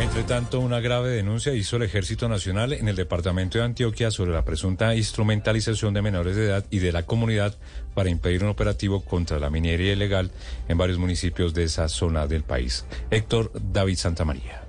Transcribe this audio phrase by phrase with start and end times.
[0.00, 4.32] Entre tanto, una grave denuncia hizo el Ejército Nacional en el departamento de Antioquia sobre
[4.32, 7.56] la presunta instrumentalización de menores de edad y de la comunidad
[7.94, 10.32] para impedir un operativo contra la minería ilegal
[10.68, 12.84] en varios municipios de esa zona del país.
[13.10, 14.63] Héctor David Santamaría.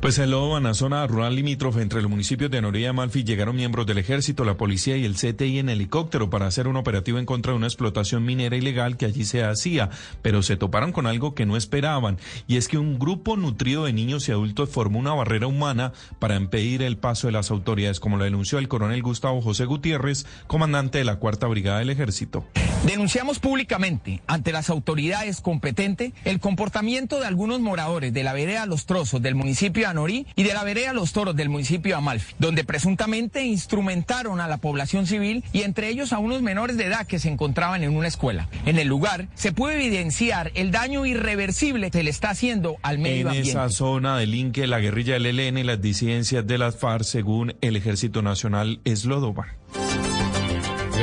[0.00, 3.86] Pues en Lobana, zona rural limítrofe entre los municipios de Anoría y Amalfi, llegaron miembros
[3.86, 7.52] del ejército, la policía y el CTI en helicóptero para hacer un operativo en contra
[7.52, 9.88] de una explotación minera ilegal que allí se hacía,
[10.20, 13.94] pero se toparon con algo que no esperaban, y es que un grupo nutrido de
[13.94, 18.18] niños y adultos formó una barrera humana para impedir el paso de las autoridades, como
[18.18, 22.44] lo denunció el coronel Gustavo José Gutiérrez, comandante de la Cuarta Brigada del Ejército.
[22.86, 28.84] Denunciamos públicamente ante las autoridades competentes el comportamiento de algunos moradores de la vereda Los
[28.84, 32.34] Trozos del municipio de Anorí y de la vereda Los Toros del municipio de Amalfi,
[32.38, 37.06] donde presuntamente instrumentaron a la población civil y entre ellos a unos menores de edad
[37.06, 38.48] que se encontraban en una escuela.
[38.66, 43.28] En el lugar se puede evidenciar el daño irreversible que le está haciendo al medio
[43.28, 43.50] ambiente.
[43.50, 47.54] En esa zona delinque la guerrilla del ELN y las disidencias de las FARC según
[47.60, 49.46] el Ejército Nacional Eslodoba.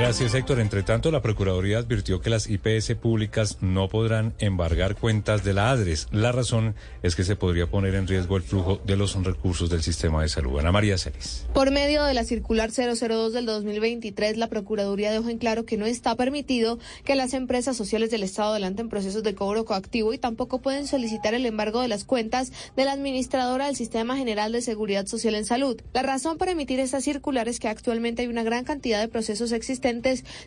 [0.02, 0.60] Gracias, Héctor.
[0.60, 5.70] Entre tanto, la Procuraduría advirtió que las IPS públicas no podrán embargar cuentas de la
[5.70, 6.08] ADRES.
[6.12, 9.84] La razón es que se podría poner en riesgo el flujo de los recursos del
[9.84, 10.58] sistema de salud.
[10.60, 11.46] Ana María Celis.
[11.54, 15.86] Por medio de la circular 002 del 2023, la Procuraduría dejó en claro que no
[15.86, 20.64] está permitido que las empresas sociales del Estado adelanten procesos de cobro coactivo y tampoco
[20.64, 25.06] pueden solicitar el embargo de las cuentas de la administradora del Sistema General de Seguridad
[25.06, 25.80] Social en Salud.
[25.94, 29.52] La razón para emitir esta circular es que actualmente hay una gran cantidad de procesos
[29.52, 29.91] existentes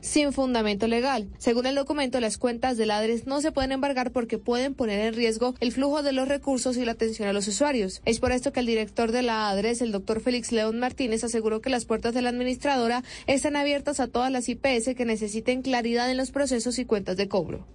[0.00, 1.28] sin fundamento legal.
[1.38, 5.14] Según el documento, las cuentas del ADRES no se pueden embargar porque pueden poner en
[5.14, 8.00] riesgo el flujo de los recursos y la atención a los usuarios.
[8.04, 11.60] Es por esto que el director de la ADRES, el doctor Félix León Martínez, aseguró
[11.60, 16.10] que las puertas de la administradora están abiertas a todas las IPS que necesiten claridad
[16.10, 17.66] en los procesos y cuentas de cobro.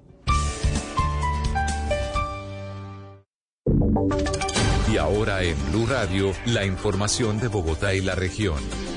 [4.91, 8.88] Y ahora en Blue Radio, la información de Bogotá y la región.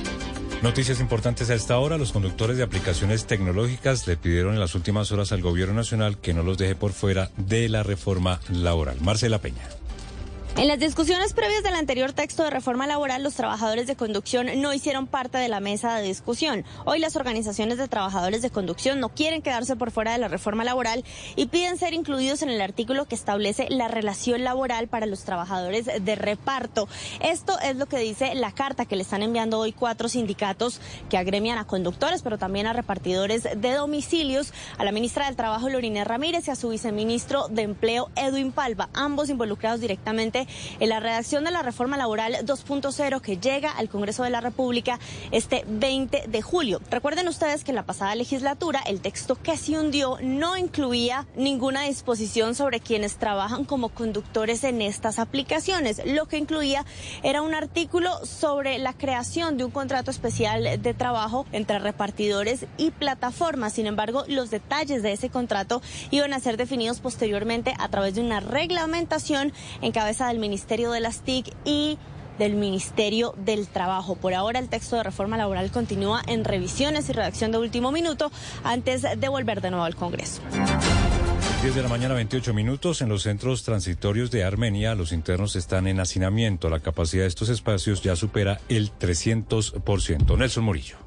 [0.63, 1.97] Noticias importantes a esta hora.
[1.97, 6.33] Los conductores de aplicaciones tecnológicas le pidieron en las últimas horas al gobierno nacional que
[6.33, 8.95] no los deje por fuera de la reforma laboral.
[9.01, 9.67] Marcela Peña.
[10.55, 14.71] En las discusiones previas del anterior texto de reforma laboral, los trabajadores de conducción no
[14.71, 16.63] hicieron parte de la mesa de discusión.
[16.85, 20.63] Hoy las organizaciones de trabajadores de conducción no quieren quedarse por fuera de la reforma
[20.63, 21.03] laboral
[21.35, 25.89] y piden ser incluidos en el artículo que establece la relación laboral para los trabajadores
[25.99, 26.87] de reparto.
[27.19, 31.17] Esto es lo que dice la carta que le están enviando hoy cuatro sindicatos que
[31.17, 36.03] agremian a conductores, pero también a repartidores de domicilios, a la ministra del Trabajo, Lorina
[36.03, 40.42] Ramírez, y a su viceministro de Empleo, Edwin Palva, ambos involucrados directamente
[40.79, 44.99] en la redacción de la reforma laboral 2.0 que llega al Congreso de la República
[45.31, 46.81] este 20 de julio.
[46.89, 51.83] Recuerden ustedes que en la pasada legislatura el texto que se hundió no incluía ninguna
[51.83, 56.01] disposición sobre quienes trabajan como conductores en estas aplicaciones.
[56.05, 56.85] Lo que incluía
[57.23, 62.91] era un artículo sobre la creación de un contrato especial de trabajo entre repartidores y
[62.91, 63.73] plataformas.
[63.73, 68.21] Sin embargo, los detalles de ese contrato iban a ser definidos posteriormente a través de
[68.21, 71.99] una reglamentación en cabeza de del Ministerio de las TIC y
[72.39, 74.15] del Ministerio del Trabajo.
[74.15, 78.31] Por ahora el texto de reforma laboral continúa en revisiones y redacción de último minuto
[78.63, 80.41] antes de volver de nuevo al Congreso.
[81.61, 83.01] 10 de la mañana, 28 minutos.
[83.03, 86.67] En los centros transitorios de Armenia, los internos están en hacinamiento.
[86.67, 90.35] La capacidad de estos espacios ya supera el 300%.
[90.35, 91.02] Nelson Murillo.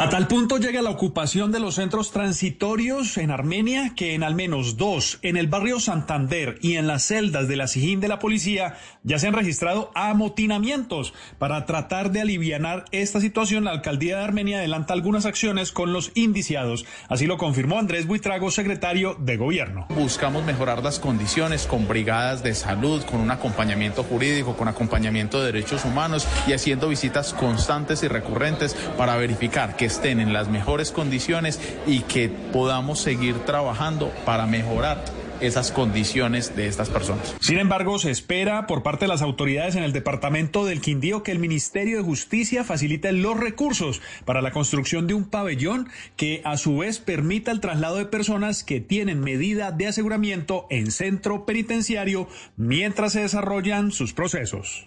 [0.00, 4.36] A tal punto llega la ocupación de los centros transitorios en Armenia que en al
[4.36, 8.20] menos dos, en el barrio Santander y en las celdas de la Sijín de la
[8.20, 11.14] policía, ya se han registrado amotinamientos.
[11.40, 16.12] Para tratar de aliviar esta situación, la alcaldía de Armenia adelanta algunas acciones con los
[16.14, 16.86] indiciados.
[17.08, 19.88] Así lo confirmó Andrés Buitrago, secretario de gobierno.
[19.88, 25.46] Buscamos mejorar las condiciones con brigadas de salud, con un acompañamiento jurídico, con acompañamiento de
[25.46, 30.92] derechos humanos y haciendo visitas constantes y recurrentes para verificar que estén en las mejores
[30.92, 35.04] condiciones y que podamos seguir trabajando para mejorar
[35.40, 37.36] esas condiciones de estas personas.
[37.40, 41.32] Sin embargo, se espera por parte de las autoridades en el departamento del Quindío que
[41.32, 46.56] el Ministerio de Justicia facilite los recursos para la construcción de un pabellón que a
[46.56, 52.28] su vez permita el traslado de personas que tienen medida de aseguramiento en centro penitenciario
[52.56, 54.86] mientras se desarrollan sus procesos.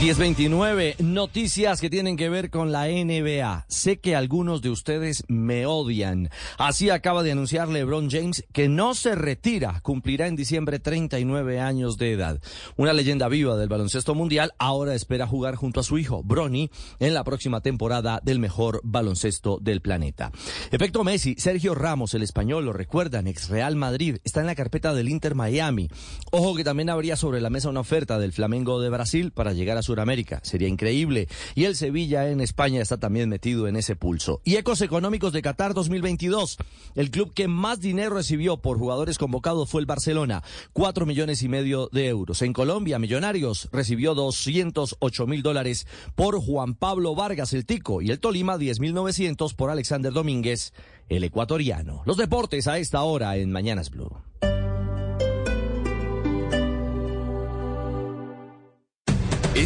[0.00, 3.64] 1029, noticias que tienen que ver con la NBA.
[3.66, 6.30] Sé que algunos de ustedes me odian.
[6.56, 11.98] Así acaba de anunciar LeBron James que no se retira, cumplirá en diciembre 39 años
[11.98, 12.40] de edad.
[12.76, 17.12] Una leyenda viva del baloncesto mundial ahora espera jugar junto a su hijo, Bronny, en
[17.12, 20.30] la próxima temporada del mejor baloncesto del planeta.
[20.70, 24.94] Efecto Messi, Sergio Ramos, el español, lo recuerdan, ex Real Madrid, está en la carpeta
[24.94, 25.88] del Inter Miami.
[26.30, 29.76] Ojo que también habría sobre la mesa una oferta del Flamengo de Brasil para llegar
[29.76, 30.40] a Suramérica.
[30.42, 31.28] Sería increíble.
[31.54, 34.42] Y el Sevilla en España está también metido en ese pulso.
[34.44, 36.58] Y Ecos Económicos de Qatar 2022.
[36.94, 40.42] El club que más dinero recibió por jugadores convocados fue el Barcelona.
[40.74, 42.42] Cuatro millones y medio de euros.
[42.42, 48.02] En Colombia, Millonarios recibió 208 mil dólares por Juan Pablo Vargas, el Tico.
[48.02, 50.74] Y el Tolima, 10 mil 900 por Alexander Domínguez,
[51.08, 52.02] el ecuatoriano.
[52.04, 54.10] Los deportes a esta hora en Mañanas Blue.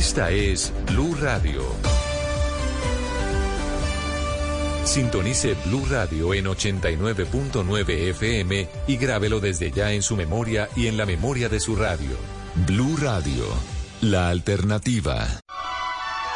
[0.04, 1.62] Esta es Blue Radio.
[4.84, 10.96] Sintonice Blue Radio en 89.9 FM y grábelo desde ya en su memoria y en
[10.96, 12.16] la memoria de su radio.
[12.66, 13.44] Blue Radio,
[14.00, 15.24] la alternativa.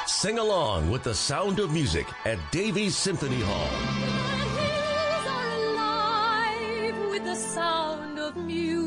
[0.07, 3.69] Sing along with the sound of music at Davies Symphony Hall.
[7.11, 8.86] with the sound of music.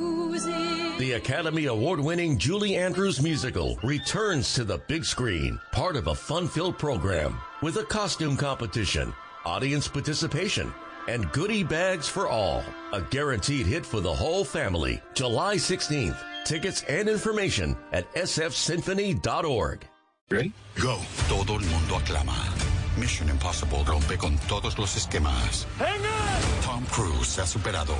[1.00, 6.14] The Academy Award winning Julie Andrews musical returns to the big screen, part of a
[6.14, 9.14] fun filled program with a costume competition,
[9.46, 10.74] audience participation,
[11.08, 12.66] and goodie bags for all.
[12.92, 15.02] A guaranteed hit for the whole family.
[15.14, 16.18] July 16th.
[16.44, 19.88] Tickets and information at sfsymphony.org.
[20.30, 20.52] Ready?
[20.76, 21.00] Go.
[21.30, 22.69] Todo el mundo aclama.
[23.00, 25.68] Mission Impossible rompe con todos los esquemas.
[26.66, 27.96] Tom Cruise se ha superado.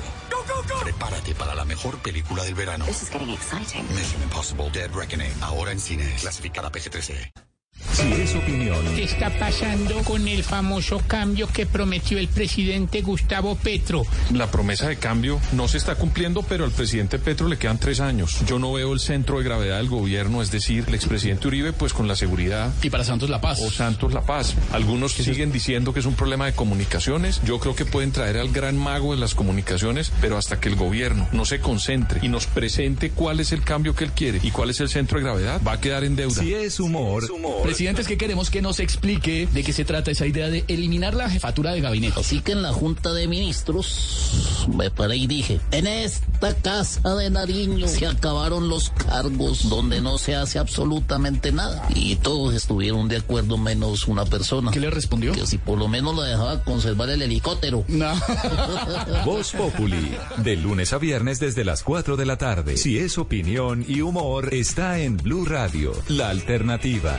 [0.82, 2.84] Prepárate para la mejor película del verano.
[2.84, 3.84] This is getting exciting.
[3.94, 5.32] Mission Impossible Dead Reckoning.
[5.40, 6.20] Ahora en cines.
[6.20, 7.49] Clasificada PG-13.
[7.92, 13.56] Si es opinión, ¿Qué está pasando con el famoso cambio que prometió el presidente Gustavo
[13.56, 14.04] Petro?
[14.32, 18.00] La promesa de cambio no se está cumpliendo, pero al presidente Petro le quedan tres
[18.00, 18.38] años.
[18.46, 21.92] Yo no veo el centro de gravedad del gobierno, es decir, el expresidente Uribe, pues
[21.92, 22.72] con la seguridad.
[22.82, 23.60] Y para Santos La Paz.
[23.60, 24.54] O Santos La Paz.
[24.72, 27.40] Algunos siguen diciendo que es un problema de comunicaciones.
[27.44, 30.76] Yo creo que pueden traer al gran mago de las comunicaciones, pero hasta que el
[30.76, 34.50] gobierno no se concentre y nos presente cuál es el cambio que él quiere y
[34.50, 36.42] cuál es el centro de gravedad, va a quedar en deuda.
[36.42, 37.24] si es humor,
[37.80, 41.14] Presidente, es que queremos que nos explique de qué se trata esa idea de eliminar
[41.14, 42.20] la jefatura de gabinete.
[42.20, 47.30] Así que en la Junta de Ministros me paré y dije, en esta casa de
[47.30, 51.88] Nariño se acabaron los cargos donde no se hace absolutamente nada.
[51.94, 54.72] Y todos estuvieron de acuerdo menos una persona.
[54.72, 55.32] ¿Qué le respondió?
[55.32, 57.86] Que si por lo menos lo dejaba conservar el helicóptero.
[59.24, 62.76] Voz Populi, de lunes a viernes desde las 4 de la tarde.
[62.76, 67.18] Si es opinión y humor, está en Blue Radio, la alternativa.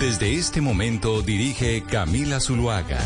[0.00, 3.00] Desde este momento dirige Camila Zuluaga.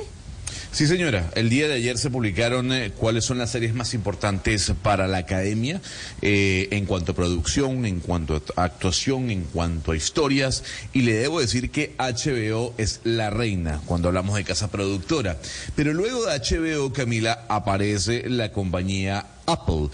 [0.72, 1.30] Sí, señora.
[1.36, 5.20] El día de ayer se publicaron eh, cuáles son las series más importantes para la
[5.20, 5.80] academia
[6.24, 10.64] eh, en cuanto a producción, en cuanto a actuación, en cuanto a historias.
[10.92, 15.38] Y le debo decir que HBO es la reina cuando hablamos de casa productora.
[15.76, 19.90] Pero luego de HBO, Camila, aparece la compañía Apple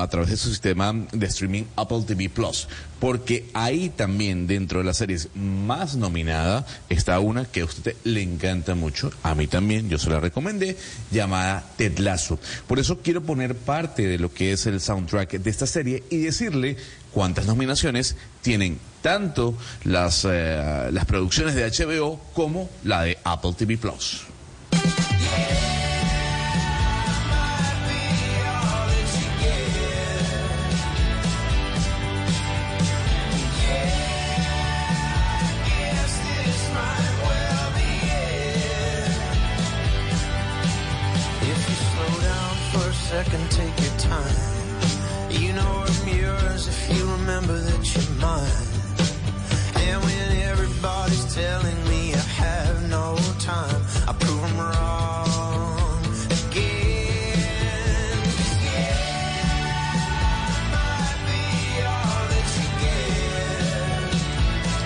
[0.00, 2.68] a través de su sistema de streaming Apple TV Plus,
[3.00, 8.22] porque ahí también dentro de las series más nominada está una que a usted le
[8.22, 10.76] encanta mucho, a mí también, yo se la recomendé,
[11.10, 12.38] llamada Ted Lasso.
[12.66, 16.18] Por eso quiero poner parte de lo que es el soundtrack de esta serie y
[16.18, 16.76] decirle
[17.12, 23.76] cuántas nominaciones tienen tanto las, eh, las producciones de HBO como la de Apple TV
[23.76, 24.31] Plus.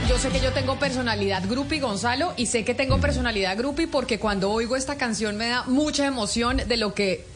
[0.09, 4.19] Yo sé que yo tengo personalidad groupie, Gonzalo, y sé que tengo personalidad groupie porque
[4.19, 7.36] cuando oigo esta canción me da mucha emoción de lo que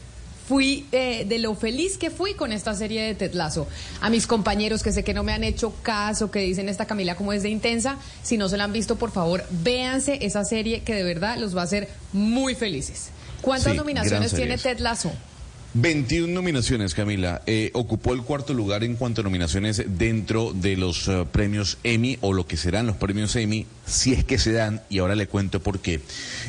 [0.50, 3.69] fui, eh, de lo feliz que fui con esta serie de Ted Lasso.
[4.00, 7.14] A mis compañeros que sé que no me han hecho caso, que dicen esta Camila
[7.14, 10.80] como es de intensa, si no se la han visto, por favor, véanse esa serie
[10.80, 13.11] que de verdad los va a hacer muy felices.
[13.42, 14.59] ¿Cuántas Sí, nominaciones tiene.
[14.59, 15.12] Ted Lasso?
[15.72, 17.42] 21 nominaciones, Camila.
[17.46, 22.18] Eh, ocupó el cuarto lugar en cuanto a nominaciones dentro de los eh, premios Emmy
[22.22, 25.28] o lo que serán los premios Emmy, si es que se dan, y ahora le
[25.28, 26.00] cuento por qué.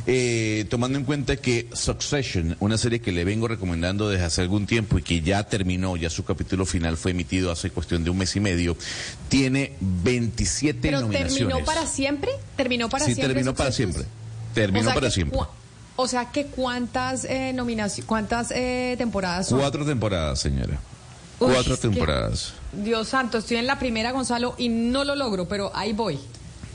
[0.07, 4.65] Eh, tomando en cuenta que Succession, una serie que le vengo recomendando desde hace algún
[4.65, 8.17] tiempo y que ya terminó, ya su capítulo final fue emitido hace cuestión de un
[8.17, 8.75] mes y medio,
[9.29, 11.37] tiene 27 ¿Pero nominaciones.
[11.37, 12.31] terminó para siempre?
[12.55, 13.33] ¿Terminó para sí, siempre?
[13.35, 14.03] terminó para siempre.
[14.55, 15.39] Terminó O sea para siempre.
[15.95, 19.60] O sea que cuántas eh, nominaciones, cuántas eh, temporadas son.
[19.60, 20.79] Cuatro temporadas, señora.
[21.39, 22.53] Uy, Cuatro que- temporadas.
[22.71, 26.19] Dios santo, estoy en la primera, Gonzalo, y no lo logro, pero ahí voy.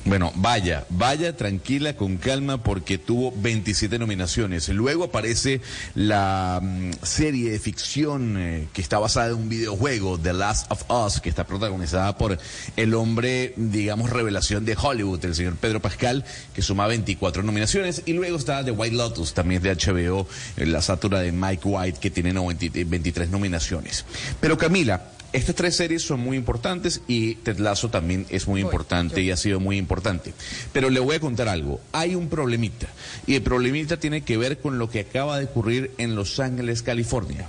[0.07, 4.69] Bueno, vaya, vaya tranquila, con calma, porque tuvo 27 nominaciones.
[4.69, 5.61] Luego aparece
[5.97, 10.89] la mm, serie de ficción eh, que está basada en un videojuego, The Last of
[10.89, 12.39] Us, que está protagonizada por
[12.77, 18.03] el hombre, digamos, revelación de Hollywood, el señor Pedro Pascal, que suma 24 nominaciones.
[18.07, 21.99] Y luego está The White Lotus, también de HBO, eh, la satura de Mike White,
[21.99, 24.05] que tiene 90 23 nominaciones.
[24.39, 29.21] Pero Camila, estas tres series son muy importantes y Ted Lasso también es muy importante
[29.23, 30.33] y ha sido muy importante.
[30.73, 31.81] Pero le voy a contar algo.
[31.93, 32.89] Hay un problemita.
[33.27, 36.83] Y el problemita tiene que ver con lo que acaba de ocurrir en Los Ángeles,
[36.83, 37.49] California.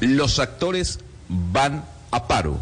[0.00, 2.60] Los actores van a paro.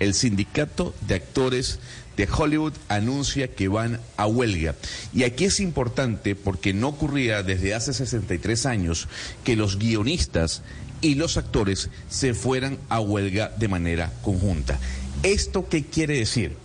[0.00, 1.78] El sindicato de actores
[2.16, 4.74] de Hollywood anuncia que van a huelga.
[5.14, 9.08] Y aquí es importante porque no ocurría desde hace 63 años
[9.44, 10.62] que los guionistas
[11.02, 14.78] y los actores se fueran a huelga de manera conjunta.
[15.22, 16.56] ¿Esto qué quiere decir?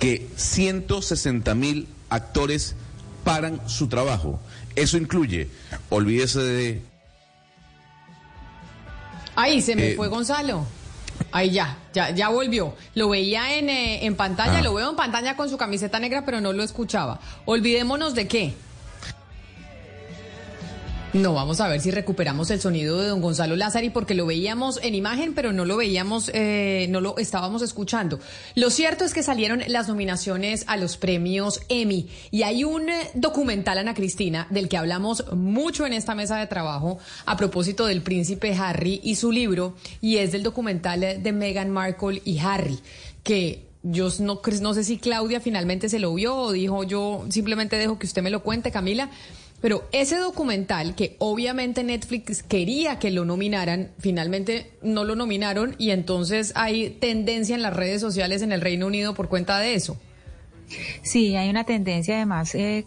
[0.00, 2.74] Que 160 mil actores
[3.22, 4.40] paran su trabajo.
[4.74, 5.48] Eso incluye,
[5.90, 6.82] olvídese de
[9.36, 10.66] Ahí se me Eh, fue Gonzalo.
[11.32, 12.74] Ahí ya, ya, ya volvió.
[12.94, 14.62] Lo veía en, eh, en pantalla, Ah.
[14.62, 17.20] lo veo en pantalla con su camiseta negra, pero no lo escuchaba.
[17.44, 18.54] Olvidémonos de qué.
[21.14, 24.80] No, vamos a ver si recuperamos el sonido de don Gonzalo Lázari porque lo veíamos
[24.82, 28.18] en imagen, pero no lo veíamos, eh, no lo estábamos escuchando.
[28.56, 33.10] Lo cierto es que salieron las nominaciones a los premios Emmy y hay un eh,
[33.14, 38.02] documental, Ana Cristina, del que hablamos mucho en esta mesa de trabajo a propósito del
[38.02, 42.80] príncipe Harry y su libro, y es del documental de Meghan Markle y Harry,
[43.22, 47.76] que yo no, no sé si Claudia finalmente se lo vio o dijo yo simplemente
[47.76, 49.10] dejo que usted me lo cuente, Camila.
[49.64, 55.88] Pero ese documental, que obviamente Netflix quería que lo nominaran, finalmente no lo nominaron y
[55.88, 59.96] entonces hay tendencia en las redes sociales en el Reino Unido por cuenta de eso.
[61.00, 62.84] Sí, hay una tendencia además eh,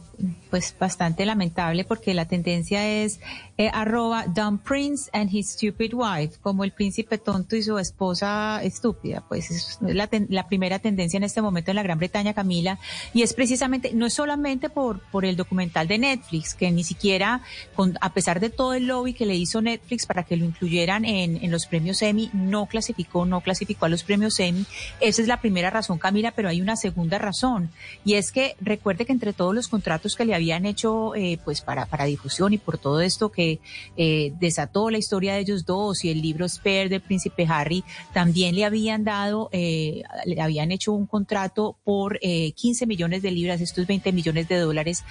[0.51, 3.21] pues bastante lamentable porque la tendencia es
[3.57, 8.61] eh, arroba Dumb Prince and his stupid wife, como el príncipe tonto y su esposa
[8.63, 9.23] estúpida.
[9.27, 12.77] Pues es la, la, primera tendencia en este momento en la Gran Bretaña, Camila,
[13.13, 17.41] y es precisamente, no es solamente por, por el documental de Netflix, que ni siquiera,
[17.75, 21.03] con, a pesar de todo el lobby que le hizo Netflix para que lo incluyeran
[21.03, 24.67] en, en los premios Emmy, no clasificó, no clasificó a los premios Emmy.
[24.99, 27.71] Esa es la primera razón, Camila, pero hay una segunda razón,
[28.05, 31.61] y es que recuerde que entre todos los contratos que le habían hecho eh, pues
[31.61, 33.46] para, para difusión y por todo esto que
[33.95, 38.55] eh, desató la historia de ellos dos y el libro Spare del príncipe Harry, también
[38.55, 43.87] le habían dado, eh, le habían hecho un contrato por 15 millones de libras, estos
[43.87, 45.03] 20 millones de dólares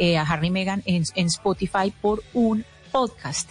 [0.00, 3.50] a Harry y Meghan en Spotify por un podcast.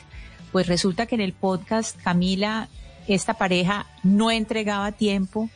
[0.52, 2.70] Pues resulta que en el podcast Camila,
[3.08, 5.50] esta pareja no entregaba tiempo,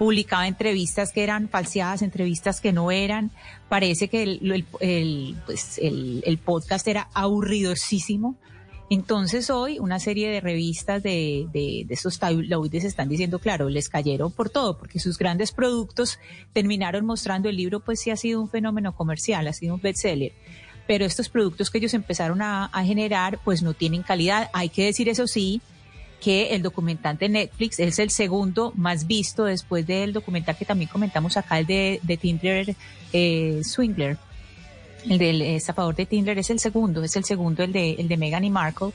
[0.00, 3.30] publicaba entrevistas que eran falseadas, entrevistas que no eran.
[3.68, 8.34] Parece que el, el, pues el, podcast era aburridosísimo.
[8.88, 13.90] Entonces hoy una serie de revistas de, de, de estos tabloides están diciendo, claro, les
[13.90, 16.18] cayeron por todo, porque sus grandes productos
[16.54, 20.32] terminaron mostrando el libro, pues sí ha sido un fenómeno comercial, ha sido un bestseller.
[20.86, 24.48] Pero estos productos que ellos empezaron a, a generar, pues no tienen calidad.
[24.54, 25.60] Hay que decir eso sí,
[26.20, 30.90] que el documental de Netflix es el segundo más visto después del documental que también
[30.90, 32.76] comentamos acá, el de, de Tinder
[33.12, 34.18] eh, Swingler.
[35.08, 38.18] El del estafador de Tinder es el segundo, es el segundo, el de, el de
[38.18, 38.90] Meghan y Markle,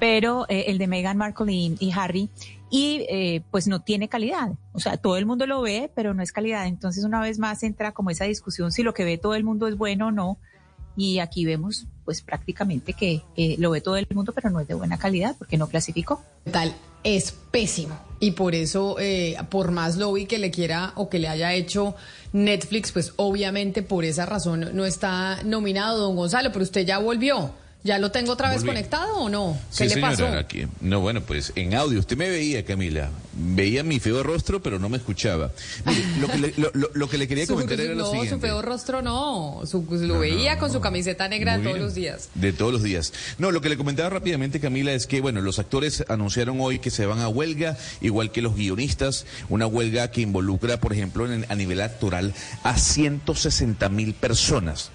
[0.00, 2.28] pero eh, el de Meghan Markle y, y Harry,
[2.70, 4.50] y eh, pues no tiene calidad.
[4.72, 6.66] O sea, todo el mundo lo ve, pero no es calidad.
[6.66, 9.68] Entonces, una vez más entra como esa discusión si lo que ve todo el mundo
[9.68, 10.38] es bueno o no.
[10.96, 13.22] Y aquí vemos pues prácticamente que
[13.58, 16.22] lo ve todo el mundo, pero no es de buena calidad porque no clasificó.
[16.50, 16.74] Tal
[17.04, 21.28] es pésimo y por eso, eh, por más lobby que le quiera o que le
[21.28, 21.94] haya hecho
[22.32, 27.52] Netflix, pues obviamente por esa razón no está nominado don Gonzalo, pero usted ya volvió.
[27.86, 28.68] ¿Ya lo tengo otra vez Volví.
[28.68, 29.58] conectado o no?
[29.70, 30.26] ¿Qué Sí, le señora, pasó?
[30.38, 30.66] aquí.
[30.80, 32.00] No, bueno, pues en audio.
[32.00, 33.10] Usted me veía, Camila.
[33.34, 35.50] Veía mi feo rostro, pero no me escuchaba.
[35.84, 38.10] Mire, lo, que le, lo, lo- lo que le quería Su- comentar era lo no,
[38.10, 38.34] siguiente.
[38.36, 39.60] su feo rostro no.
[39.66, 40.80] Su- lo No, veía no, con su no.
[40.80, 41.82] camiseta negra todos bien.
[41.84, 42.30] los días.
[42.34, 43.12] De todos los días.
[43.36, 46.90] No, lo que le comentaba rápidamente, Camila, es que, bueno, los actores anunciaron hoy que
[46.90, 51.44] se van a huelga, igual que los guionistas, una huelga que involucra, por ejemplo, en-
[51.50, 52.32] a nivel actoral,
[52.62, 54.90] a 160 mil personas.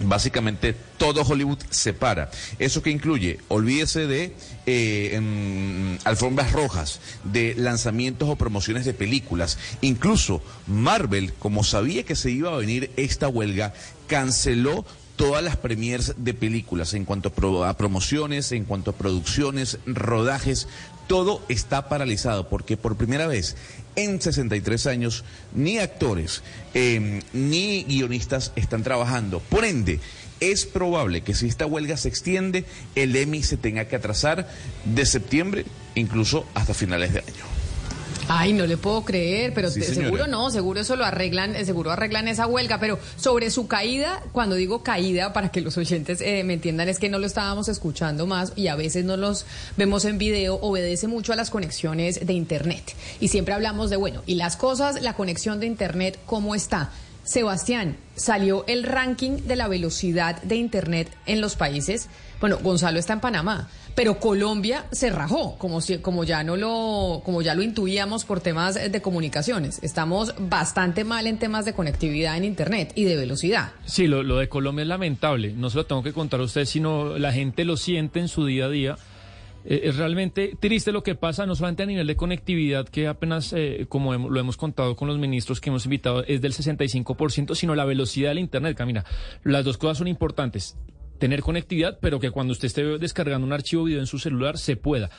[0.00, 2.30] Básicamente todo Hollywood se para.
[2.58, 3.38] ¿Eso que incluye?
[3.48, 4.34] Olvídese de
[4.66, 9.56] eh, em, alfombras rojas, de lanzamientos o promociones de películas.
[9.82, 13.72] Incluso Marvel, como sabía que se iba a venir esta huelga,
[14.08, 14.84] canceló
[15.16, 19.78] todas las premiers de películas en cuanto a, pro- a promociones, en cuanto a producciones,
[19.86, 20.66] rodajes,
[21.06, 23.56] todo está paralizado porque por primera vez
[23.96, 26.42] en 63 años ni actores
[26.74, 29.40] eh, ni guionistas están trabajando.
[29.40, 30.00] Por ende,
[30.40, 34.48] es probable que si esta huelga se extiende, el Emmy se tenga que atrasar
[34.84, 37.53] de septiembre incluso hasta finales de año.
[38.28, 40.04] Ay, no le puedo creer, pero Sí, te- señora.
[40.06, 44.22] seguro no, seguro eso lo arreglan, eh, seguro arreglan esa huelga, pero sobre su caída,
[44.32, 47.68] cuando digo caída, para que los oyentes eh, me entiendan, es que no lo estábamos
[47.68, 49.44] escuchando más y a veces no los
[49.76, 52.94] vemos en video, obedece mucho a las conexiones de Internet.
[53.20, 56.90] Y siempre hablamos de, bueno, y las cosas, la conexión de Internet, ¿cómo está?
[57.24, 62.08] Sebastián, salió el ranking de la velocidad de Internet en los países.
[62.40, 67.54] Bueno, Gonzalo está en Panamá, pero Colombia se rajó, como, ya no lo, como ya
[67.54, 69.82] lo intuíamos por temas de comunicaciones.
[69.82, 73.72] Estamos bastante mal en temas de conectividad en Internet y de velocidad.
[73.84, 75.52] Sí, lo, de Colombia es lamentable.
[75.52, 78.46] No se lo tengo que contar a usted, sino la gente lo siente en su
[78.46, 78.96] día a día.
[79.64, 83.52] Eh, es realmente triste lo que pasa, no solamente a nivel de conectividad, que apenas,
[83.52, 87.74] eh, como lo hemos contado con los ministros que hemos invitado, es del 65%, sino
[87.74, 89.04] la velocidad del Internet, Camina.
[89.44, 90.76] Las dos cosas son importantes.
[91.18, 94.76] Tener conectividad, pero que cuando usted esté descargando un archivo video en su celular se
[94.76, 95.10] pueda.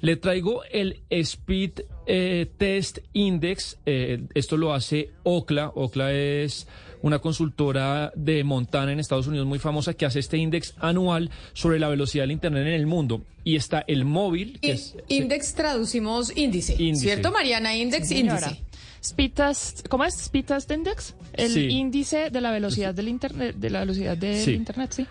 [0.00, 3.78] Le traigo el Speed eh, Test Index.
[3.86, 5.70] eh, esto lo hace Okla.
[5.74, 6.66] Okla es
[7.02, 11.78] una consultora de Montana en Estados Unidos muy famosa que hace este index anual sobre
[11.80, 13.22] la velocidad del Internet en el mundo.
[13.44, 14.96] Y está el móvil, que I- es...
[15.08, 17.06] Index traducimos índice, Índice.
[17.06, 17.76] ¿cierto, Mariana?
[17.76, 18.62] Index, Sí, índice.
[19.02, 20.14] Speed test, ¿cómo es?
[20.14, 21.66] Speed test index, el Sí.
[21.68, 24.52] índice de la velocidad del internet, de la velocidad del Sí.
[24.52, 25.06] internet, sí.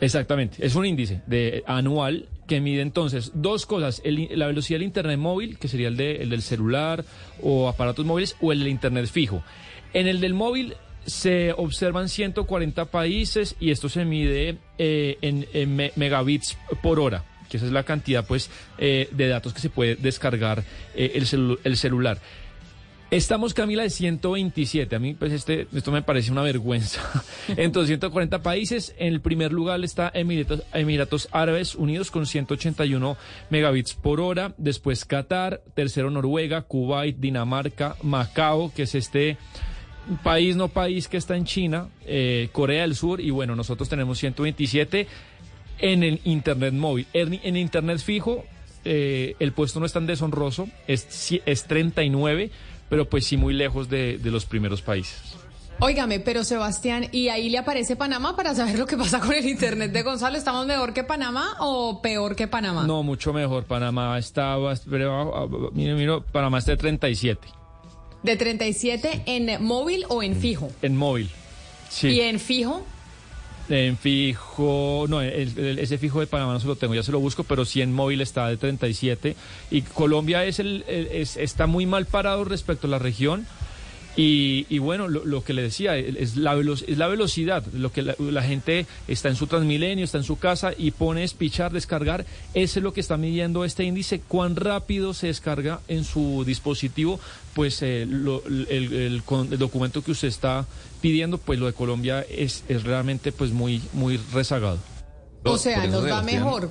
[0.00, 4.82] Exactamente, es un índice de anual que mide entonces dos cosas, el la velocidad del
[4.86, 7.04] Internet móvil, que sería el, de- el del celular
[7.40, 9.42] o aparatos móviles, o el del Internet fijo.
[9.94, 10.74] En el del móvil
[11.06, 17.24] se observan 140 países y esto se mide eh, en, en me- megabits por hora,
[17.48, 20.64] que esa es la cantidad pues eh, de datos que se puede descargar
[20.96, 22.18] eh, el, celu- el celular.
[23.12, 24.96] Estamos, Camila, de 127.
[24.96, 27.02] A mí, pues, este, esto me parece una vergüenza.
[27.58, 28.94] Entonces, 140 países.
[28.96, 33.18] En el primer lugar está Emiratos, Emiratos Árabes Unidos con 181
[33.50, 34.54] megabits por hora.
[34.56, 35.60] Después Qatar.
[35.74, 39.36] Tercero Noruega, Kuwait, Dinamarca, Macao, que es este
[40.22, 43.20] país no país que está en China, eh, Corea del Sur.
[43.20, 45.06] Y bueno, nosotros tenemos 127
[45.80, 47.06] en el Internet móvil.
[47.12, 48.46] En, en Internet fijo,
[48.84, 52.50] eh, el puesto no es tan deshonroso, es, es 39,
[52.92, 55.18] pero pues sí muy lejos de, de los primeros países.
[55.80, 59.48] Óigame, pero Sebastián, ¿y ahí le aparece Panamá para saber lo que pasa con el
[59.48, 60.36] internet de Gonzalo?
[60.36, 62.86] ¿Estamos mejor que Panamá o peor que Panamá?
[62.86, 63.64] No, mucho mejor.
[63.64, 64.74] Panamá estaba,
[65.72, 67.48] mire, mire, Panamá está de 37
[68.22, 70.70] ¿De 37 en móvil o en fijo?
[70.82, 71.30] en móvil.
[71.88, 72.08] Sí.
[72.08, 72.84] ¿Y en fijo?
[73.68, 77.20] En fijo, no, el- ese fijo de Panamá no se lo tengo, ya se lo
[77.20, 79.36] busco, pero sí en móvil está de 37.
[79.70, 83.46] Y Colombia es el- es- está muy mal parado respecto a la región.
[84.14, 87.90] Y, y bueno, lo, lo que le decía, es la, velo- es la velocidad, lo
[87.92, 91.72] que la, la gente está en su Transmilenio, está en su casa y pone espichar,
[91.72, 96.44] descargar, eso es lo que está midiendo este índice, cuán rápido se descarga en su
[96.44, 97.20] dispositivo,
[97.54, 100.66] pues eh, lo- el, el con- el documento que usted está
[101.00, 104.78] pidiendo, pues lo de Colombia es, es realmente pues muy, muy rezagado.
[105.44, 106.70] O sea, nos va mejor.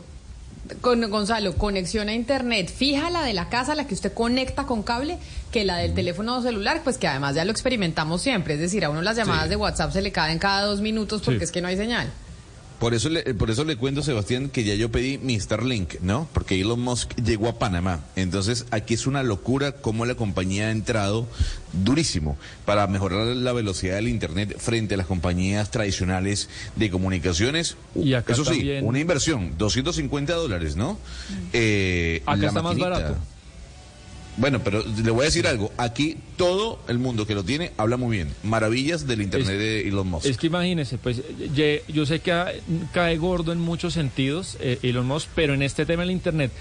[0.79, 4.83] Con Gonzalo, conexión a internet fija la de la casa, la que usted conecta con
[4.83, 5.17] cable,
[5.51, 8.55] que la del teléfono celular, pues que además ya lo experimentamos siempre.
[8.55, 9.49] Es decir, a uno las llamadas Sí.
[9.49, 11.43] de WhatsApp se le caen cada dos minutos porque Sí.
[11.45, 12.11] es que no hay señal.
[12.79, 16.27] Por eso, le, por eso le cuento, Sebastián, que ya yo pedí mi Starlink, ¿no?
[16.33, 17.99] Porque Elon Musk llegó a Panamá.
[18.15, 21.27] Entonces, aquí es una locura cómo la compañía ha entrado
[21.73, 27.77] durísimo para mejorar la velocidad del Internet frente a las compañías tradicionales de comunicaciones.
[27.93, 30.97] Y acá eso sí, una inversión, 250 dólares, ¿no?
[31.53, 33.15] Eh, Acá la está más barato.
[34.37, 35.71] Bueno, pero le voy a decir algo.
[35.77, 38.33] Aquí todo el mundo que lo tiene habla muy bien.
[38.43, 40.25] Maravillas del Internet de Elon Musk.
[40.25, 41.21] Es que imagínese, pues
[41.87, 42.61] yo sé que
[42.93, 46.51] cae gordo en muchos sentidos eh, Elon Musk, pero en este tema del Internet,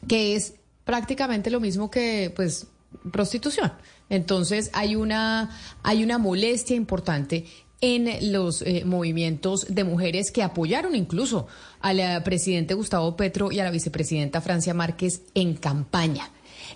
[0.07, 2.67] que es prácticamente lo mismo que pues
[3.11, 3.73] prostitución.
[4.09, 7.45] Entonces hay una hay una molestia importante
[7.81, 11.47] en los eh, movimientos de mujeres que apoyaron incluso
[11.81, 16.31] al eh, presidente Gustavo Petro y a la vicepresidenta Francia Márquez en campaña.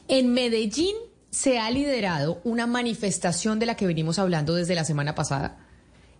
[0.09, 0.95] En Medellín
[1.29, 5.59] se ha liderado una manifestación de la que venimos hablando desde la semana pasada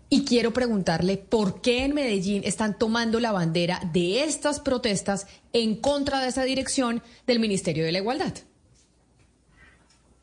[0.09, 5.75] Y quiero preguntarle por qué en Medellín están tomando la bandera de estas protestas en
[5.75, 8.33] contra de esa dirección del Ministerio de la Igualdad.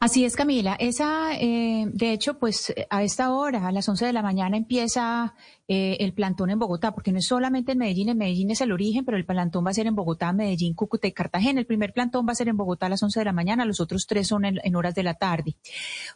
[0.04, 0.76] Así es, Camila.
[0.78, 5.34] Esa, eh, de hecho, pues a esta hora, a las 11 de la mañana, empieza
[5.66, 8.72] eh, el plantón en Bogotá, porque no es solamente en Medellín, en Medellín es el
[8.72, 11.58] origen, pero el plantón va a ser en Bogotá, Medellín, Cúcuta y Cartagena.
[11.58, 13.80] El primer plantón va a ser en Bogotá a las 11 de la mañana, los
[13.80, 15.56] otros tres son en, en horas de la tarde.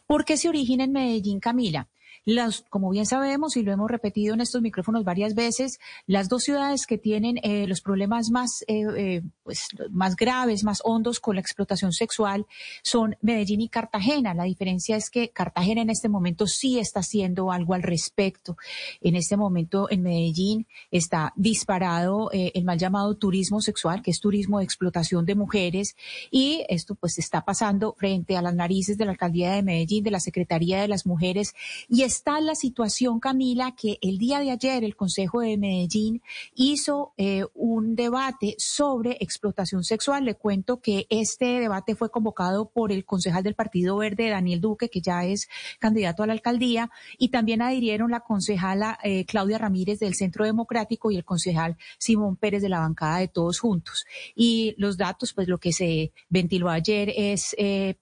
[0.05, 1.87] ¿Por qué se origina en Medellín, Camila?
[2.29, 6.43] Las, como bien sabemos y lo hemos repetido en estos micrófonos varias veces, las dos
[6.43, 11.35] ciudades que tienen eh, los problemas más, eh, eh, pues, más graves, más hondos con
[11.35, 12.45] la explotación sexual
[12.83, 14.35] son Medellín y Cartagena.
[14.35, 18.57] La diferencia es que Cartagena en este momento sí está haciendo algo al respecto.
[19.01, 24.59] En este momento en Medellín está disparado el mal llamado turismo sexual, que es turismo
[24.59, 25.95] de explotación de mujeres,
[26.29, 30.11] y esto pues está pasando frente a las narices de la alcaldía de Medellín, de
[30.11, 31.55] la Secretaría de las Mujeres,
[31.87, 36.21] y está la situación, Camila, que el día de ayer el Consejo de Medellín
[36.53, 40.25] hizo eh, un debate sobre explotación sexual.
[40.25, 44.89] Le cuento que este debate fue convocado por el concejal del Partido Verde, Daniel Duque,
[44.89, 45.47] que ya es
[45.79, 51.11] candidato a la alcaldía, y también adhirieron la concejala eh, Claudia Ramírez del Centro Democrático
[51.11, 54.05] y el concejal Simón Pérez de la bancada de Todos Juntos.
[54.35, 57.95] Y los datos, pues lo que se ventiló ayer es eh,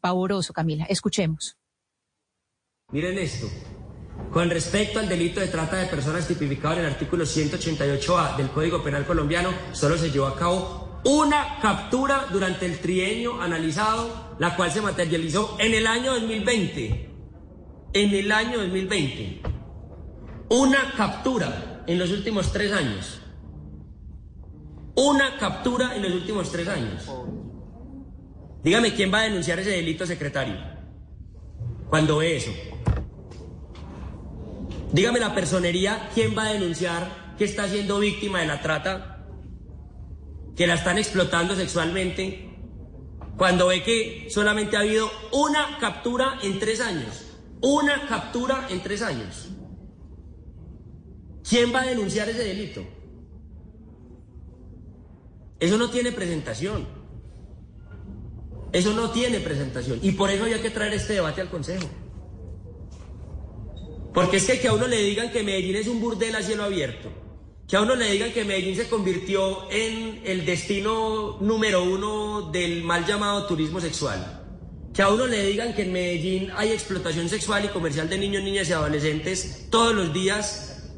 [0.00, 0.84] pavoroso, Camila.
[0.84, 1.57] Escuchemos.
[2.90, 3.46] Miren esto.
[4.32, 8.82] Con respecto al delito de trata de personas tipificado en el artículo 188A del Código
[8.82, 14.72] Penal colombiano, solo se llevó a cabo una captura durante el trienio analizado, la cual
[14.72, 17.10] se materializó en el año 2020.
[17.92, 19.42] En el año 2020.
[20.48, 23.20] Una captura en los últimos tres años.
[24.94, 27.06] Una captura en los últimos tres años.
[28.64, 30.77] Dígame quién va a denunciar ese delito, secretario.
[31.88, 32.50] Cuando ve eso.
[34.92, 39.26] Dígame la personería, ¿quién va a denunciar que está siendo víctima de la trata?
[40.56, 42.50] Que la están explotando sexualmente.
[43.36, 47.26] Cuando ve que solamente ha habido una captura en tres años.
[47.60, 49.50] Una captura en tres años.
[51.48, 52.82] ¿Quién va a denunciar ese delito?
[55.60, 56.97] Eso no tiene presentación.
[58.72, 59.98] Eso no tiene presentación.
[60.02, 61.88] Y por eso había que traer este debate al Consejo.
[64.12, 67.10] Porque es que, a uno le digan que Medellín es un burdel a cielo abierto,
[67.68, 72.82] que a uno le digan que Medellín se convirtió en el destino número uno del
[72.82, 74.42] mal llamado turismo sexual,
[74.92, 78.42] que a uno le digan que en Medellín hay explotación sexual y comercial de niños,
[78.42, 80.90] niñas y adolescentes todos los días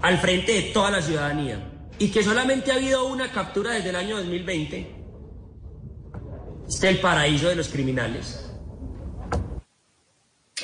[0.00, 3.96] al frente de toda la ciudadanía, y que solamente ha habido una captura desde el
[3.96, 5.01] año 2020, este
[6.76, 8.41] es el paraíso de los criminales.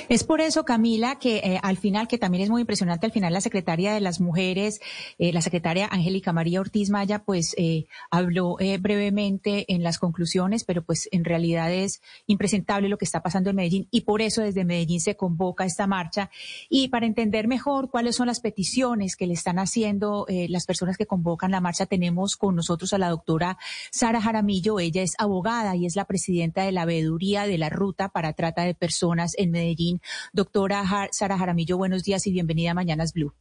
[0.09, 3.33] Es por eso, Camila, que eh, al final, que también es muy impresionante, al final
[3.33, 4.81] la secretaria de las mujeres,
[5.19, 10.83] eh, la secretaria Angélica María Ortiz Maya, pues eh, habló brevemente en las conclusiones, pero
[10.83, 14.65] pues en realidad es impresentable lo que está pasando en Medellín y por eso desde
[14.65, 16.31] Medellín se convoca esta marcha.
[16.69, 21.07] Y para entender mejor cuáles son las peticiones que le están haciendo las personas que
[21.07, 23.59] convocan la marcha, tenemos con nosotros a la doctora
[23.91, 24.81] Sara Jaramillo.
[24.81, 28.63] Ella es abogada y es la presidenta de la veeduría de la Ruta para Trata
[28.63, 29.53] de Personas en
[29.89, 30.01] Medellín.
[30.33, 33.33] Doctora Sara Jaramillo, buenos días y bienvenida a Mañanas Blue.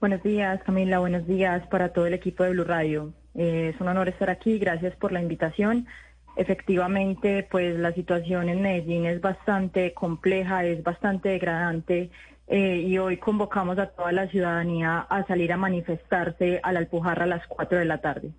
[0.00, 0.98] Buenos días, Camila.
[0.98, 3.12] Buenos días para todo el equipo de Blue Radio.
[3.34, 4.58] Eh, es un honor estar aquí.
[4.58, 5.86] Gracias por la invitación.
[6.36, 12.10] Efectivamente, pues la situación en Medellín es bastante compleja, es bastante degradante
[12.46, 17.24] eh, y hoy convocamos a toda la ciudadanía a salir a manifestarse a la Alpujarra
[17.24, 18.30] a las 4 de la tarde.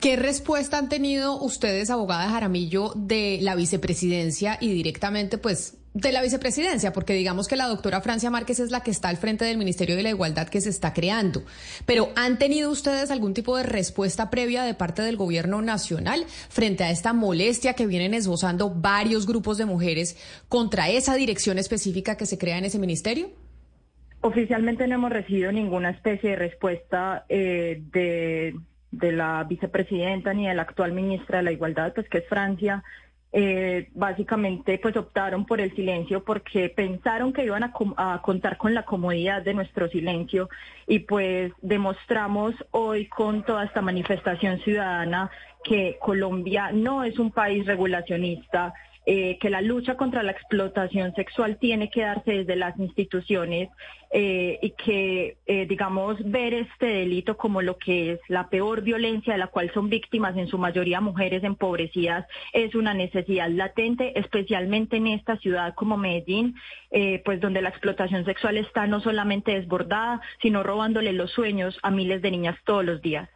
[0.00, 6.22] ¿Qué respuesta han tenido ustedes, abogada Jaramillo, de la vicepresidencia y directamente, pues, de la
[6.22, 6.92] vicepresidencia?
[6.92, 9.96] Porque digamos que la doctora Francia Márquez es la que está al frente del Ministerio
[9.96, 11.42] de la Igualdad que se está creando.
[11.86, 16.84] Pero ¿han tenido ustedes algún tipo de respuesta previa de parte del gobierno nacional frente
[16.84, 20.16] a esta molestia que vienen esbozando varios grupos de mujeres
[20.48, 23.30] contra esa dirección específica que se crea en ese ministerio?
[24.20, 28.54] Oficialmente no hemos recibido ninguna especie de respuesta eh, de
[28.90, 32.82] de la vicepresidenta ni de la actual ministra de la Igualdad, pues que es Francia,
[33.32, 38.72] eh, básicamente pues optaron por el silencio porque pensaron que iban a, a, contar con
[38.72, 40.48] la comodidad de nuestro silencio
[40.86, 45.30] y pues demostramos hoy con toda esta manifestación ciudadana
[45.62, 48.72] que Colombia no es un país regulacionista,
[49.10, 53.70] eh, que la lucha contra la explotación sexual tiene que darse desde las instituciones
[54.10, 59.32] eh, y que, eh, digamos, ver este delito como lo que es la peor violencia
[59.32, 64.98] de la cual son víctimas, en su mayoría mujeres empobrecidas, es una necesidad latente, especialmente
[64.98, 66.56] en esta ciudad como Medellín,
[67.24, 72.20] pues donde la explotación sexual está no solamente desbordada, sino robándole los sueños a miles
[72.20, 73.30] de niñas todos los días.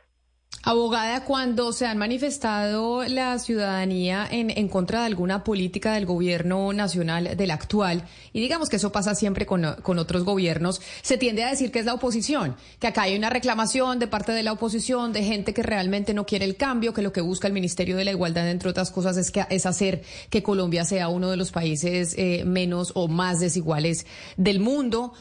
[0.65, 6.73] Abogada, cuando se han manifestado la ciudadanía en, en, contra de alguna política del gobierno
[6.73, 11.43] nacional, del actual, y digamos que eso pasa siempre con, con, otros gobiernos, se tiende
[11.43, 14.53] a decir que es la oposición, que acá hay una reclamación de parte de la
[14.53, 17.97] oposición, de gente que realmente no quiere el cambio, que lo que busca el Ministerio
[17.97, 21.37] de la Igualdad, entre otras cosas, es, que, es hacer que Colombia sea uno de
[21.37, 25.13] los países eh, menos o más desiguales del mundo.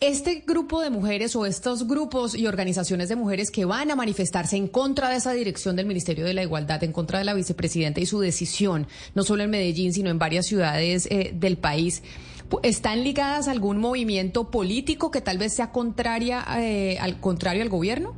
[0.00, 4.56] Este grupo de mujeres o estos grupos y organizaciones de mujeres que van a manifestarse
[4.56, 8.00] en contra de esa dirección del Ministerio de la Igualdad, en contra de la vicepresidenta
[8.00, 12.02] y su decisión, no solo en Medellín, sino en varias ciudades eh, del país,
[12.62, 17.68] ¿están ligadas a algún movimiento político que tal vez sea contraria, eh, al contrario al
[17.68, 18.14] gobierno?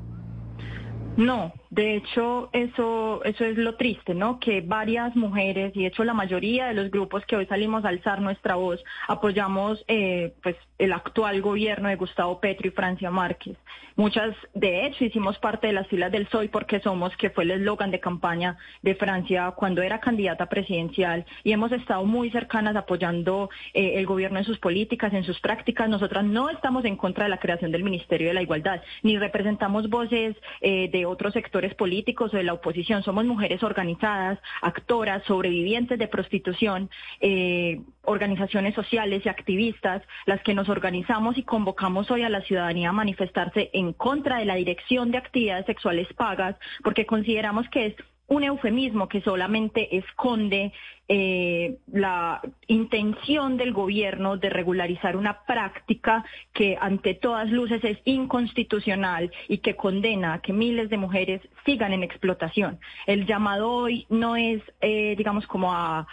[1.16, 4.38] No, de hecho, eso, eso es lo triste, ¿no?
[4.38, 7.88] Que varias mujeres, y de hecho la mayoría de los grupos que hoy salimos a
[7.88, 13.56] alzar nuestra voz, apoyamos eh, pues el actual gobierno de Gustavo Petro y Francia Márquez.
[13.96, 17.52] Muchas, de hecho, hicimos parte de las filas del Soy porque somos, que fue el
[17.52, 23.48] eslogan de campaña de Francia cuando era candidata presidencial, y hemos estado muy cercanas apoyando
[23.72, 25.88] eh, el gobierno en sus políticas, en sus prácticas.
[25.88, 29.88] Nosotras no estamos en contra de la creación del Ministerio de la Igualdad, ni representamos
[29.88, 35.98] voces eh, de otros sectores políticos o de la oposición, somos mujeres organizadas, actoras, sobrevivientes
[35.98, 42.28] de prostitución, eh, organizaciones sociales y activistas, las que nos organizamos y convocamos hoy a
[42.28, 47.68] la ciudadanía a manifestarse en contra de la dirección de actividades sexuales pagas, porque consideramos
[47.68, 47.94] que es
[48.32, 50.72] un eufemismo que solamente esconde
[51.06, 59.30] eh, la intención del gobierno de regularizar una práctica que ante todas luces es inconstitucional
[59.48, 62.80] y que condena a que miles de mujeres sigan en explotación.
[63.06, 66.06] El llamado hoy no es, eh, digamos, como a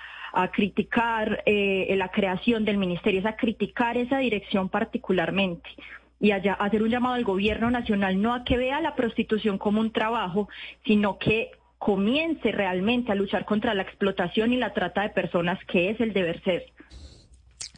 [0.51, 5.69] criticar eh, la creación del ministerio, es a criticar esa dirección particularmente
[6.19, 9.79] y allá hacer un llamado al gobierno nacional no a que vea la prostitución como
[9.79, 10.49] un trabajo,
[10.85, 15.89] sino que comience realmente a luchar contra la explotación y la trata de personas, que
[15.89, 16.65] es el deber ser.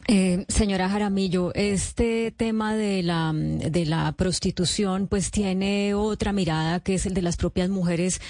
[0.08, 6.94] Eh, señora Jaramillo, este tema de la, de la prostitución pues tiene otra mirada que
[6.94, 8.20] es el de las propias mujeres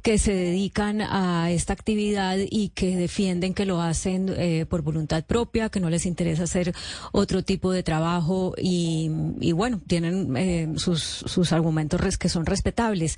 [0.00, 5.22] que se dedican a esta actividad y que defienden que lo hacen eh, por voluntad
[5.26, 6.74] propia, que no les interesa hacer
[7.12, 9.10] otro tipo de trabajo y,
[9.40, 13.16] y bueno, tienen eh, sus, sus argumentos que son respetables.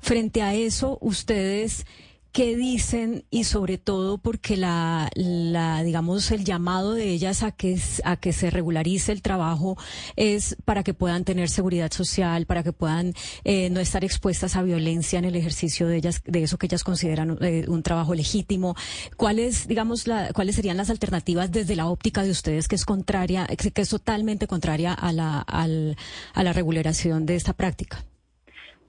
[0.00, 1.84] Frente a eso, ustedes
[2.32, 7.78] qué dicen y sobre todo porque la, la, digamos el llamado de ellas a que
[8.04, 9.76] a que se regularice el trabajo
[10.16, 13.14] es para que puedan tener seguridad social para que puedan
[13.44, 16.84] eh, no estar expuestas a violencia en el ejercicio de ellas de eso que ellas
[16.84, 18.76] consideran eh, un trabajo legítimo.
[19.16, 23.46] Cuáles digamos la, cuáles serían las alternativas desde la óptica de ustedes que es contraria
[23.46, 25.96] que es totalmente contraria a la al,
[26.34, 28.04] a la regulación de esta práctica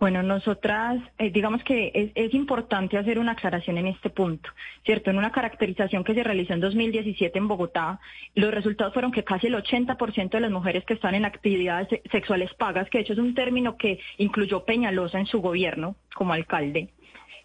[0.01, 4.49] bueno, nosotras, eh, digamos que es, importante hacer una aclaración en este punto,
[4.83, 5.11] ¿cierto?
[5.11, 7.99] En una caracterización que se realizó en 2017 en Bogotá,
[8.33, 12.51] los resultados fueron que casi el 80% de las mujeres que están en actividades sexuales
[12.55, 16.89] pagas, que de hecho es un término que incluyó Peñalosa en su gobierno como alcalde,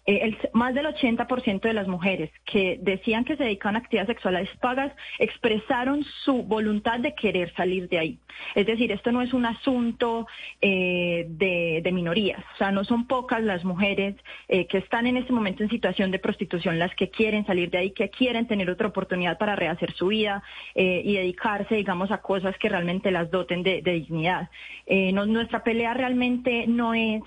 [0.07, 4.49] el, más del 80% de las mujeres que decían que se dedican a actividades sexuales
[4.61, 8.19] pagas expresaron su voluntad de querer salir de ahí.
[8.55, 10.27] Es decir, esto no es un asunto
[10.61, 14.15] eh, de, minorías, o sea, no son pocas las mujeres
[14.47, 17.79] eh, que están en este momento en situación de prostitución las que quieren salir de
[17.79, 20.43] ahí, que quieren tener otra oportunidad para rehacer su vida
[20.75, 24.49] eh, y dedicarse, digamos, a cosas que realmente las doten de, dignidad.
[24.85, 27.21] Eh, nuestra pelea realmente no es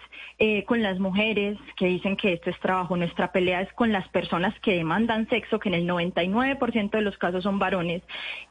[0.66, 2.96] con las mujeres que dicen que esto es trabajo.
[2.96, 7.18] Nuestra pelea es con las personas que demandan sexo, que en el 99% de los
[7.18, 8.02] casos son varones,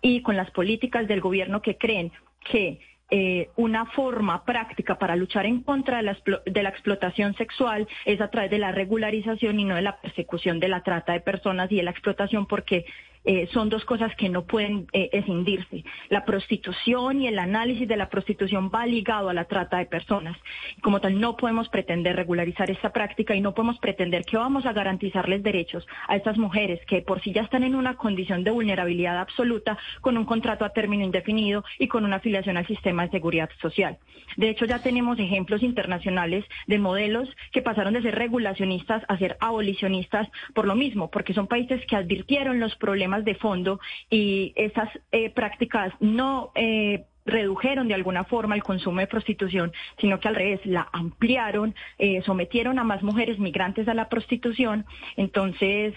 [0.01, 2.11] y con las políticas del gobierno que creen
[2.43, 2.79] que
[3.11, 8.21] eh, una forma práctica para luchar en contra de la, de la, explotación sexual es
[8.21, 11.71] a través de la regularización y no de la persecución de la trata de personas
[11.71, 12.85] y de la explotación, porque
[13.25, 15.83] eh, son dos cosas que no pueden eh, escindirse.
[16.09, 20.37] La prostitución y el análisis de la prostitución va ligado a la trata de personas.
[20.81, 24.73] Como tal, no podemos pretender regularizar esta práctica y no podemos pretender que vamos a
[24.73, 29.19] garantizarles derechos a estas mujeres que por sí ya están en una condición de vulnerabilidad
[29.19, 33.49] absoluta con un contrato a término indefinido y con una afiliación al sistema de seguridad
[33.61, 33.97] social.
[34.37, 39.37] De hecho, ya tenemos ejemplos internacionales de modelos que pasaron de ser regulacionistas a ser
[39.39, 44.89] abolicionistas por lo mismo, porque son países que advirtieron los problemas de fondo y esas
[45.11, 50.35] eh, prácticas no eh, redujeron de alguna forma el consumo de prostitución, sino que al
[50.35, 55.93] revés, la ampliaron, eh, sometieron a más mujeres migrantes a la prostitución, entonces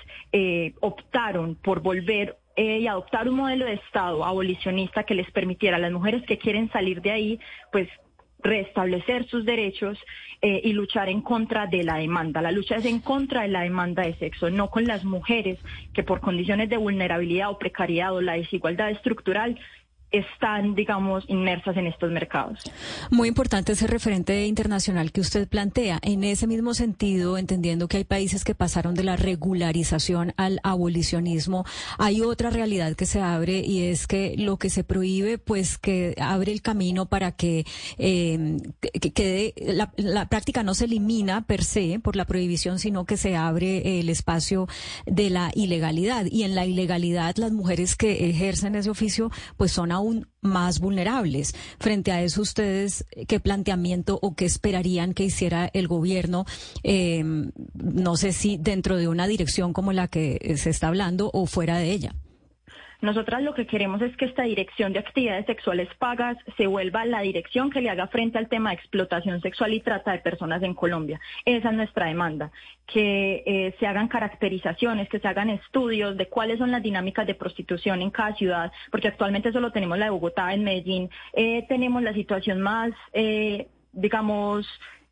[0.81, 5.93] optaron por volver y adoptar un modelo de Estado abolicionista que les permitiera a las
[5.93, 7.89] mujeres que quieren salir de ahí, pues
[8.43, 9.99] restablecer sus derechos
[10.41, 12.43] eh, y luchar en contra de la demanda.
[12.43, 15.59] La lucha es en contra de la demanda de sexo, no con las mujeres
[15.95, 19.59] que por condiciones de vulnerabilidad o precariedad o la desigualdad estructural
[20.13, 22.61] están, digamos, inmersas en estos mercados.
[23.11, 25.99] Muy importante ese referente internacional que usted plantea.
[26.03, 31.65] En ese mismo sentido, entendiendo que hay países que pasaron de la regularización al abolicionismo,
[31.99, 36.15] hay otra realidad que se abre y es que lo que se prohíbe, pues que
[36.21, 37.65] abre el camino para que,
[37.99, 38.57] eh,
[39.15, 43.37] quede la, la práctica no se elimina per se por la prohibición, sino que se
[43.37, 44.69] abre el espacio
[45.07, 46.27] de la ilegalidad.
[46.27, 51.55] Y en la ilegalidad, las mujeres que ejercen ese oficio, pues son aún más vulnerables.
[51.79, 56.45] Frente a eso, ustedes, ¿qué planteamiento o qué esperarían que hiciera el gobierno?
[56.83, 61.47] Eh, no sé si dentro de una dirección como la que se está hablando o
[61.47, 62.15] fuera de ella.
[63.03, 67.21] Nosotras lo que queremos es que esta dirección de actividades sexuales pagas se vuelva la
[67.21, 70.73] dirección que le haga frente al tema de explotación sexual y trata de personas en
[70.73, 71.21] Colombia.
[71.45, 72.53] Esa es nuestra demanda,
[72.87, 77.35] que eh, se hagan caracterizaciones, que se hagan estudios de cuáles son las dinámicas de
[77.35, 82.05] prostitución en cada ciudad, porque actualmente solo tenemos la de Bogotá, en Medellín, eh, tenemos
[82.05, 84.65] la situación más, eh, digamos,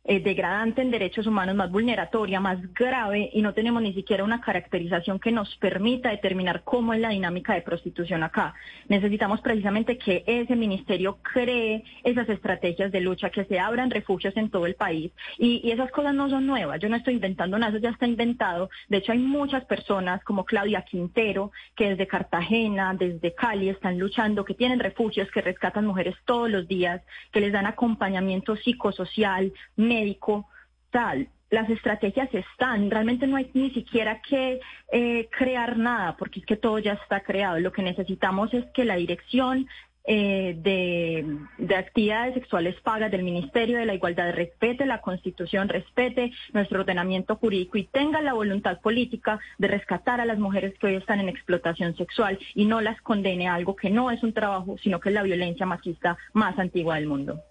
[0.03, 4.41] eh, degradante en derechos humanos, más vulneratoria, más grave, y no tenemos ni siquiera una
[4.41, 8.55] caracterización que nos permita determinar cómo es la dinámica de prostitución acá.
[8.87, 14.49] Necesitamos precisamente que ese ministerio cree esas estrategias de lucha, que se abran refugios en
[14.49, 15.11] todo el país.
[15.37, 16.79] Y, y esas cosas no son nuevas.
[16.79, 18.69] Yo no estoy inventando nada, eso ya está inventado.
[18.89, 24.45] De hecho, hay muchas personas como Claudia Quintero, que desde Cartagena, desde Cali, están luchando,
[24.45, 29.53] que tienen refugios, que rescatan mujeres todos los días, que les dan acompañamiento psicosocial,
[29.91, 30.47] médico,
[30.91, 31.27] tal.
[31.49, 34.61] Las estrategias están, realmente no hay ni siquiera que
[34.91, 37.59] eh, crear nada, porque es que todo ya está creado.
[37.59, 39.67] Lo que necesitamos es que la dirección
[40.05, 46.31] eh, de, de, actividades sexuales pagas del Ministerio de la Igualdad respete la Constitución, respete
[46.53, 50.95] nuestro ordenamiento jurídico y tenga la voluntad política de rescatar a las mujeres que hoy
[50.95, 54.75] están en explotación sexual y no las condene a algo que no es un trabajo,
[54.81, 57.43] sino que es la violencia machista más antigua del mundo.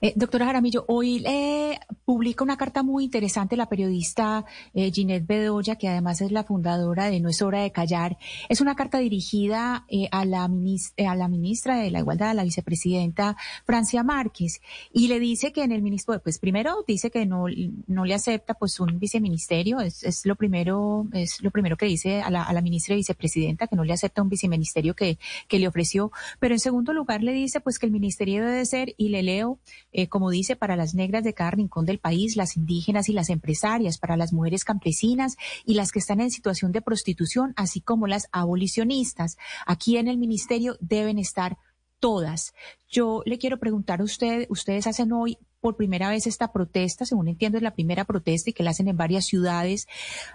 [0.00, 4.44] Eh, doctora Jaramillo, hoy eh, publica una carta muy interesante la periodista
[4.74, 8.18] eh, Ginette Bedoya, que además es la fundadora de No es hora de callar.
[8.48, 12.44] Es una carta dirigida eh, a, la a la ministra de la Igualdad, a la
[12.44, 14.60] vicepresidenta Francia Márquez,
[14.92, 17.44] y le dice que en el ministro, pues primero dice que no,
[17.86, 22.20] no le acepta pues un viceministerio, es, es lo primero, es lo primero que dice
[22.20, 25.58] a la, a la ministra y vicepresidenta, que no le acepta un viceministerio que, que
[25.58, 26.10] le ofreció,
[26.40, 29.51] pero en segundo lugar le dice pues que el ministerio debe ser, y le leo,
[29.92, 33.30] eh, como dice, para las negras de cada rincón del país, las indígenas y las
[33.30, 38.06] empresarias, para las mujeres campesinas y las que están en situación de prostitución, así como
[38.06, 39.36] las abolicionistas.
[39.66, 41.58] Aquí en el ministerio deben estar
[42.00, 42.52] todas.
[42.88, 47.28] Yo le quiero preguntar a usted, ustedes hacen hoy por primera vez esta protesta, según
[47.28, 49.86] entiendo es la primera protesta y que la hacen en varias ciudades.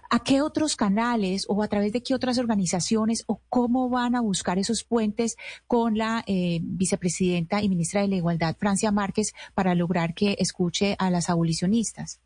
[0.10, 4.22] ¿A qué otros canales o a través de qué otras organizaciones o cómo van a
[4.22, 5.36] buscar esos puentes
[5.68, 10.96] con la eh, vicepresidenta y ministra de la Igualdad, Francia Márquez, para lograr que escuche
[10.98, 12.22] a las abolicionistas?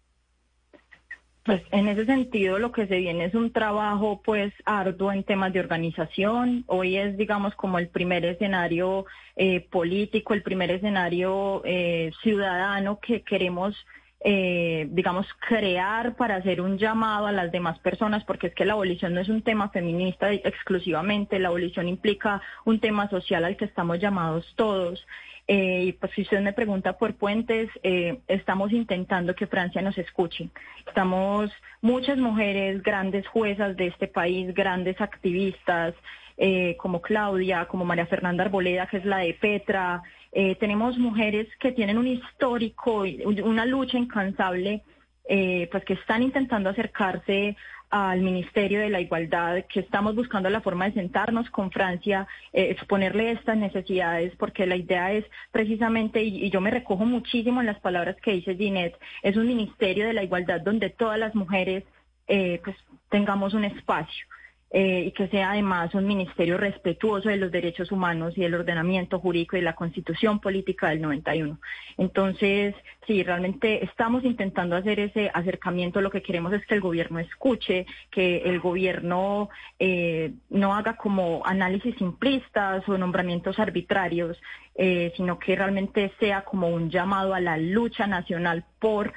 [1.44, 5.52] Pues en ese sentido lo que se viene es un trabajo pues arduo en temas
[5.52, 6.64] de organización.
[6.68, 13.24] Hoy es digamos como el primer escenario eh, político, el primer escenario eh, ciudadano que
[13.24, 13.76] queremos
[14.24, 18.74] eh, digamos, crear para hacer un llamado a las demás personas, porque es que la
[18.74, 23.66] abolición no es un tema feminista exclusivamente, la abolición implica un tema social al que
[23.66, 25.08] estamos llamados todos.
[25.54, 30.50] Eh, pues si usted me pregunta por puentes, eh, estamos intentando que Francia nos escuche.
[30.88, 35.94] Estamos muchas mujeres, grandes juezas de este país, grandes activistas,
[36.38, 40.02] eh, como Claudia, como María Fernanda Arboleda, que es la de Petra.
[40.32, 43.04] Eh, tenemos mujeres que tienen un histórico,
[43.44, 44.84] una lucha incansable,
[45.28, 47.58] pues que están intentando acercarse
[47.92, 52.70] al Ministerio de la Igualdad, que estamos buscando la forma de sentarnos con Francia, eh,
[52.72, 57.80] exponerle estas necesidades, porque la idea es precisamente, y, yo me recojo muchísimo en las
[57.82, 61.84] palabras que dice Ginette, es un Ministerio de la Igualdad donde todas las mujeres
[62.28, 62.78] eh, pues
[63.10, 64.26] tengamos un espacio.
[64.74, 69.20] Eh, y que sea además un ministerio respetuoso de los derechos humanos y del ordenamiento
[69.20, 71.60] jurídico y la constitución política del 91.
[71.98, 72.74] Entonces,
[73.06, 76.00] sí, realmente estamos intentando hacer ese acercamiento.
[76.00, 81.42] Lo que queremos es que el gobierno escuche, que el gobierno eh, no haga como
[81.46, 84.42] análisis simplistas o nombramientos arbitrarios,
[84.76, 89.12] eh, sino que realmente sea como un llamado a la lucha nacional por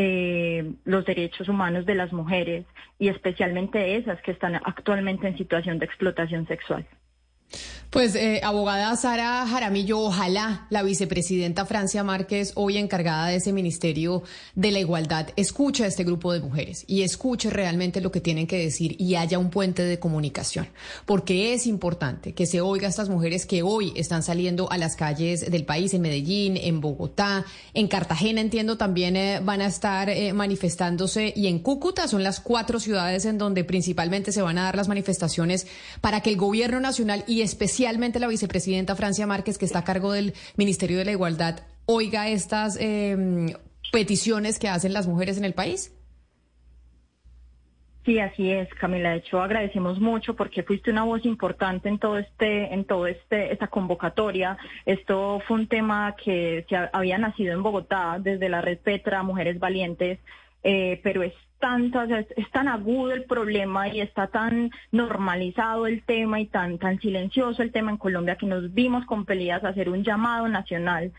[0.00, 2.64] eh, los derechos humanos de las mujeres
[3.00, 6.86] y especialmente esas que están actualmente en situación de explotación sexual.
[7.90, 14.22] Pues, eh, abogada Sara Jaramillo, ojalá la vicepresidenta Francia Márquez, hoy encargada de ese Ministerio
[14.54, 18.46] de la Igualdad, escuche a este grupo de mujeres y escuche realmente lo que tienen
[18.46, 20.68] que decir y haya un puente de comunicación,
[21.06, 24.94] porque es importante que se oiga a estas mujeres que hoy están saliendo a las
[24.94, 30.10] calles del país, en Medellín, en Bogotá, en Cartagena, entiendo también eh, van a estar
[30.10, 31.32] eh, manifestándose.
[31.34, 34.88] Y en Cúcuta son las cuatro ciudades en donde principalmente se van a dar las
[34.88, 35.66] manifestaciones
[36.02, 40.34] para que el gobierno nacional especialmente la vicepresidenta Francia Márquez, que está a cargo del
[40.56, 43.54] Ministerio de la Igualdad, oiga estas eh,
[43.92, 45.92] peticiones que hacen las mujeres en el país?
[48.08, 49.10] Sí, así es, Camila.
[49.10, 53.52] De hecho, agradecemos mucho porque fuiste una voz importante en todo este, en todo este,
[53.52, 54.56] esta convocatoria.
[54.86, 59.58] Esto fue un tema que se había nacido en Bogotá desde la red Petra, Mujeres
[59.58, 60.20] Valientes,
[60.62, 66.40] eh, pero es tanto, es, tan agudo el problema y está tan normalizado el tema
[66.40, 70.04] y tan, tan silencioso el tema en Colombia que nos vimos compelidas a hacer un
[70.04, 71.12] llamado nacional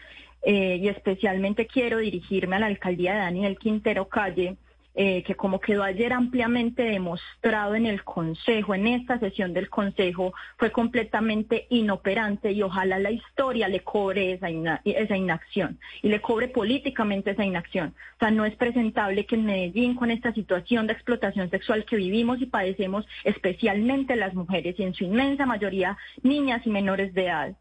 [0.43, 4.57] eh, y especialmente quiero dirigirme a la alcaldía de Daniel Quintero Calle
[5.01, 10.33] eh, que como quedó ayer ampliamente demostrado en el Consejo, en esta sesión del Consejo,
[10.57, 14.49] fue completamente inoperante y ojalá la historia le cobre esa,
[14.83, 17.95] esa inacción y le cobre políticamente esa inacción.
[18.15, 21.95] O sea, no es presentable que en Medellín, con esta situación de explotación sexual que
[21.95, 27.23] vivimos y padecemos, especialmente las mujeres y en su inmensa mayoría niñas y menores de
[27.27, 27.55] edad,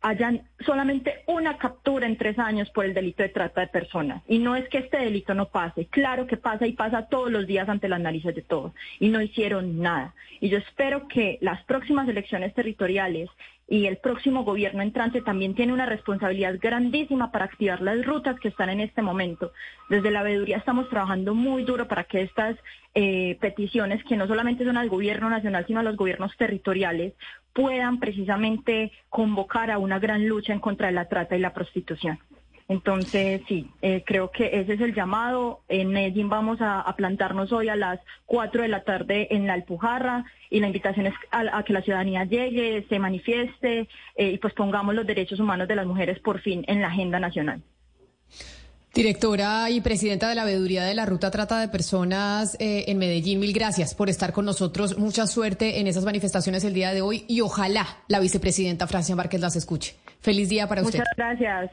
[0.00, 4.22] hayan solamente una captura en tres años por el delito de trata de personas.
[4.28, 7.46] Y no es que este delito no pase, claro que pasa y pasa todos los
[7.46, 8.72] días ante las narices de todos.
[9.00, 10.14] Y no hicieron nada.
[10.40, 13.28] Y yo espero que las próximas elecciones territoriales
[13.70, 18.48] y el próximo gobierno entrante también tiene una responsabilidad grandísima para activar las rutas que
[18.48, 19.52] están en este momento.
[19.90, 22.56] Desde la veeduría estamos trabajando muy duro para que estas
[22.94, 27.12] eh, peticiones, que no solamente son al gobierno nacional, sino a los gobiernos territoriales,
[27.58, 32.20] puedan precisamente convocar a una gran lucha en contra de la trata y la prostitución.
[32.68, 35.62] Entonces, sí, eh, creo que ese es el llamado.
[35.68, 40.24] En Medellín vamos a, plantarnos hoy a las 4 de la tarde en la Alpujarra
[40.50, 44.94] y la invitación es a, que la ciudadanía llegue, se manifieste eh, y pues pongamos
[44.94, 47.60] los derechos humanos de las mujeres por fin en la agenda nacional.
[48.98, 53.38] Directora y presidenta de la Veeduría de la Ruta Trata de Personas eh, en Medellín,
[53.38, 54.98] mil gracias por estar con nosotros.
[54.98, 59.40] Mucha suerte en esas manifestaciones el día de hoy y ojalá la vicepresidenta Francia Márquez
[59.40, 59.94] las escuche.
[60.20, 60.98] Feliz día para usted.
[60.98, 61.70] Muchas gracias.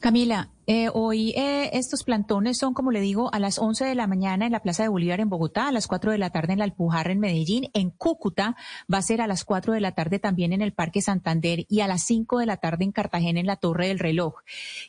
[0.00, 4.06] Camila, eh, hoy eh, estos plantones son, como le digo, a las 11 de la
[4.06, 6.60] mañana en la Plaza de Bolívar en Bogotá, a las 4 de la tarde en
[6.60, 8.56] la Alpujarra en Medellín, en Cúcuta
[8.92, 11.80] va a ser a las 4 de la tarde también en el Parque Santander y
[11.80, 14.36] a las 5 de la tarde en Cartagena en la Torre del Reloj.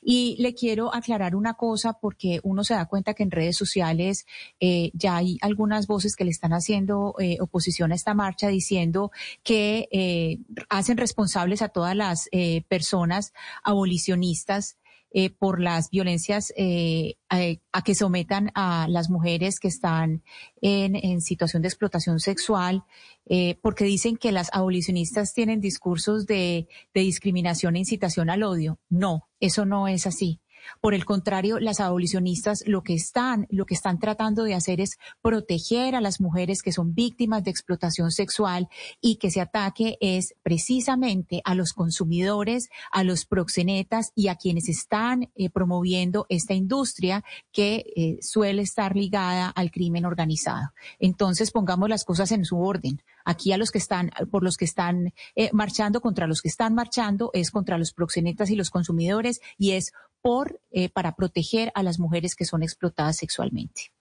[0.01, 4.25] Y le quiero aclarar una cosa porque uno se da cuenta que en redes sociales
[4.61, 9.11] eh, ya hay algunas voces que le están haciendo oposición a esta marcha diciendo
[9.43, 12.29] que hacen responsables a todas las
[12.67, 14.77] personas abolicionistas
[15.17, 20.23] eh, por las violencias eh, a, que sometan a las mujeres que están
[20.61, 22.83] en, situación de explotación sexual,
[23.25, 28.77] eh, porque dicen que las abolicionistas tienen discursos de, de discriminación e incitación al odio.
[28.89, 30.41] No, eso no es así.
[30.81, 34.97] Por el contrario, las abolicionistas lo que están, lo que están tratando de hacer es
[35.21, 38.67] proteger a las mujeres que son víctimas de explotación sexual
[39.01, 44.69] y que se ataque es precisamente a los consumidores, a los proxenetas y a quienes
[44.69, 50.71] están eh, promoviendo esta industria que eh, suele estar ligada al crimen organizado.
[50.99, 53.01] Entonces, pongamos las cosas en su orden.
[53.23, 56.75] Aquí a los que están, por los que están eh, marchando, contra los que están
[56.75, 59.93] marchando, es contra los proxenetas y los consumidores y es
[60.25, 63.91] por, eh, para proteger a las mujeres que son explotadas sexualmente.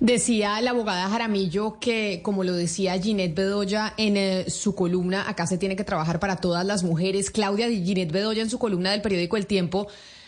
[0.00, 5.46] Decía la abogada Jaramillo que, como lo decía Ginette Bedoya en eh, su columna, acá
[5.46, 7.30] se tiene que trabajar para todas las mujeres.
[7.30, 9.86] Claudia Ginette Bedoya en su columna del periódico El Tiempo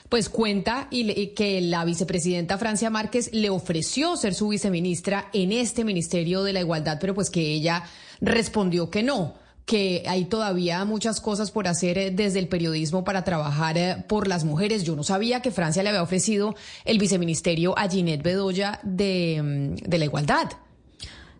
[0.09, 5.82] pues cuenta y, que la vicepresidenta Francia Márquez le ofreció ser su viceministra en este
[5.82, 7.82] Ministerio de la Igualdad, pero pues que ella
[8.20, 9.34] respondió que no
[9.71, 14.27] que hay todavía muchas cosas por hacer eh, desde el periodismo para trabajar eh, por
[14.27, 14.83] las mujeres.
[14.83, 19.89] Yo no sabía que Francia le había ofrecido el viceministerio a Ginette Bedoya de, mm,
[19.89, 20.49] de la Igualdad.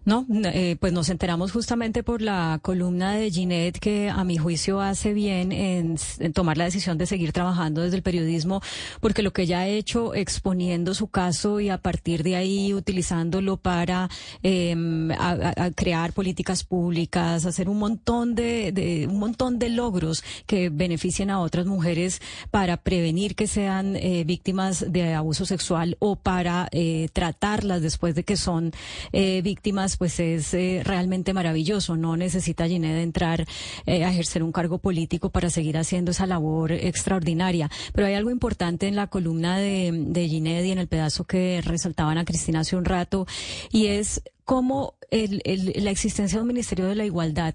[0.07, 4.81] No, eh, pues nos enteramos justamente por la columna de Ginette que a mi juicio
[4.81, 5.97] hace bien en,
[6.33, 8.63] tomar la decisión de seguir trabajando desde el periodismo,
[9.01, 13.59] porque lo que ella ha hecho exponiendo su caso y a partir de ahí utilizándolo
[13.59, 14.09] para
[14.43, 15.11] em,
[15.75, 21.67] crear políticas públicas, hacer un montón de, un montón de logros que beneficien a otras
[21.67, 28.15] mujeres para prevenir que sean eh, víctimas de abuso sexual o para eh, tratarlas después
[28.15, 28.73] de que son
[29.43, 31.97] víctimas pues es eh, realmente maravilloso.
[31.97, 33.47] No necesita Ginette entrar
[33.87, 37.71] eh, a ejercer un cargo político para seguir haciendo esa labor extraordinaria.
[37.93, 42.19] Pero hay algo importante en la columna de, de y en el pedazo que resaltaban
[42.19, 43.27] a Cristina hace un rato,
[43.71, 47.55] y es cómo la existencia de un Ministerio de la Igualdad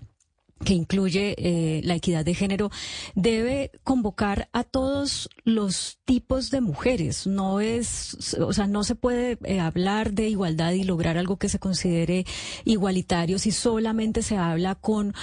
[0.63, 2.71] que incluye eh, la equidad de género,
[3.13, 7.27] debe convocar a todos los tipos de mujeres.
[7.27, 11.49] No es, o sea, no se puede eh, hablar de igualdad y lograr algo que
[11.49, 12.25] se considere
[12.63, 15.13] igualitario si solamente se habla con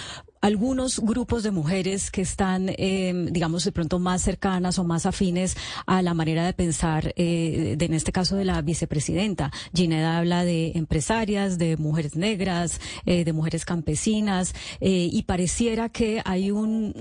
[0.42, 5.56] algunos grupos de mujeres que están, eh, digamos, de pronto más cercanas o más afines
[5.86, 9.52] a la manera de pensar, eh, de, en este caso de la vicepresidenta.
[9.72, 16.50] Gineda habla de empresarias, de mujeres negras, eh, de mujeres campesinas, y pareciera que hay
[16.50, 16.92] un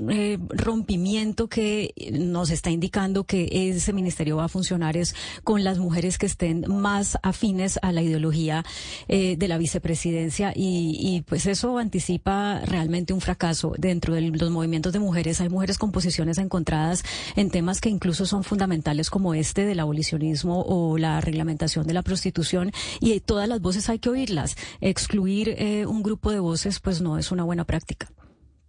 [0.50, 6.20] rompimiento que nos está indicando que ese ministerio va a funcionar es con las mujeres
[6.20, 8.64] que estén más afines a la ideología
[9.08, 13.31] de la vicepresidencia y, y pues eso anticipa realmente un fracaso
[13.78, 15.42] dentro de los movimientos de mujeres.
[15.42, 17.04] Hay mujeres con posiciones encontradas
[17.36, 22.02] en temas que incluso son fundamentales como este del abolicionismo o la reglamentación de la
[22.02, 24.56] prostitución y todas las voces hay que oírlas.
[24.80, 28.10] Excluir eh, un grupo de voces pues no es una buena práctica.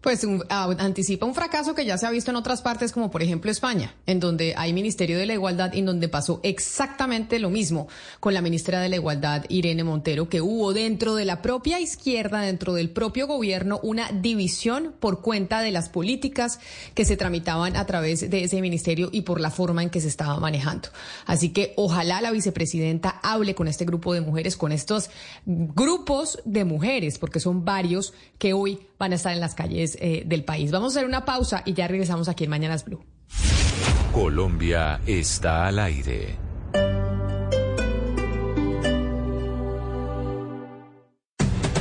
[0.02, 3.52] Pues anticipa un fracaso que ya se ha visto en otras partes, como por ejemplo
[3.52, 7.86] España, en donde hay Ministerio de la Igualdad y en donde pasó exactamente lo mismo
[8.18, 12.40] con la ministra de la Igualdad, Irene Montero, que hubo dentro de la propia izquierda,
[12.40, 16.58] dentro del propio gobierno, una división por cuenta de las políticas
[16.94, 20.08] que se tramitaban a través de ese ministerio y por la forma en que se
[20.08, 20.88] estaba manejando.
[21.26, 25.10] Así que ojalá la vicepresidenta hable con este grupo de mujeres, con estos
[25.46, 30.22] grupos de mujeres, porque son varios que hoy van a estar en las calles eh,
[30.26, 30.70] del país.
[30.70, 33.04] Vamos a hacer una pausa y ya regresamos aquí en Mañanas Blue.
[34.12, 36.38] Colombia está al aire.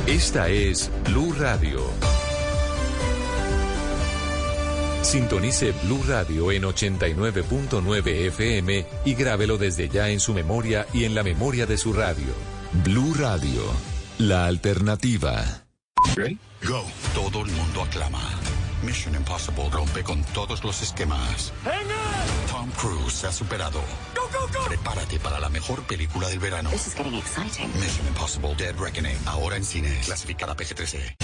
[0.06, 1.80] Esta es Blue Radio.
[5.02, 11.14] Sintonice Blue Radio en 89.9 FM y grábelo desde ya en su memoria y en
[11.14, 12.32] la memoria de su radio.
[12.84, 13.62] Blue Radio,
[14.18, 15.64] la alternativa.
[16.66, 16.84] Go.
[17.14, 18.20] Todo el mundo aclama.
[18.82, 21.52] Mission Impossible rompe con todos los esquemas.
[22.50, 23.80] Tom Cruise se ha superado.
[24.68, 26.70] Prepárate para la mejor película del verano.
[26.70, 29.16] Mission Impossible Dead Reckoning.
[29.26, 30.06] Ahora en cines.
[30.06, 31.16] Clasificada PG-13.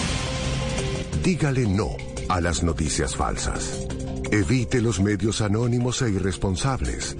[1.23, 1.89] Dígale no
[2.29, 3.87] a las noticias falsas.
[4.31, 7.15] Evite los medios anónimos e irresponsables.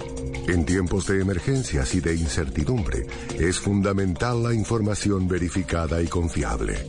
[0.46, 3.06] En tiempos de emergencias y de incertidumbre,
[3.38, 6.88] es fundamental la información verificada y confiable.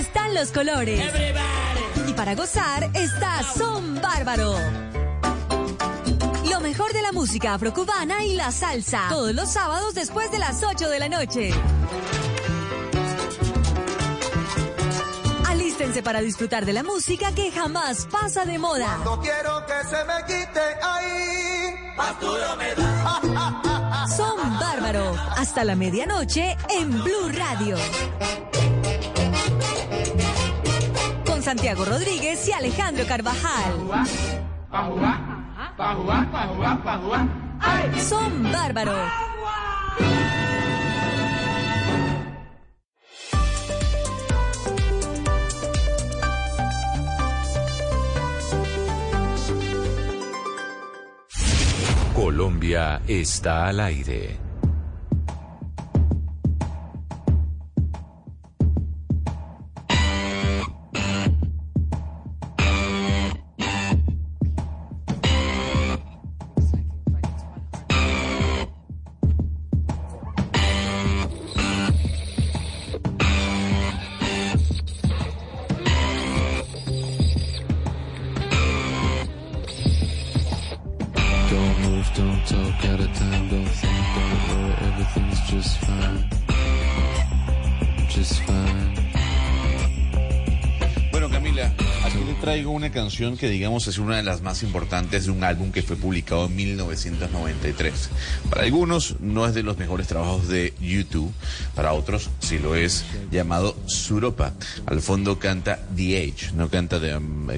[0.00, 0.98] Están los colores.
[2.08, 4.54] Y para gozar está Son Bárbaro.
[6.50, 9.06] Lo mejor de la música afrocubana y la salsa.
[9.10, 11.50] Todos los sábados después de las 8 de la noche.
[15.46, 18.98] Alístense para disfrutar de la música que jamás pasa de moda.
[19.04, 21.94] No quiero que se me quite ahí.
[21.94, 24.06] Pasturo me da.
[24.16, 25.14] Son Bárbaro.
[25.36, 27.76] Hasta la medianoche en Blue Radio.
[31.42, 33.74] Santiago Rodríguez y Alejandro Carvajal.
[37.98, 38.94] Son Bárbaro.
[52.14, 54.49] Colombia está al aire.
[92.90, 96.46] Canción que digamos es una de las más importantes de un álbum que fue publicado
[96.46, 98.10] en 1993.
[98.48, 101.32] Para algunos no es de los mejores trabajos de YouTube,
[101.74, 104.52] para otros sí lo es, llamado Suropa.
[104.86, 107.48] Al fondo canta The Age, no canta de, um,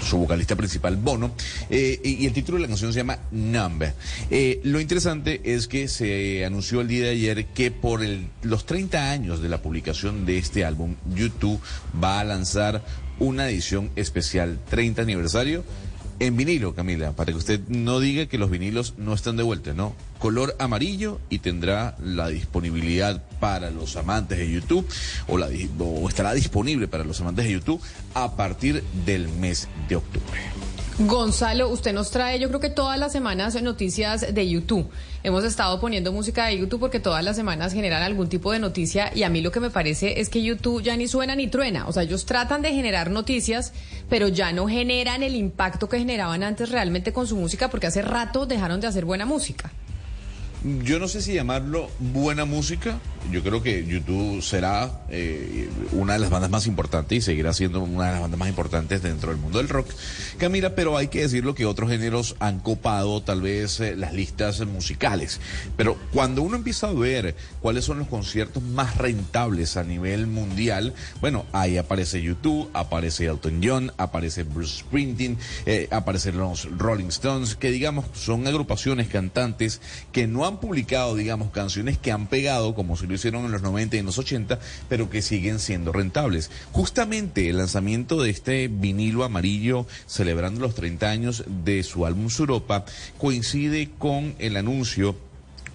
[0.00, 1.32] su vocalista principal Bono,
[1.70, 3.94] eh, y el título de la canción se llama Number.
[4.30, 8.00] Eh, lo interesante es que se anunció el día de ayer que por
[8.42, 11.60] los 30 años de la publicación de este álbum, YouTube
[12.02, 12.82] va a lanzar
[13.18, 15.64] una edición especial 30 aniversario
[16.20, 19.74] en vinilo, Camila, para que usted no diga que los vinilos no están de vuelta,
[19.74, 19.94] ¿no?
[20.18, 24.86] Color amarillo y tendrá la disponibilidad para los amantes de YouTube
[25.26, 25.48] o, la,
[25.78, 27.80] o estará disponible para los amantes de YouTube
[28.14, 30.40] a partir del mes de octubre.
[30.96, 34.88] Gonzalo, usted nos trae, yo creo que todas las semanas noticias de YouTube.
[35.24, 39.10] Hemos estado poniendo música de YouTube porque todas las semanas generan algún tipo de noticia
[39.12, 41.88] y a mí lo que me parece es que YouTube ya ni suena ni truena.
[41.88, 43.72] O sea, ellos tratan de generar noticias,
[44.08, 48.00] pero ya no generan el impacto que generaban antes realmente con su música porque hace
[48.00, 49.72] rato dejaron de hacer buena música.
[50.84, 53.00] Yo no sé si llamarlo buena música.
[53.30, 57.80] Yo creo que YouTube será eh, una de las bandas más importantes y seguirá siendo
[57.82, 59.88] una de las bandas más importantes dentro del mundo del rock.
[60.38, 64.60] Camila, pero hay que decirlo que otros géneros han copado tal vez eh, las listas
[64.66, 65.40] musicales.
[65.76, 70.94] Pero cuando uno empieza a ver cuáles son los conciertos más rentables a nivel mundial,
[71.20, 77.56] bueno, ahí aparece YouTube, aparece Elton John, aparece Bruce Springsteen, eh, aparecen los Rolling Stones,
[77.56, 79.80] que digamos son agrupaciones cantantes
[80.12, 83.96] que no han publicado, digamos, canciones que han pegado, como si hicieron en los 90
[83.96, 84.58] y en los 80,
[84.88, 86.50] pero que siguen siendo rentables.
[86.72, 92.84] Justamente el lanzamiento de este vinilo amarillo celebrando los 30 años de su álbum Suropa
[93.18, 95.16] coincide con el anuncio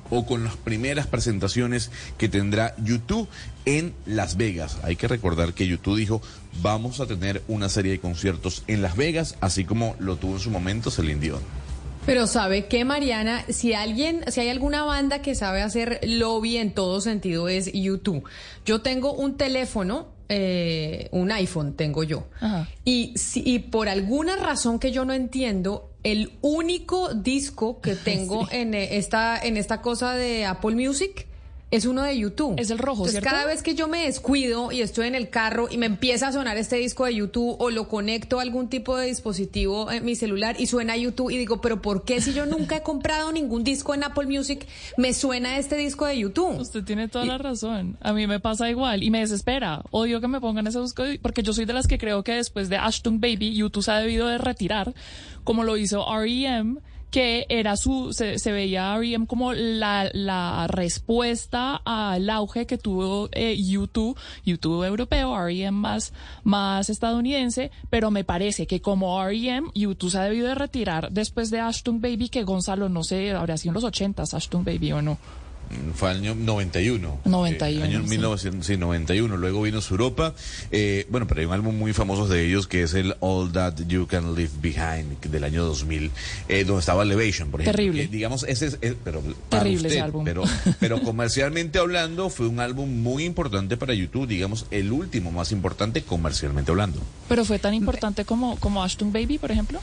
[0.09, 3.27] o con las primeras presentaciones que tendrá YouTube
[3.65, 4.77] en Las Vegas.
[4.83, 6.21] Hay que recordar que YouTube dijo,
[6.61, 10.39] vamos a tener una serie de conciertos en Las Vegas, así como lo tuvo en
[10.39, 11.68] su momento Celine Dion.
[12.05, 16.73] Pero sabe que Mariana, si alguien, si hay alguna banda que sabe hacer lobby en
[16.73, 18.23] todo sentido es YouTube.
[18.65, 22.27] Yo tengo un teléfono, eh, un iPhone tengo yo.
[22.83, 28.47] Y, si, y por alguna razón que yo no entiendo, el único disco que tengo
[28.51, 31.28] en eh, esta, en esta cosa de Apple Music
[31.71, 32.55] es uno de YouTube.
[32.57, 33.29] Es el rojo, Entonces, ¿cierto?
[33.29, 36.31] cada vez que yo me descuido y estoy en el carro y me empieza a
[36.31, 40.15] sonar este disco de YouTube o lo conecto a algún tipo de dispositivo en mi
[40.15, 43.63] celular y suena YouTube y digo, pero ¿por qué si yo nunca he comprado ningún
[43.63, 44.67] disco en Apple Music
[44.97, 46.59] me suena este disco de YouTube?
[46.59, 47.97] Usted tiene toda la razón.
[48.01, 49.83] A mí me pasa igual y me desespera.
[49.91, 52.69] Odio que me pongan ese disco porque yo soy de las que creo que después
[52.69, 54.93] de Ashton Baby, YouTube se ha debido de retirar,
[55.43, 56.79] como lo hizo R.E.M.,
[57.11, 59.25] que era su, se, se veía R.E.M.
[59.27, 65.71] como la, la respuesta al auge que tuvo eh, YouTube, YouTube europeo, R.E.M.
[65.71, 71.11] más, más estadounidense, pero me parece que como R.E.M., YouTube se ha debido de retirar
[71.11, 74.91] después de Ashton Baby, que Gonzalo, no sé, habría sido en los ochentas Ashton Baby
[74.91, 75.17] o no.
[75.95, 77.19] Fue año 91.
[77.25, 78.09] 91, Eh, año sí.
[78.09, 79.37] 1991.
[79.37, 80.33] Luego vino su Europa.
[80.71, 83.75] Eh, bueno, pero hay un álbum muy famoso de ellos que es el All That
[83.87, 86.11] You Can Leave Behind del año 2000,
[86.47, 87.77] eh, donde estaba Elevation, por ejemplo.
[87.77, 88.07] Terrible.
[88.07, 90.25] digamos, ese es, es- pero para Terrible ese usted, álbum.
[90.25, 90.43] Pero,
[90.79, 96.01] pero comercialmente hablando, fue un álbum muy importante para YouTube, digamos, el último más importante
[96.01, 96.99] comercialmente hablando.
[97.27, 99.79] Pero fue tan importante como, como Ashton Baby, por ejemplo.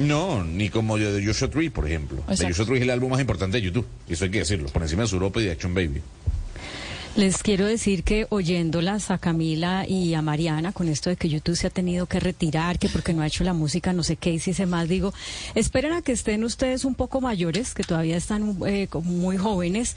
[0.00, 2.22] No, ni como de de Joshua Tree, por ejemplo.
[2.26, 2.46] De.
[2.46, 3.86] Joshua Tree es el álbum más importante de YouTube.
[4.08, 6.00] Eso hay que decirlo, por encima de su Europa y de Action Baby.
[7.16, 11.56] Les quiero decir que oyéndolas a Camila y a Mariana con esto de que YouTube
[11.56, 14.30] se ha tenido que retirar, que porque no ha hecho la música, no sé qué,
[14.30, 15.12] y si se más, digo,
[15.56, 19.96] esperen a que estén ustedes un poco mayores, que todavía están eh, muy jóvenes,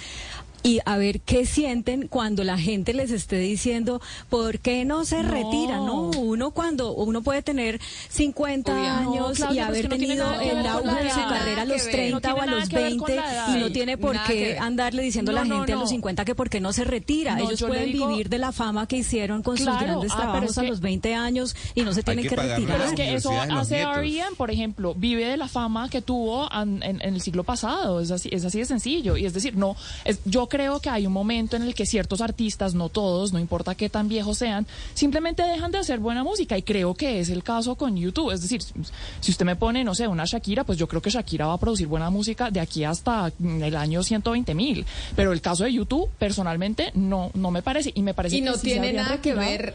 [0.63, 5.21] y a ver qué sienten cuando la gente les esté diciendo, ¿por qué no se
[5.21, 5.29] No.
[5.31, 5.75] retira?
[5.77, 9.89] No, uno cuando uno puede tener 50 Uy, no, años Claudia, y pero es haber
[9.99, 11.91] tenido el auge de su carrera a los que ver.
[11.95, 13.55] 30 No o a los que ver con 20 la edad.
[13.55, 15.83] y no tiene por nada qué andarle diciendo a la No, no, gente a los
[15.85, 15.89] no.
[15.89, 17.35] 50 que por qué no se retira.
[17.35, 20.17] No, Ellos pueden digo- vivir de la fama que hicieron con sus Claro, grandes ah,
[20.17, 22.77] trabajos a los 20 años y no se tienen que retirar.
[22.77, 23.81] Pero es que eso hace.
[23.81, 27.99] R.E.M., por ejemplo, vive de la fama que tuvo an- en, en el siglo pasado.
[27.99, 29.17] Es así, es así de sencillo.
[29.17, 32.21] Y es decir, no, es- yo creo que hay un momento en el que ciertos
[32.21, 36.55] artistas, no todos, no importa qué tan viejos sean, simplemente dejan de hacer buena música.
[36.55, 38.29] Y creo que es el caso con YouTube.
[38.29, 41.47] Es decir, si usted me pone, no sé, una Shakira, pues yo creo que Shakira
[41.47, 44.85] va a producir buena música de aquí hasta el año 120 mil.
[45.15, 47.91] Pero el caso de YouTube, personalmente, no, no me parece.
[47.95, 49.73] Y me parece Y que no sí tiene nada que ver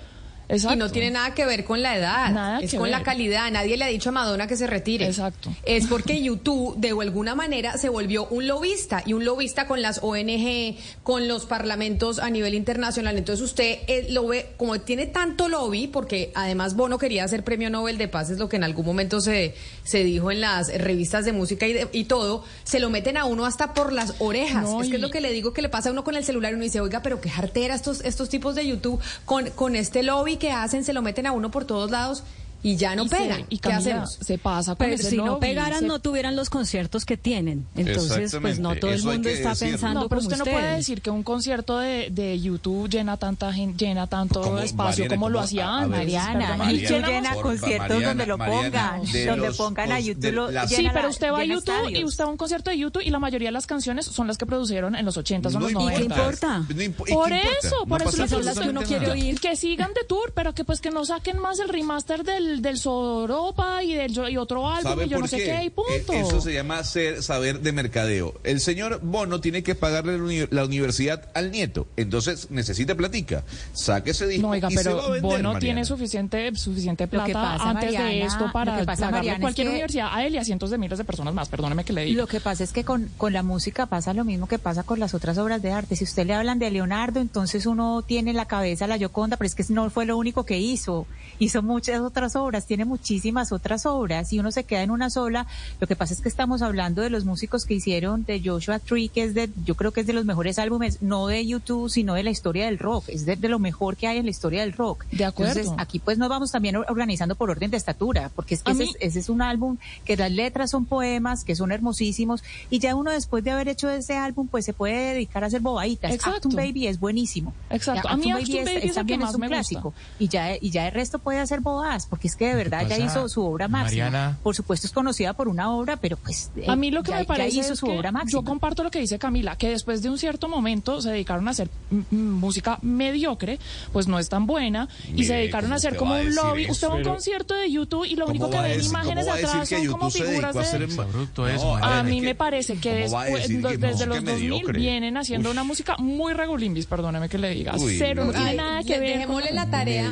[0.48, 0.74] Exacto.
[0.74, 3.50] Y no tiene nada que ver con la edad, Nada es con la calidad.
[3.50, 5.06] Nadie le ha dicho a Madonna que se retire.
[5.06, 5.52] Exacto.
[5.64, 10.00] Es porque YouTube de alguna manera se volvió un lobista y un lobista con las
[10.02, 13.18] ONG, con los parlamentos a nivel internacional.
[13.18, 17.68] Entonces usted eh, lo ve, como tiene tanto lobby, porque además Bono quería ser premio
[17.68, 21.24] Nobel de Paz, es lo que en algún momento se, se dijo en las revistas
[21.26, 24.62] de música y, de- y todo, se lo meten a uno hasta por las orejas.
[24.64, 26.24] No, es que es lo que le digo que le pasa a uno con el
[26.24, 29.76] celular y uno dice, oiga, pero qué jartera estos, estos tipos de YouTube con, con
[29.76, 32.22] este lobby que hacen, se lo meten a uno por todos lados
[32.62, 33.40] y ya no Y se- pegan.
[33.48, 34.18] y ¿Qué Camila, hacemos?
[34.20, 37.66] Se pasa con Pero ese si no pegaran, se- no tuvieran los conciertos que tienen.
[37.76, 39.72] Entonces, pues no todo el eso mundo está decirlo.
[39.72, 40.60] pensando No, pero como usted no ustedes.
[40.60, 45.04] puede decir que un concierto de, de YouTube llena tanta gente, llena tanto Como, espacio
[45.04, 45.90] Mariana, como lo como- hacía a- a antes.
[45.98, 50.00] Mariana, y Mariana, llena por- conciertos Mariana, donde lo pongan, de donde los pongan a
[50.00, 52.08] YouTube, de lo, las- Sí, pero la- usted va a YouTube y estadios.
[52.10, 54.36] usted va a un concierto de YouTube y la mayoría de las canciones son las
[54.38, 55.92] que produjeron en los 80s o No los importa.
[55.98, 56.04] 90s.
[56.18, 56.58] importa?
[56.58, 57.36] No impo- ¿y qué Por importa?
[57.62, 59.40] eso, No por eso pasa es lo son las que uno quiere oír.
[59.40, 62.78] Que sigan de tour, pero que pues que no saquen más el remaster del, del
[62.78, 65.44] Soropa y del y otro álbum ¿Sabe y yo por no sé qué?
[65.44, 66.12] qué y punto.
[66.12, 68.34] Eh, Eso se llama ser, saber de mercadeo.
[68.44, 73.44] El señor Bono tiene que pagarle la uni- la universidad al nieto, entonces necesita platica.
[73.72, 75.60] Saque ese disco No, oiga, y se va a pero vender, Bono Mariana.
[75.60, 80.08] tiene suficiente, suficiente plata pasa, antes de esto para pagarle Mariana, es cualquier que- universidad
[80.12, 81.48] a él y a cientos de miles de personas más.
[81.48, 82.20] Perdóneme que le diga.
[82.22, 84.98] Lo que pasa es que con, con la música pasa lo mismo que pasa con
[85.00, 85.96] las otras obras de arte.
[85.96, 89.46] Si usted le hablan de Leonardo, entonces uno tiene en la cabeza la Yoconda, pero
[89.46, 91.06] es que no fue lo único que hizo.
[91.38, 95.46] Hizo muchas otras obras, tiene muchísimas otras obras y uno se queda en una sola.
[95.80, 99.08] Lo que pasa es que estamos hablando de los músicos que hicieron de Joshua Tree,
[99.08, 102.14] que es de, yo creo que es de los mejores álbumes, no de YouTube, sino
[102.14, 103.04] de la historia del rock.
[103.08, 105.04] Es de, de lo mejor que hay en la historia del rock.
[105.10, 105.52] De acuerdo.
[105.60, 108.84] Entonces, aquí pues nos vamos también organizando por orden de estatura, porque es que ese,
[108.84, 112.78] mí- es, ese es un álbum que las letras son poemas, que son hermosísimos, y
[112.78, 116.12] ya uno después de haber hecho ese álbum, pues se puede dedicar a hacer bobaditas.
[116.12, 116.36] Exacto.
[116.48, 117.52] Actum Baby es buenísimo.
[117.70, 118.08] Exacto.
[118.08, 119.46] Ya, A mí Actum Actum Baby es que también es un gusta.
[119.48, 119.94] clásico.
[120.18, 122.96] Y ya, y ya el resto puede hacer bobadas, porque es que de verdad ya
[122.98, 124.04] hizo su obra máxima.
[124.04, 124.38] Mariana?
[124.42, 127.22] Por supuesto es conocida por una obra, pero pues A mí lo que ya- me
[127.24, 128.40] ya parece hizo es su que obra máxima.
[128.40, 131.50] yo comparto lo que dice Camila, que después de un cierto momento se dedicaron a
[131.50, 131.68] hacer
[132.10, 133.58] música mediocre,
[133.92, 136.62] pues no es tan buena, y se dedicaron ¿cómo a hacer como a un lobby.
[136.64, 136.72] eso?
[136.72, 139.68] Usted va a un concierto de YouTube y lo ¿Cómo único que decir- imágenes atrás
[139.68, 140.96] son como figuras hacer de...
[141.36, 144.78] No, eso, A mí ¿qué- me parece que después, desde los 2000 mediocre?
[144.78, 147.74] vienen haciendo una música muy regulimbis, perdóneme que le diga.
[147.76, 148.32] Uy, Cero, no no.
[148.32, 149.12] tiene Ay, nada que ver.
[149.14, 150.10] dejémosle la tarea.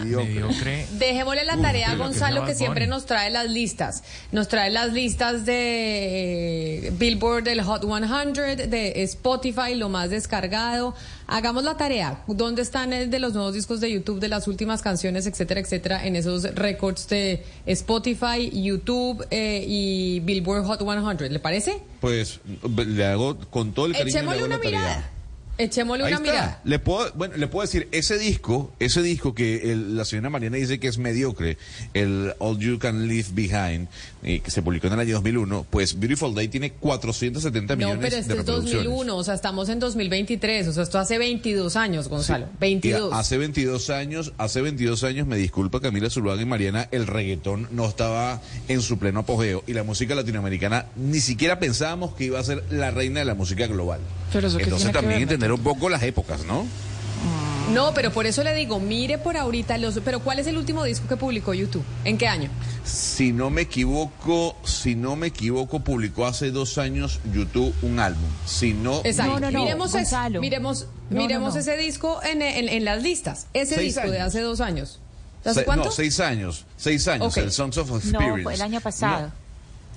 [0.98, 4.02] Dejémosle la tarea que Gonzalo que siempre nos trae las listas.
[4.32, 10.94] Nos trae las listas de eh, Billboard del Hot 100, de Spotify, lo más descargado.
[11.26, 12.22] Hagamos la tarea.
[12.26, 16.06] ¿Dónde están el de los nuevos discos de YouTube, de las últimas canciones, etcétera, etcétera,
[16.06, 21.32] en esos récords de Spotify, YouTube eh, y Billboard Hot 100?
[21.32, 21.82] ¿Le parece?
[22.00, 24.06] Pues le hago con todo el cariño.
[24.06, 24.78] le Echémosle una tarea.
[24.78, 25.10] mirada.
[25.58, 26.32] Echémosle Ahí una está.
[26.32, 26.60] mirada.
[26.64, 30.56] Le puedo, bueno, le puedo decir, ese disco, ese disco que el- la señora Mariana
[30.58, 31.56] dice que es mediocre,
[31.94, 33.88] el All You Can Leave Behind,
[34.22, 37.98] eh, que se publicó en el año 2001, pues Beautiful Day tiene 470 No, millones
[38.02, 38.84] pero este de es reproducciones.
[38.84, 43.12] 2001, o sea, estamos en 2023, o sea, esto hace 22 años, Gonzalo, Y 22.
[43.14, 47.86] hace 22 años, hace 22 años, me disculpa Camila Zuluaga y Mariana, el reggaetón no
[47.86, 52.44] estaba en su pleno apogeo y la música latinoamericana ni siquiera pensábamos que iba a
[52.44, 54.00] ser la reina de la música global.
[54.32, 56.66] Pero eso Entonces tiene que también ver, entender un poco las épocas, ¿no?
[57.72, 59.98] No, pero por eso le digo, mire por ahorita los...
[60.04, 61.82] Pero ¿cuál es el último disco que publicó YouTube?
[62.04, 62.48] ¿En qué año?
[62.84, 68.22] Si no me equivoco, si no me equivoco, publicó hace dos años YouTube un álbum.
[68.46, 69.32] Si no, Exacto.
[69.32, 70.40] No, no, no, miremos Gonzalo.
[70.40, 71.60] miremos, No, miremos no, no.
[71.60, 73.48] ese disco en, en- en las listas.
[73.52, 75.00] Ese Seis disco de hace dos años.
[75.44, 75.86] ¿Hace Se- cuánto?
[75.86, 78.42] No, seis años, seis años, el Songs of No, Experience.
[78.44, 79.32] fue el año pasado.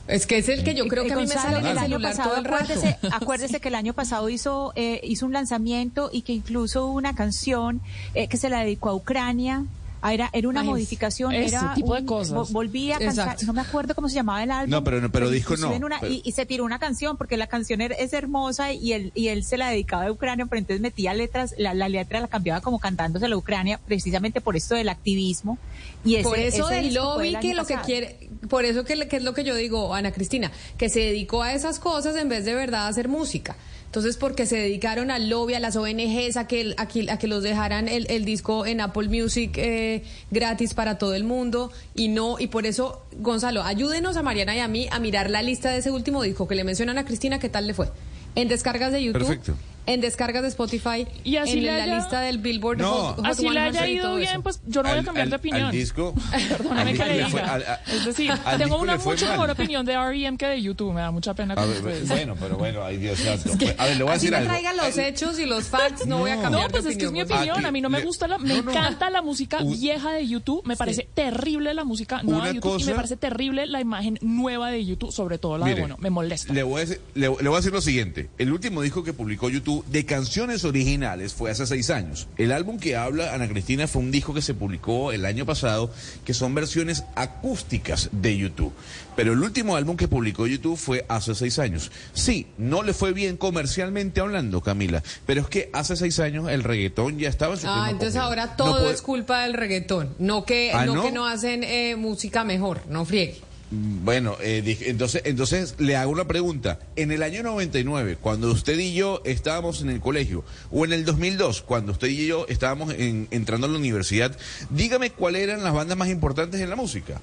[0.09, 1.97] Es que es el que yo creo que a mí me sale en el año
[1.97, 2.63] celular pasado, todo el rato.
[2.63, 6.93] acuérdese, acuérdese que el año pasado hizo eh, hizo un lanzamiento y que incluso hubo
[6.93, 7.81] una canción
[8.15, 9.65] eh, que se la dedicó a Ucrania.
[10.01, 12.33] Ah, Era, era una Ay, modificación, ese era tipo de un- cosas.
[12.33, 13.45] vo- volvía a cantar, Exacto.
[13.47, 14.69] no me acuerdo cómo se llamaba el álbum.
[14.71, 17.17] No, pero no- pero inclusive no, en una- pero- y, y se tiró una canción
[17.17, 20.59] porque la canción es hermosa y él y él se la dedicaba a Ucrania, pero
[20.59, 24.75] entonces metía letras, la, la letra la cambiaba como cantándose a Ucrania, precisamente por esto
[24.75, 25.57] del activismo.
[26.05, 29.17] Y ese, por eso ese del lobby que lo que quiere, por eso que, que
[29.17, 32.45] es lo que yo digo, Ana Cristina, que se dedicó a esas cosas en vez
[32.45, 33.57] de verdad a hacer música.
[33.89, 37.27] Entonces, porque se dedicaron al lobby, a las ONGs, a que, a que, a que
[37.27, 42.07] los dejaran el, el disco en Apple Music eh, gratis para todo el mundo y
[42.07, 45.71] no, y por eso, Gonzalo, ayúdenos a Mariana y a mí a mirar la lista
[45.71, 47.89] de ese último disco que le mencionan a Cristina, ¿qué tal le fue?
[48.35, 49.55] En descargas de YouTube, Perfecto.
[49.93, 52.91] En descargas de Spotify, Y así en la haya- lista del Billboard No.
[52.91, 54.41] Hot- Hot Así le 100 haya ido bien, eso.
[54.43, 55.63] pues yo no voy a Al- cambiar de opinión.
[55.65, 56.13] al disco.
[56.49, 57.29] Perdóname que le diga.
[57.29, 59.33] fue- al- a- es decir, tengo una mucho mal.
[59.35, 60.37] mejor opinión de R.E.M.
[60.37, 60.93] que de YouTube.
[60.93, 62.07] Me da mucha pena A con ver, ustedes.
[62.09, 63.51] bueno, pero bueno, ay Dios santo.
[63.77, 64.49] A ver, le voy a decir algo.
[64.49, 67.05] traigan los hechos y los facts, no, voy a cambiar No, pues de es que
[67.05, 67.65] es mi opinión.
[67.65, 70.61] A mí no me gusta la, me encanta la música vieja de YouTube.
[70.65, 74.69] Me parece terrible la música nueva de YouTube y me parece terrible la imagen nueva
[74.71, 76.53] de YouTube, sobre todo la de bueno, me molesta.
[76.53, 78.29] Le voy, a decir, le, le voy a decir lo siguiente.
[78.37, 82.27] El último disco que publicó YouTube de canciones originales fue hace seis años.
[82.37, 85.91] El álbum que habla Ana Cristina fue un disco que se publicó el año pasado,
[86.25, 88.73] que son versiones acústicas de YouTube.
[89.15, 91.91] Pero el último álbum que publicó YouTube fue hace seis años.
[92.13, 96.63] Sí, no le fue bien comercialmente hablando, Camila, pero es que hace seis años el
[96.63, 100.15] reggaetón ya estaba en su Ah, entonces ahora No todo puede- es culpa del reggaetón,
[100.19, 101.03] no que Ah, no, ¿no?
[101.03, 103.41] que no hacen eh, música mejor, no friegue.
[103.71, 106.79] Bueno, eh, entonces, entonces le hago una pregunta.
[106.95, 111.05] En el año 99, cuando usted y yo estábamos en el colegio, o en el
[111.05, 114.35] 2002, cuando usted y yo estábamos en- entrando a la universidad,
[114.71, 117.21] dígame cuáles eran las bandas más importantes en la música.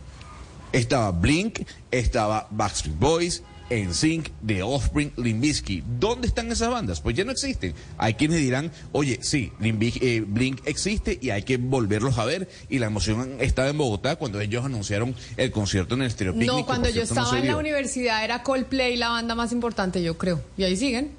[0.72, 5.84] Estaba Blink, estaba Backstreet Boys, NSYNC, The Offspring, Limp Bizkit.
[5.84, 7.00] ¿Dónde están esas bandas?
[7.00, 7.74] Pues ya no existen.
[7.98, 12.48] Hay quienes dirán, oye, sí, eh, Blink existe y hay que volverlos a ver.
[12.68, 16.48] Y la emoción estaba en Bogotá cuando ellos anunciaron el concierto en el Stereo Picnic,
[16.50, 20.16] No, cuando yo no estaba en la universidad era Coldplay la banda más importante, yo
[20.16, 20.40] creo.
[20.56, 21.10] Y ahí siguen.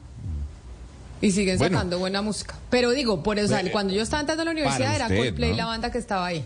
[1.22, 1.78] Y siguen Bueno.
[1.78, 2.56] sacando buena música.
[2.70, 5.52] Pero digo, por eso, Eh, cuando yo estaba entrando a la universidad para era Coldplay
[5.52, 5.58] ¿no?
[5.58, 6.46] la banda que estaba ahí.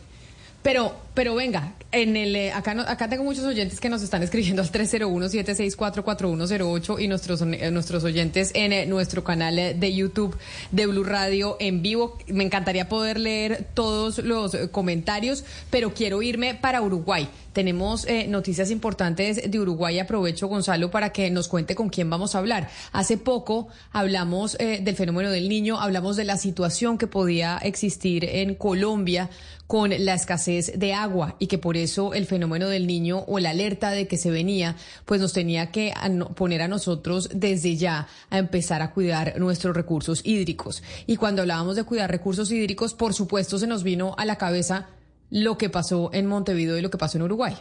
[0.63, 4.21] Pero, pero venga, en el eh, acá no- acá tengo muchos oyentes que nos están
[4.21, 10.37] escribiendo al 301-764-4108 y nuestros eh, nuestros oyentes en eh, nuestro canal de YouTube
[10.71, 12.17] de Blue Radio en vivo.
[12.27, 17.27] Me encantaría poder leer todos los comentarios, pero quiero irme para Uruguay.
[17.53, 19.99] Tenemos noticias importantes de Uruguay.
[19.99, 22.69] Aprovecho, Gonzalo, para que nos cuente con quién vamos a hablar.
[22.93, 28.55] Hace poco hablamos del fenómeno del niño, hablamos de la situación que podía existir en
[28.55, 29.29] Colombia
[29.71, 33.51] con la escasez de agua y que por eso el fenómeno del niño o la
[33.51, 35.93] alerta de que se venía, pues nos tenía que
[36.35, 40.83] poner a nosotros desde ya a empezar a cuidar nuestros recursos hídricos.
[41.07, 44.89] Y cuando hablábamos de cuidar recursos hídricos, por supuesto se nos vino a la cabeza
[45.29, 47.55] lo que pasó en Montevideo y lo que pasó en Uruguay.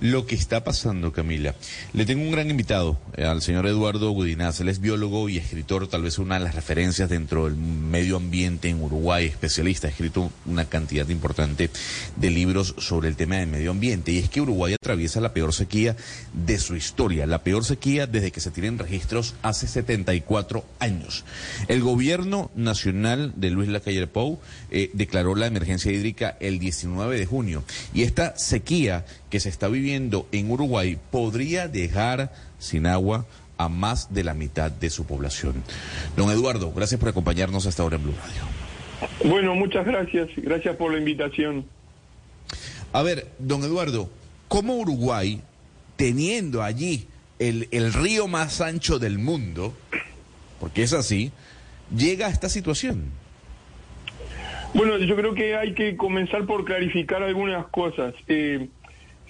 [0.00, 1.54] Lo que está pasando, Camila.
[1.92, 4.60] Le tengo un gran invitado, eh, al señor Eduardo Gudinaz.
[4.60, 8.68] Él es biólogo y escritor, tal vez una de las referencias dentro del medio ambiente
[8.68, 9.86] en Uruguay, especialista.
[9.86, 11.70] Ha escrito una cantidad importante
[12.16, 14.10] de libros sobre el tema del medio ambiente.
[14.10, 15.96] Y es que Uruguay atraviesa la peor sequía
[16.32, 21.24] de su historia, la peor sequía desde que se tienen registros hace 74 años.
[21.68, 24.40] El gobierno nacional de Luis Lacalle Pou
[24.70, 27.64] eh, declaró la emergencia hídrica el 19 de junio.
[27.92, 33.26] Y esta sequía que se está viviendo en Uruguay podría dejar sin agua
[33.58, 35.54] a más de la mitad de su población.
[36.16, 39.28] Don Eduardo, gracias por acompañarnos hasta ahora en Blue Radio.
[39.28, 40.28] Bueno, muchas gracias.
[40.36, 41.64] Gracias por la invitación.
[42.92, 44.08] A ver, don Eduardo,
[44.46, 45.40] ¿cómo Uruguay,
[45.96, 47.08] teniendo allí
[47.40, 49.74] el, el río más ancho del mundo,
[50.60, 51.32] porque es así,
[51.92, 53.10] llega a esta situación?
[54.74, 58.14] Bueno, yo creo que hay que comenzar por clarificar algunas cosas.
[58.28, 58.68] Eh,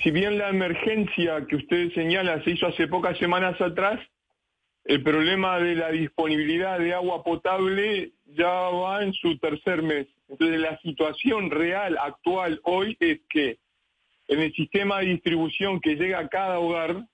[0.05, 3.99] si bien la emergencia que usted señala se hizo hace pocas semanas atrás,
[4.85, 10.07] el problema de la disponibilidad de agua potable ya va en su tercer mes.
[10.29, 13.57] Entonces la situación real actual hoy es que
[14.29, 17.07] en el sistema de distribución que llega a cada hogar,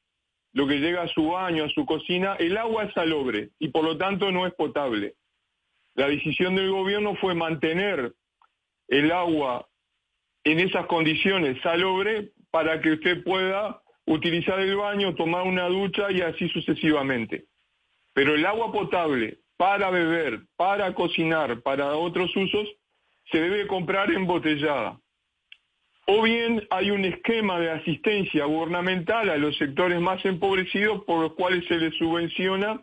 [0.52, 3.84] lo que llega a su baño, a su cocina, el agua es salobre y por
[3.84, 5.14] lo tanto no es potable.
[5.94, 8.14] La decisión del gobierno fue mantener
[8.88, 9.68] el agua
[10.42, 16.20] en esas condiciones salobre para que usted pueda utilizar el baño, tomar una ducha y
[16.20, 17.44] así sucesivamente.
[18.12, 22.68] Pero el agua potable para beber, para cocinar, para otros usos,
[23.30, 24.98] se debe comprar embotellada.
[26.06, 31.34] O bien hay un esquema de asistencia gubernamental a los sectores más empobrecidos por los
[31.34, 32.82] cuales se les subvenciona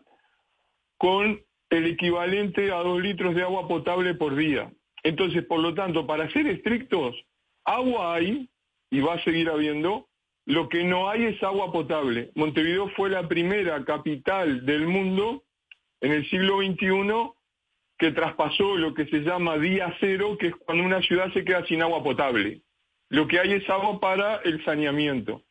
[0.97, 4.71] con el equivalente a dos litros de agua potable por día.
[5.03, 7.15] Entonces, por lo tanto, para ser estrictos,
[7.65, 8.49] agua hay
[8.89, 10.07] y va a seguir habiendo.
[10.45, 12.31] Lo que no hay es agua potable.
[12.35, 15.43] Montevideo fue la primera capital del mundo
[15.99, 17.33] en el siglo XXI
[17.97, 21.65] que traspasó lo que se llama día cero, que es cuando una ciudad se queda
[21.65, 22.61] sin agua potable.
[23.09, 25.41] Lo que hay es agua para el saneamiento.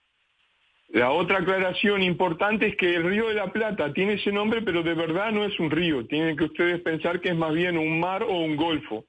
[0.89, 4.82] La otra aclaración importante es que el río de la Plata tiene ese nombre, pero
[4.82, 6.07] de verdad no es un río.
[6.07, 9.05] Tienen que ustedes pensar que es más bien un mar o un golfo.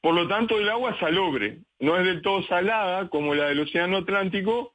[0.00, 1.58] Por lo tanto, el agua es salobre.
[1.80, 4.74] No es del todo salada como la del Océano Atlántico,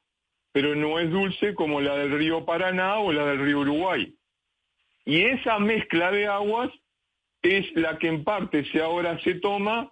[0.52, 4.14] pero no es dulce como la del río Paraná o la del río Uruguay.
[5.04, 6.70] Y esa mezcla de aguas
[7.42, 9.90] es la que en parte se ahora se toma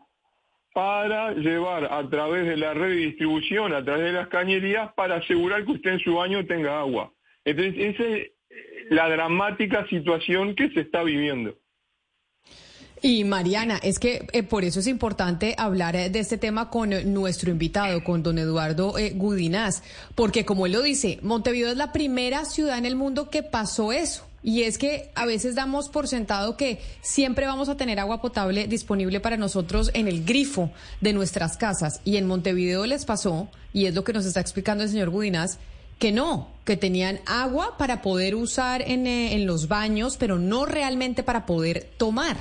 [0.73, 5.17] para llevar a través de la red de distribución, a través de las cañerías, para
[5.17, 7.13] asegurar que usted en su baño tenga agua.
[7.45, 8.31] Entonces, esa es
[8.91, 11.55] la dramática situación que se está viviendo.
[13.03, 16.93] Y Mariana, es que eh, por eso es importante hablar eh, de este tema con
[16.93, 19.83] eh, nuestro invitado, con don Eduardo Gudinás,
[20.15, 23.93] porque como él lo dice, Montevideo es la primera ciudad en el mundo que pasó
[23.93, 24.27] eso.
[24.43, 28.67] Y es que a veces damos por sentado que siempre vamos a tener agua potable
[28.69, 30.71] disponible para nosotros en el grifo
[31.01, 32.01] de nuestras casas.
[32.05, 35.59] Y en Montevideo les pasó, y es lo que nos está explicando el señor Gudinás,
[35.99, 41.23] que no, que tenían agua para poder usar en, en los baños, pero no realmente
[41.23, 42.39] para poder tomar.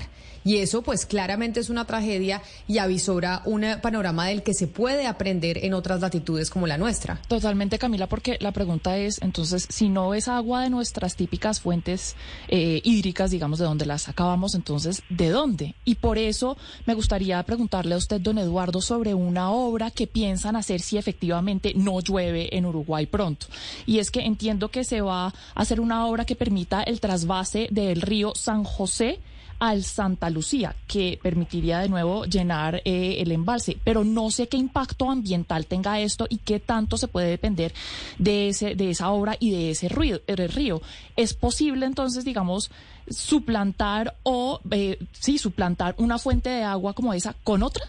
[0.50, 5.06] Y eso pues claramente es una tragedia y avisora un panorama del que se puede
[5.06, 7.22] aprender en otras latitudes como la nuestra.
[7.28, 12.16] Totalmente, Camila, porque la pregunta es, entonces, si no es agua de nuestras típicas fuentes
[12.48, 15.76] eh, hídricas, digamos, de donde las sacábamos, entonces, ¿de dónde?
[15.86, 20.56] Y por eso me gustaría preguntarle a usted, don Eduardo, sobre una obra que piensan
[20.56, 23.46] hacer si efectivamente no llueve en Uruguay pronto.
[23.86, 27.68] Y es que entiendo que se va a hacer una obra que permita el trasvase
[27.70, 29.20] del río San José
[29.60, 33.78] al Santa Lucía, que permitiría de nuevo llenar eh, el embalse.
[33.84, 37.74] Pero no sé qué impacto ambiental tenga esto y qué tanto se puede depender
[38.18, 40.20] de, ese, de esa obra y de ese río.
[40.28, 40.82] río.
[41.16, 42.72] ¿Es posible entonces, digamos,
[43.10, 47.86] suplantar o, eh, sí, suplantar una fuente de agua como esa con otra?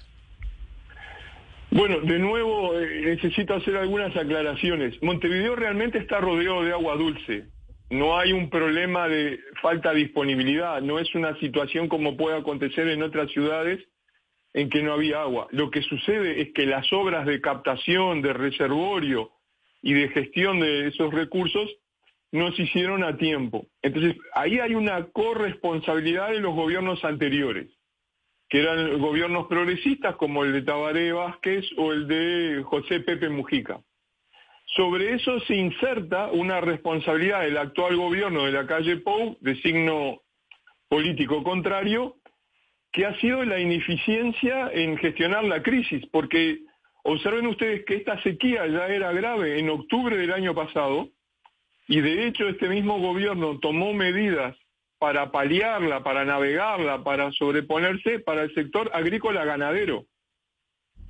[1.70, 5.00] Bueno, de nuevo eh, necesito hacer algunas aclaraciones.
[5.02, 7.44] Montevideo realmente está rodeado de agua dulce
[7.91, 12.88] no hay un problema de falta de disponibilidad, no es una situación como puede acontecer
[12.88, 13.84] en otras ciudades
[14.55, 15.49] en que no había agua.
[15.51, 19.32] Lo que sucede es que las obras de captación, de reservorio
[19.82, 21.68] y de gestión de esos recursos
[22.32, 23.66] no se hicieron a tiempo.
[23.82, 27.68] Entonces, ahí hay una corresponsabilidad de los gobiernos anteriores,
[28.49, 33.80] que eran gobiernos progresistas como el de Tabaré Vázquez o el de José Pepe Mujica.
[34.76, 40.20] Sobre eso se inserta una responsabilidad del actual gobierno de la calle Pou, de signo
[40.88, 42.16] político contrario,
[42.92, 46.60] que ha sido la ineficiencia en gestionar la crisis, porque
[47.02, 51.08] observen ustedes que esta sequía ya era grave en octubre del año pasado,
[51.88, 54.56] y de hecho este mismo gobierno tomó medidas
[55.00, 60.04] para paliarla, para navegarla, para sobreponerse para el sector agrícola ganadero,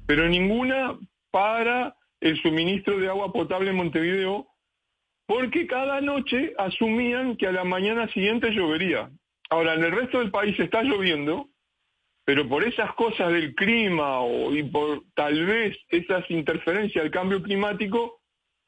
[0.06, 0.98] pero ninguna
[1.30, 4.46] para el suministro de agua potable en Montevideo
[5.26, 9.10] porque cada noche asumían que a la mañana siguiente llovería.
[9.48, 11.48] Ahora, en el resto del país está lloviendo,
[12.24, 17.42] pero por esas cosas del clima o, y por tal vez esas interferencias del cambio
[17.42, 18.20] climático,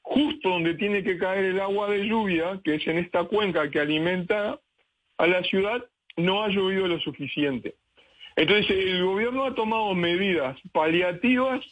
[0.02, 3.80] justo donde tiene que caer el agua de lluvia, que es en esta cuenca que
[3.80, 4.60] alimenta
[5.18, 5.84] a la ciudad,
[6.16, 7.74] no ha llovido lo suficiente.
[8.36, 11.64] Entonces, el gobierno ha tomado medidas paliativas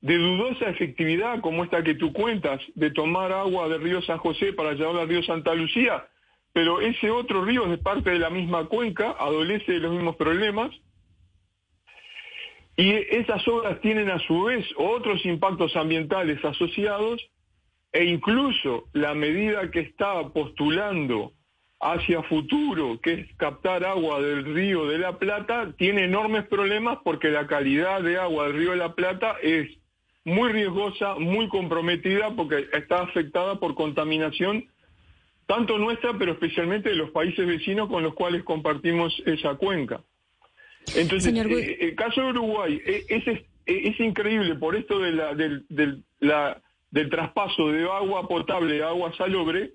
[0.00, 4.52] de dudosa efectividad como esta que tú cuentas, de tomar agua del río San José
[4.52, 6.06] para llevarla al río Santa Lucía,
[6.52, 10.70] pero ese otro río es parte de la misma cuenca, adolece de los mismos problemas,
[12.76, 17.20] y esas obras tienen a su vez otros impactos ambientales asociados,
[17.92, 21.32] e incluso la medida que está postulando
[21.80, 27.28] hacia futuro, que es captar agua del río de la Plata, tiene enormes problemas porque
[27.28, 29.68] la calidad de agua del río de la Plata es
[30.24, 34.66] muy riesgosa, muy comprometida, porque está afectada por contaminación,
[35.46, 40.02] tanto nuestra, pero especialmente de los países vecinos con los cuales compartimos esa cuenca.
[40.94, 45.34] Entonces, eh, el caso de Uruguay eh, es, es, es, increíble por esto de la,
[45.34, 46.60] del, del, la,
[46.90, 49.72] del traspaso de agua potable a agua salobre,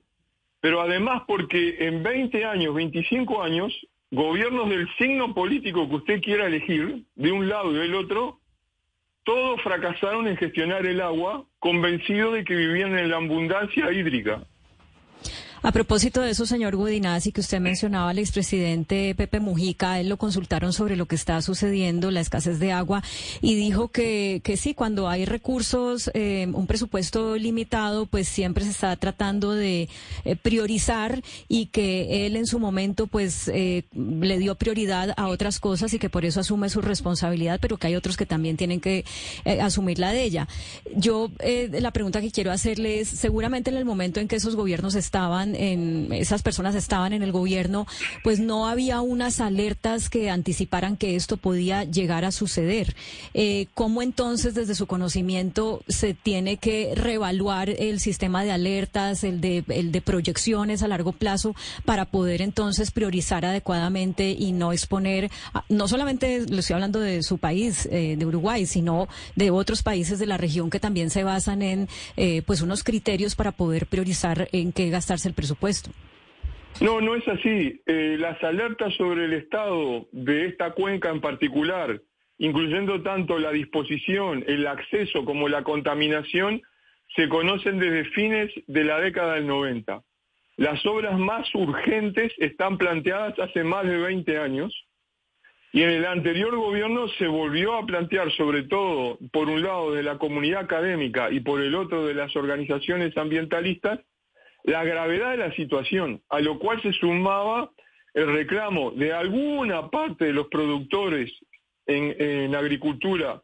[0.61, 3.73] pero además porque en 20 años, 25 años,
[4.11, 8.39] gobiernos del signo político que usted quiera elegir, de un lado y del otro,
[9.25, 14.43] todos fracasaron en gestionar el agua, convencidos de que vivían en la abundancia hídrica.
[15.65, 20.17] A propósito de eso, señor Gudinazzi, que usted mencionaba al expresidente Pepe Mujica, él lo
[20.17, 23.01] consultaron sobre lo que está sucediendo, la escasez de agua,
[23.41, 28.69] y dijo que, que sí, cuando hay recursos, eh, un presupuesto limitado, pues siempre se
[28.69, 29.89] está tratando de
[30.23, 35.59] eh, priorizar y que él en su momento pues eh, le dio prioridad a otras
[35.59, 38.81] cosas y que por eso asume su responsabilidad, pero que hay otros que también tienen
[38.81, 39.03] que
[39.59, 40.47] asumir la de ella.
[40.95, 41.31] Yo
[41.71, 45.54] la pregunta que quiero hacerle es, seguramente en el momento en que esos gobiernos estaban
[45.55, 47.87] en, esas personas estaban en el gobierno,
[48.23, 52.95] pues no había unas alertas que anticiparan que esto podía llegar a suceder.
[53.33, 59.41] Eh, ¿Cómo entonces, desde su conocimiento, se tiene que reevaluar el sistema de alertas, el
[59.41, 65.31] de, el de proyecciones a largo plazo, para poder entonces priorizar adecuadamente y no exponer,
[65.69, 70.19] no solamente lo estoy hablando de su país, eh, de Uruguay, sino de otros países
[70.19, 71.87] de la región que también se basan en
[72.17, 75.44] eh, pues unos criterios para poder priorizar en qué gastarse el presupuesto.
[76.81, 77.81] No, no es así.
[77.85, 82.01] Eh, las alertas sobre el estado de esta cuenca en particular,
[82.37, 86.61] incluyendo tanto la disposición, el acceso como la contaminación,
[87.15, 90.01] se conocen desde fines de la década del 90.
[90.57, 94.73] Las obras más urgentes están planteadas hace más de 20 años
[95.75, 100.03] y en el anterior gobierno se volvió a plantear, sobre todo por un lado de
[100.03, 103.99] la comunidad académica y por el otro de las organizaciones ambientalistas,
[104.65, 107.71] la gravedad de la situación, a lo cual se sumaba
[108.13, 111.31] el reclamo de alguna parte de los productores
[111.85, 113.41] en, agricultura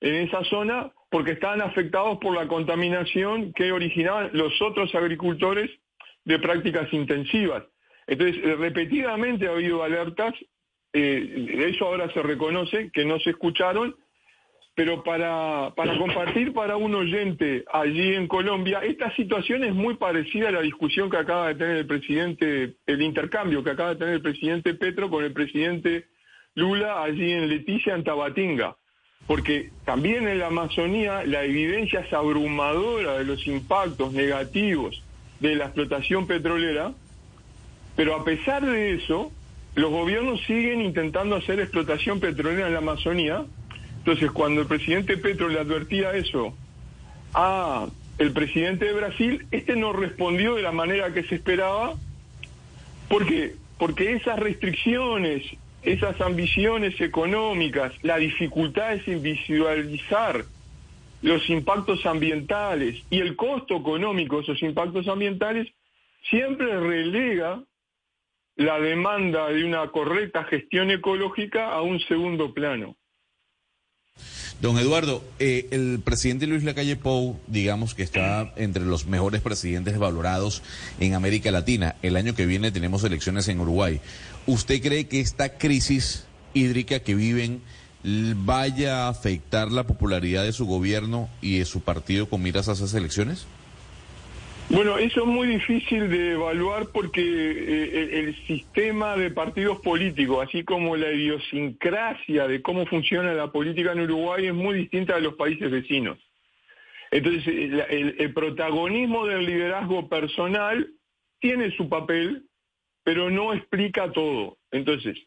[0.00, 5.70] en esa zona porque estaban afectados por la contaminación que originaban los otros agricultores
[6.24, 7.64] de prácticas intensivas.
[8.06, 10.34] Entonces, repetidamente ha habido alertas
[10.92, 13.96] eh, eso ahora se reconoce, que no se escucharon,
[14.74, 20.52] pero para, compartir para un oyente allí en Colombia, esta situación es muy parecida a
[20.52, 24.22] la discusión que acaba de tener el presidente, el intercambio que acaba de tener el
[24.22, 26.06] presidente Petro con el presidente
[26.54, 28.76] Lula allí en Leticia, en Tabatinga.
[29.26, 35.02] Porque también en la Amazonía la evidencia es abrumadora de los impactos negativos
[35.38, 36.92] de la explotación petrolera,
[37.94, 39.30] pero a pesar de eso,
[39.74, 43.44] los gobiernos siguen intentando hacer explotación petrolera en la Amazonía.
[44.02, 46.56] Entonces, cuando el presidente Petro le advertía eso
[47.34, 47.86] a
[48.18, 51.94] el presidente de Brasil, este no respondió de la manera que se esperaba.
[53.08, 53.54] ¿Por qué?
[53.78, 55.44] Porque esas restricciones,
[55.84, 60.46] esas ambiciones económicas, la dificultad es visualizar
[61.22, 65.68] los impactos ambientales y el costo económico de esos impactos ambientales
[66.28, 67.62] siempre relega
[68.56, 72.96] la demanda de una correcta gestión ecológica a un segundo plano.
[74.62, 79.98] Don Eduardo, eh, el presidente Luis Lacalle Pou, digamos que está entre los mejores presidentes
[79.98, 80.62] valorados
[81.00, 81.96] en América Latina.
[82.00, 84.00] El año que viene tenemos elecciones en Uruguay.
[84.46, 87.60] ¿Usted cree que esta crisis hídrica que viven
[88.04, 92.74] vaya a afectar la popularidad de su gobierno y de su partido con miras a
[92.74, 93.46] esas elecciones?
[94.72, 100.64] Bueno, eso es muy difícil de evaluar porque eh, el, sistema de partidos políticos, así
[100.64, 105.34] como la idiosincrasia de cómo funciona la política en Uruguay es muy distinta a los
[105.34, 106.18] países vecinos.
[107.10, 110.88] Entonces, el, protagonismo del liderazgo personal
[111.38, 112.46] tiene su papel,
[113.04, 114.56] pero no explica todo.
[114.70, 115.18] Entonces,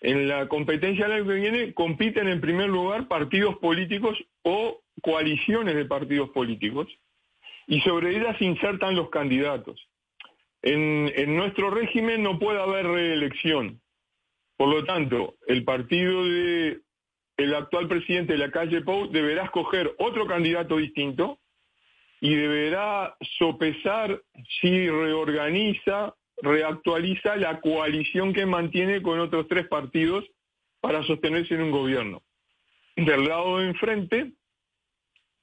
[0.00, 5.74] en la competencia del año que viene compiten en primer lugar partidos políticos o coaliciones
[5.74, 6.86] de partidos políticos
[7.66, 9.88] y sobre ellas se insertan los candidatos.
[10.62, 13.80] En, nuestro régimen no puede haber reelección.
[14.56, 16.80] Por lo tanto, el partido de
[17.36, 21.40] el actual presidente de la calle Pou deberá escoger otro candidato distinto
[22.20, 24.22] y deberá sopesar
[24.60, 30.24] si reorganiza, reactualiza la coalición que mantiene con otros tres partidos
[30.80, 32.22] para sostenerse en un gobierno.
[32.94, 34.32] Del lado de enfrente,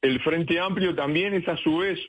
[0.02, 2.00] el Frente Amplio también es a su vez,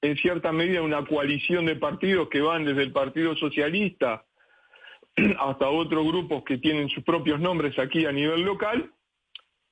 [0.00, 4.24] en cierta medida, una coalición de partidos que van desde el Partido Socialista
[5.38, 8.90] hasta otros grupos que tienen sus propios nombres aquí a nivel local,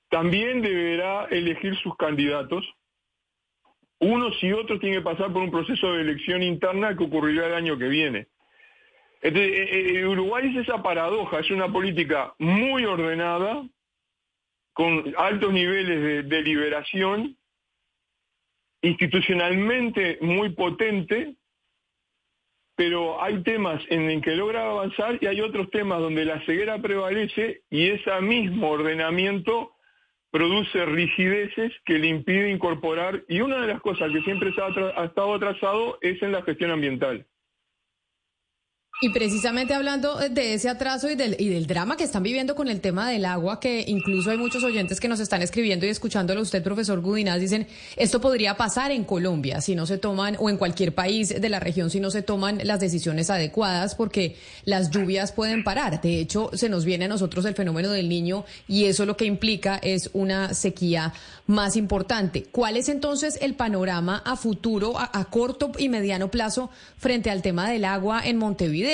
[0.09, 2.65] también deberá elegir sus candidatos.
[4.01, 7.55] Unos y otros tienen que pasar por un proceso de elección interna que ocurrirá el
[7.55, 8.29] año que viene.
[9.23, 13.63] Entonces, eh, eh, Uruguay es esa paradoja, es una política muy ordenada,
[14.73, 17.37] con altos niveles de deliberación,
[18.83, 21.37] institucionalmente muy potente,
[22.77, 26.81] pero hay temas en el que logra avanzar y hay otros temas donde la ceguera
[26.81, 29.73] prevalece y ese mismo ordenamiento
[30.31, 35.35] produce rigideces que le impide incorporar, y una de las cosas que siempre ha estado
[35.35, 37.27] atrasado es en la gestión ambiental.
[39.03, 42.69] Y precisamente hablando de ese atraso y del, y del drama que están viviendo con
[42.69, 46.43] el tema del agua, que incluso hay muchos oyentes que nos están escribiendo y escuchándolo
[46.43, 47.67] usted, profesor Gudinaz, dicen,
[47.97, 51.61] esto podría pasar en Colombia si no se toman, o en cualquier país de la
[51.61, 54.37] región si no se toman las decisiones adecuadas, porque
[54.67, 56.03] las lluvias pueden parar.
[56.03, 59.25] De hecho, se nos viene a nosotros el fenómeno del niño y eso lo que
[59.25, 61.15] implica es una sequía
[61.47, 62.43] más importante.
[62.53, 66.69] ¿Cuál es entonces el panorama a futuro, a corto y mediano plazo,
[66.99, 68.90] frente al tema del agua en Montevideo?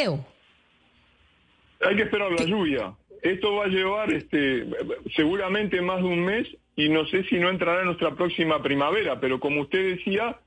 [1.81, 2.95] Hay que esperar la lluvia.
[3.23, 4.67] Esto va a llevar este,
[5.15, 6.47] seguramente más de un mes
[6.77, 10.39] y no sé si no entrará en nuestra próxima primavera, pero como usted decía,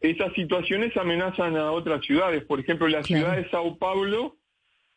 [0.00, 2.44] esas situaciones amenazan a otras ciudades.
[2.44, 4.36] Por ejemplo, la ciudad de Sao Paulo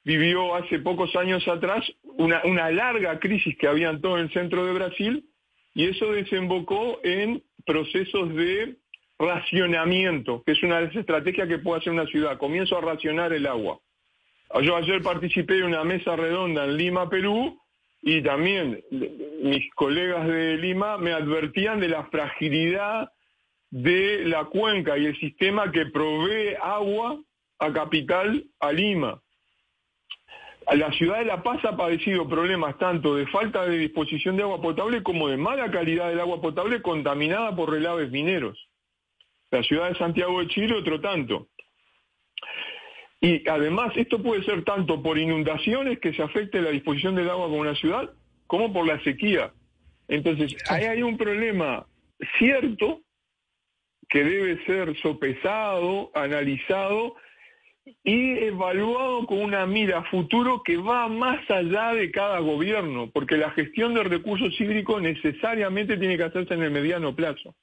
[0.04, 4.66] vivió hace pocos años atrás una, una larga crisis que había en todo el centro
[4.66, 5.26] de Brasil
[5.74, 8.78] y eso desembocó en procesos de
[9.20, 12.38] racionamiento, que es una de las estrategias que puede hacer una ciudad.
[12.38, 13.80] Comienzo a racionar el agua.
[14.64, 17.60] Yo ayer participé de una mesa redonda en Lima, Perú,
[18.02, 18.82] y también
[19.44, 23.12] mis colegas de Lima me advertían de la fragilidad
[23.70, 27.20] de la cuenca y el sistema que provee agua
[27.60, 29.22] a Capital, a Lima.
[30.72, 34.62] La ciudad de La Paz ha padecido problemas tanto de falta de disposición de agua
[34.62, 38.69] potable como de mala calidad del agua potable contaminada por relaves mineros.
[39.52, 41.48] La ciudad de Santiago de Chile otro tanto.
[43.22, 47.48] Y además esto puede ser tanto por inundaciones que se afecte la disposición del agua
[47.48, 48.10] con una ciudad,
[48.48, 49.52] como por la sequía.
[50.08, 51.86] Entonces, ahí hay un problema
[52.38, 53.02] cierto
[54.10, 57.16] que debe ser sopesado, analizado
[58.04, 63.38] y evaluado con una mira a futuro que va más allá de cada gobierno, porque
[63.38, 67.56] la gestión de recursos hídricos necesariamente tiene que hacerse en el mediano plazo.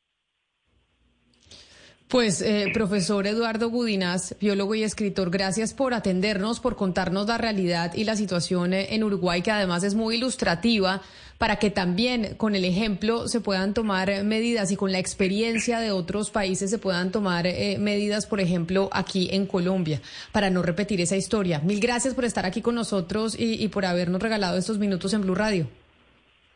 [2.09, 7.95] Pues, eh, profesor Eduardo Budinaz, biólogo y escritor, gracias por atendernos, por contarnos la realidad
[7.97, 11.03] y la situación eh, en Uruguay, que además es muy ilustrativa
[11.39, 15.91] para que también con el ejemplo se puedan tomar medidas y con la experiencia de
[15.91, 20.01] otros países se puedan tomar eh, medidas, por ejemplo, aquí en Colombia,
[20.31, 21.59] para no repetir esa historia.
[21.59, 25.23] Mil gracias por estar aquí con nosotros y, y por habernos regalado estos minutos en
[25.23, 25.67] Blue Radio.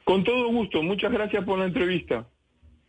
[0.05, 2.25] Con todo gusto, muchas gracias por la entrevista.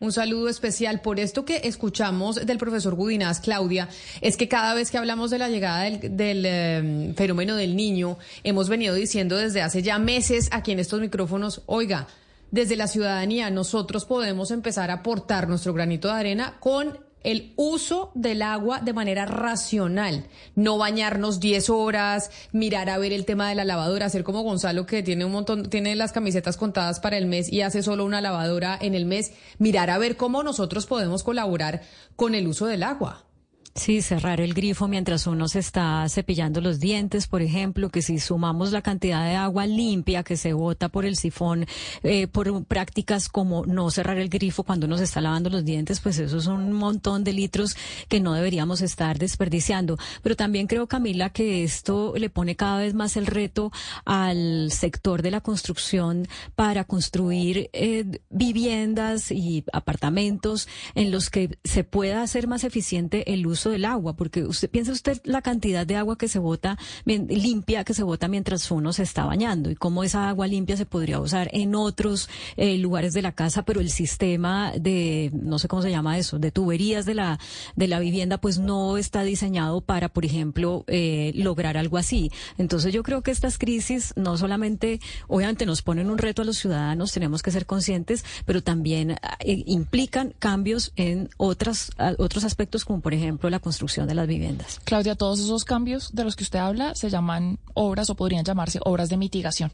[0.01, 3.87] Un saludo especial por esto que escuchamos del profesor Gudinaz, Claudia,
[4.21, 8.17] es que cada vez que hablamos de la llegada del, del eh, fenómeno del niño,
[8.43, 12.07] hemos venido diciendo desde hace ya meses aquí en estos micrófonos, oiga,
[12.49, 18.11] desde la ciudadanía nosotros podemos empezar a aportar nuestro granito de arena con el uso
[18.15, 20.25] del agua de manera racional,
[20.55, 24.85] no bañarnos 10 horas, mirar a ver el tema de la lavadora, hacer como Gonzalo
[24.85, 28.21] que tiene un montón, tiene las camisetas contadas para el mes y hace solo una
[28.21, 31.81] lavadora en el mes, mirar a ver cómo nosotros podemos colaborar
[32.15, 33.25] con el uso del agua.
[33.73, 38.19] Sí, cerrar el grifo mientras uno se está cepillando los dientes, por ejemplo, que si
[38.19, 41.65] sumamos la cantidad de agua limpia que se bota por el sifón,
[42.03, 46.01] eh, por prácticas como no cerrar el grifo cuando uno se está lavando los dientes,
[46.01, 47.77] pues eso es un montón de litros
[48.09, 49.97] que no deberíamos estar desperdiciando.
[50.21, 53.71] Pero también creo, Camila, que esto le pone cada vez más el reto
[54.03, 61.85] al sector de la construcción para construir eh, viviendas y apartamentos en los que se
[61.85, 65.95] pueda hacer más eficiente el uso del agua, porque usted piensa usted la cantidad de
[65.95, 70.03] agua que se bota limpia que se bota mientras uno se está bañando y cómo
[70.03, 73.89] esa agua limpia se podría usar en otros eh, lugares de la casa, pero el
[73.89, 77.39] sistema de no sé cómo se llama eso, de tuberías de la
[77.75, 82.31] de la vivienda pues no está diseñado para, por ejemplo, eh, lograr algo así.
[82.57, 86.57] Entonces yo creo que estas crisis no solamente obviamente nos ponen un reto a los
[86.57, 93.01] ciudadanos, tenemos que ser conscientes, pero también eh, implican cambios en otras otros aspectos como
[93.01, 94.79] por ejemplo la construcción de las viviendas.
[94.83, 98.79] Claudia, todos esos cambios de los que usted habla se llaman obras o podrían llamarse
[98.83, 99.71] obras de mitigación,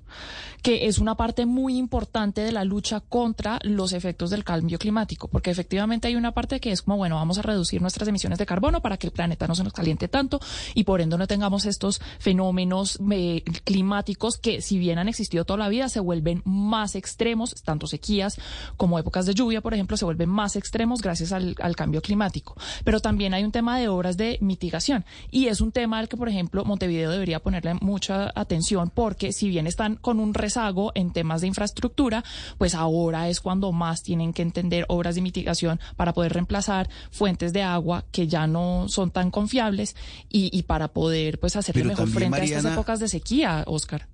[0.61, 5.27] que es una parte muy importante de la lucha contra los efectos del cambio climático,
[5.27, 8.45] porque efectivamente hay una parte que es como, bueno, vamos a reducir nuestras emisiones de
[8.45, 10.39] carbono para que el planeta no se nos caliente tanto
[10.73, 15.59] y por ende no tengamos estos fenómenos eh, climáticos que si bien han existido toda
[15.59, 18.37] la vida se vuelven más extremos, tanto sequías
[18.75, 22.55] como épocas de lluvia, por ejemplo, se vuelven más extremos gracias al, al cambio climático.
[22.83, 26.17] Pero también hay un tema de obras de mitigación y es un tema al que,
[26.17, 31.11] por ejemplo, Montevideo debería ponerle mucha atención porque si bien están con un rezago en
[31.11, 32.23] temas de infraestructura,
[32.57, 37.53] pues ahora es cuando más tienen que entender obras de mitigación para poder reemplazar fuentes
[37.53, 39.95] de agua que ya no son tan confiables
[40.29, 44.07] y, y para poder pues hacerle Pero mejor frente a estas épocas de sequía, Oscar.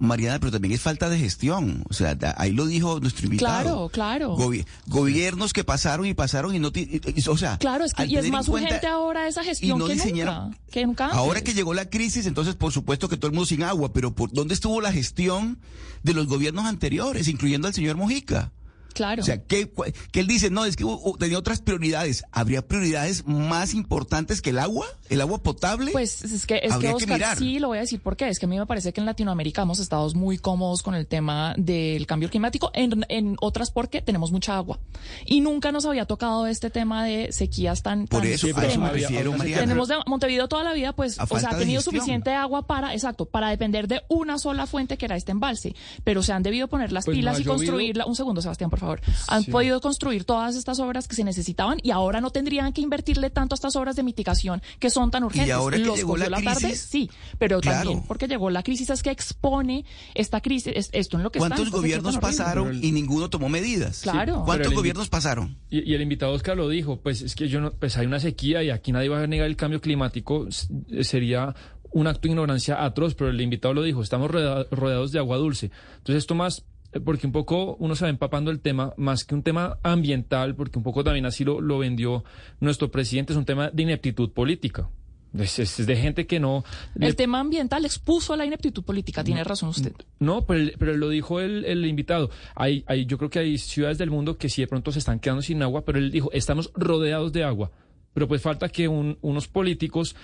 [0.00, 1.84] Mariana, pero también es falta de gestión.
[1.88, 3.62] O sea, ahí lo dijo nuestro invitado.
[3.62, 4.36] Claro, claro.
[4.36, 6.68] Gobi- gobiernos que pasaron y pasaron y no...
[6.74, 9.86] y- y- o sea, Claro, es que, y es más urgente ahora esa gestión no
[9.86, 10.50] que nunca.
[10.72, 11.06] Que nunca.
[11.08, 14.12] Ahora que llegó la crisis, entonces por supuesto que todo el mundo sin agua, pero
[14.14, 15.58] ¿por dónde estuvo la gestión
[16.02, 18.52] de los gobiernos anteriores, incluyendo al señor Mojica?
[18.94, 19.22] Claro.
[19.22, 19.70] O sea, que,
[20.12, 22.24] que él dice, no, es que uh, uh, tenía otras prioridades.
[22.32, 24.86] ¿Habría prioridades más importantes que el agua?
[25.08, 25.92] ¿El agua potable?
[25.92, 27.38] Pues es que, es que Oscar, mirar.
[27.38, 28.28] sí, lo voy a decir por qué.
[28.28, 31.06] Es que a mí me parece que en Latinoamérica hemos estado muy cómodos con el
[31.06, 34.80] tema del cambio climático, en, en otras porque tenemos mucha agua.
[35.26, 38.60] Y nunca nos había tocado este tema de sequías tan, Por tan eso, a eso
[38.60, 38.92] extremas.
[38.92, 39.62] me refiero, Mariana.
[39.62, 43.26] Tenemos de Montevideo toda la vida, pues, o sea, ha tenido suficiente agua para, exacto,
[43.26, 45.74] para depender de una sola fuente que era este embalse.
[46.04, 48.06] Pero se han debido poner las Pues pilas y construirla.
[48.06, 49.00] Un segundo, Sebastián, por favor.
[49.28, 49.50] Han Sí.
[49.50, 53.54] podido construir todas estas obras que se necesitaban y ahora no tendrían que invertirle tanto
[53.54, 55.52] a estas obras de mitigación que son tan urgentes.
[55.54, 57.78] ahora que Los llegó la la tarde, crisis- sí, pero Claro.
[57.90, 59.84] también porque llegó la crisis es que expone
[60.14, 64.00] esta crisis, es- esto en lo que ¿Cuántos gobiernos pasaron y ninguno tomó medidas?
[64.02, 64.42] Claro.
[64.44, 65.56] ¿Cuántos gobiernos pasaron?
[65.70, 68.20] Y, y el invitado Oscar lo dijo, pues es que yo no, pues hay una
[68.20, 70.66] sequía y aquí nadie va a negar el cambio climático, s-
[71.02, 71.54] sería
[71.92, 75.36] un acto de ignorancia atroz, pero el invitado lo dijo, estamos rodea- rodeados de agua
[75.38, 75.70] dulce.
[75.98, 76.64] Entonces esto más, eh,
[77.04, 80.78] porque un poco uno se va empapando el tema, más que un tema ambiental, porque
[80.78, 82.24] un poco también así lo, lo vendió
[82.60, 84.88] nuestro presidente, es un tema de ineptitud política.
[85.32, 86.64] Es, es- es de gente que no...
[86.96, 89.92] le- El tema ambiental expuso a la ineptitud política, tiene razón usted.
[90.18, 92.30] no, pero, pero lo dijo el, el invitado.
[92.56, 95.20] Hay, hay, yo creo que hay ciudades del mundo que sí de pronto se están
[95.20, 97.70] quedando sin agua, pero él dijo, estamos rodeados de agua.
[98.12, 100.16] Pero pues falta que un- unos políticos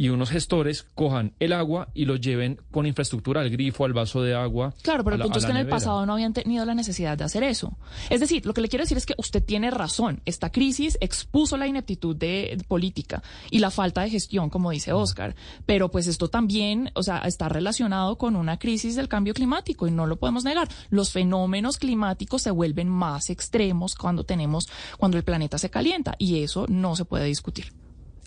[0.00, 4.22] y unos gestores cojan el agua y lo lleven con infraestructura al grifo, al vaso
[4.22, 4.72] de agua.
[4.80, 7.18] Claro, pero el la- punto es que en el pasado no habían tenido la necesidad
[7.18, 7.76] de hacer eso.
[8.08, 10.22] Es decir, lo que le quiero decir es que usted tiene razón.
[10.24, 14.94] Esta crisis expuso la ineptitud de, de política y la falta de gestión, como dice
[14.94, 15.36] Oscar.
[15.66, 19.90] Pero pues esto también, o sea, está relacionado con una crisis del cambio climático y
[19.90, 20.66] no lo podemos negar.
[20.88, 24.66] Los fenómenos climáticos se vuelven más extremos cuando tenemos,
[24.96, 27.74] cuando el planeta se calienta y eso no se puede discutir.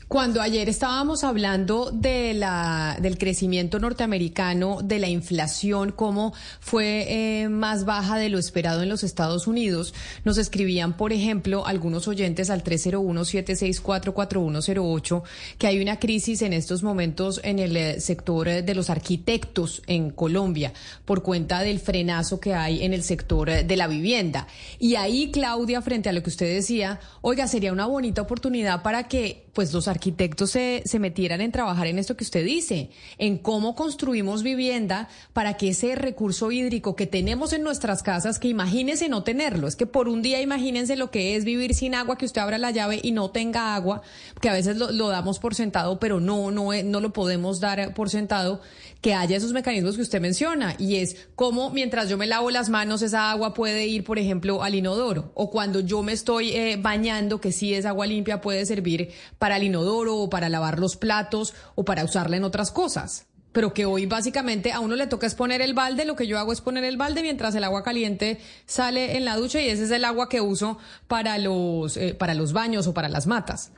[0.08, 7.50] Cuando ayer estábamos hablando de la, del crecimiento norteamericano, de la inflación, cómo fue eh,
[7.50, 9.94] más baja de lo esperado en los Estados Unidos,
[10.24, 15.24] nos escribían, por ejemplo, algunos oyentes al 301-764-4108
[15.58, 19.82] que hay una crisis en estos momentos en el eh, sector eh, de los arquitectos
[19.88, 20.74] en Colombia
[21.06, 24.48] por cuenta del frenazo que hay en el sector de la vivienda.
[24.80, 29.08] Y ahí, Claudia, frente a lo que usted decía, oiga, sería una bonita oportunidad para
[29.08, 33.38] que pues los arquitectos se, se metieran en trabajar en esto que usted dice, en
[33.38, 39.10] cómo construimos vivienda para que ese recurso hídrico que tenemos en nuestras casas, que imagínese
[39.10, 42.26] no tenerlo, es que por un día imagínense lo que es vivir sin agua, que
[42.26, 44.02] usted abra la llave y no tenga agua,
[44.42, 47.94] que a veces lo, lo damos por sentado, pero no, no, no lo podemos dar
[47.94, 48.62] por sentado,
[49.04, 52.70] que haya esos mecanismos que usted menciona, y es cómo mientras yo me lavo las
[52.70, 56.78] manos, esa agua puede ir, por ejemplo, al inodoro, o cuando yo me estoy eh,
[56.80, 60.96] bañando, que sí es agua limpia, puede servir para el inodoro o para lavar los
[60.96, 63.26] platos o para usarla en otras cosas.
[63.52, 66.40] Pero que hoy básicamente a uno le toca es poner el balde, lo que yo
[66.40, 69.84] hago es poner el balde mientras el agua caliente sale en la ducha y ese
[69.84, 70.78] es el agua que uso
[71.10, 73.74] para los, eh, para los baños o para las matas.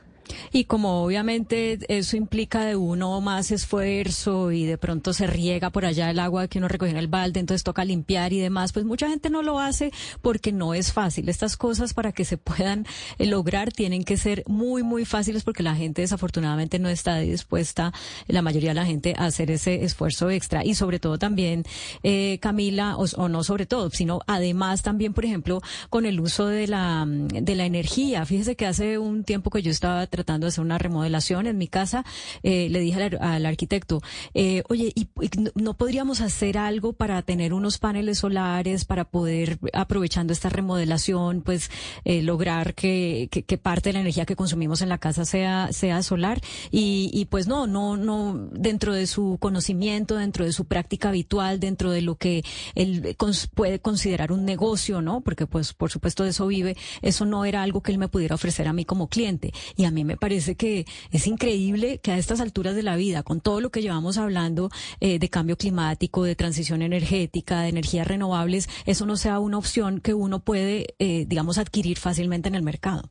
[0.52, 5.84] Y como obviamente eso implica de uno más esfuerzo y de pronto se riega por
[5.84, 8.84] allá el agua que uno recoge en el balde, entonces toca limpiar y demás, pues
[8.84, 9.92] mucha gente no lo hace
[10.22, 11.28] porque no es fácil.
[11.28, 12.86] Estas cosas para que se puedan
[13.18, 17.92] eh, lograr tienen que ser muy, muy fáciles porque la gente desafortunadamente no está dispuesta,
[18.26, 20.64] la mayoría de la gente, a hacer ese esfuerzo extra.
[20.64, 21.64] Y sobre todo también,
[22.02, 26.46] eh, Camila, o, o no sobre todo, sino además también, por ejemplo, con el uso
[26.46, 28.24] de la, de la energía.
[28.26, 31.68] Fíjese que hace un tiempo que yo estaba tratando de hacer una remodelación en mi
[31.68, 32.04] casa,
[32.42, 34.02] eh, le dije al, ar- al arquitecto,
[34.34, 35.08] eh, oye, ¿y,
[35.54, 41.70] no- podríamos hacer algo para tener unos paneles solares, para poder, aprovechando esta remodelación, pues
[42.04, 43.28] eh, lograr que,
[43.62, 46.40] parte de la energía que consumimos en la casa sea, sea solar?
[46.70, 51.90] Y, pues no, no, no, dentro de su conocimiento, dentro de su práctica habitual, dentro
[51.90, 52.42] de lo que
[52.74, 53.16] él
[53.54, 55.20] puede considerar un negocio, ¿no?
[55.20, 58.34] Porque pues por supuesto de eso vive, eso no era algo que él me pudiera
[58.34, 59.52] ofrecer a mí como cliente.
[59.76, 63.22] Y a mí me parece que es increíble que a estas alturas de la vida,
[63.22, 64.70] con todo lo que llevamos hablando
[65.00, 70.00] eh, de cambio climático, de transición energética, de energías renovables, eso no sea una opción
[70.00, 73.10] que uno puede, eh, digamos, adquirir fácilmente en el mercado.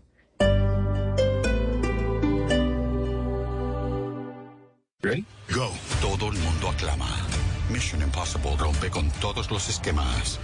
[5.53, 5.69] Go.
[6.01, 7.32] Todo el mundo aclama.
[7.69, 10.39] Mission Impossible rompe con todos los esquemas.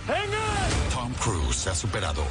[0.94, 2.24] Tom Cruise se ha superado.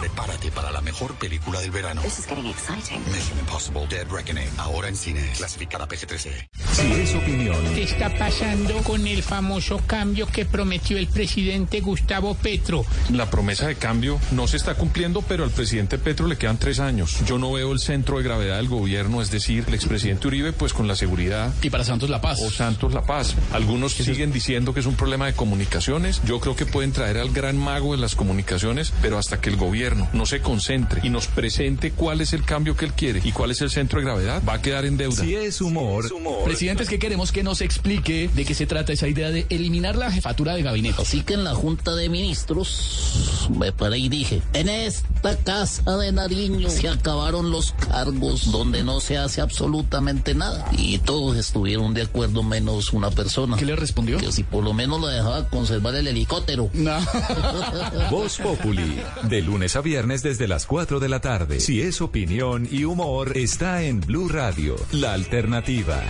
[0.00, 2.02] Prepárate para la mejor película del verano.
[2.02, 4.48] Mission Impossible Dead Reckoning.
[4.58, 5.38] Ahora en cines.
[5.38, 6.48] Clasificada PG-13.
[6.72, 12.34] Si es opinión, ¿Qué está pasando con el famoso cambio que prometió el presidente Gustavo
[12.34, 12.84] Petro?
[13.10, 16.80] La promesa de cambio no se está cumpliendo, pero al presidente Petro le quedan tres
[16.80, 17.18] años.
[17.26, 20.72] Yo no veo el centro de gravedad del gobierno, es decir, el expresidente Uribe, pues
[20.72, 21.52] con la seguridad.
[21.62, 22.40] Y para Santos La Paz.
[22.42, 23.34] O Santos La Paz.
[23.52, 26.20] Algunos siguen diciendo que es un problema de comunicaciones.
[26.24, 29.56] Yo creo que pueden traer al gran mago de las comunicaciones, pero hasta que el
[29.56, 33.32] gobierno no se concentre y nos presente cuál es el cambio que él quiere y
[33.32, 35.22] cuál es el centro de gravedad, va a quedar en deuda.
[35.22, 36.06] si es humor,
[36.44, 40.10] Presidentes que queremos que nos explique de qué se trata esa idea de eliminar la
[40.10, 41.02] jefatura de gabinete.
[41.02, 46.12] Así que en la Junta de Ministros me paré y dije, en esta casa de
[46.12, 50.68] Nariño se acabaron los cargos donde no se hace absolutamente nada.
[50.76, 53.56] Y todos estuvieron de acuerdo menos una persona.
[53.56, 54.18] ¿Qué le respondió?
[54.18, 56.70] Que si por lo menos lo dejaba conservar el helicóptero.
[58.10, 61.60] Voz Populi, de lunes a viernes desde las 4 de la tarde.
[61.60, 66.02] Si es opinión y humor, está en Blue Radio, la alternativa.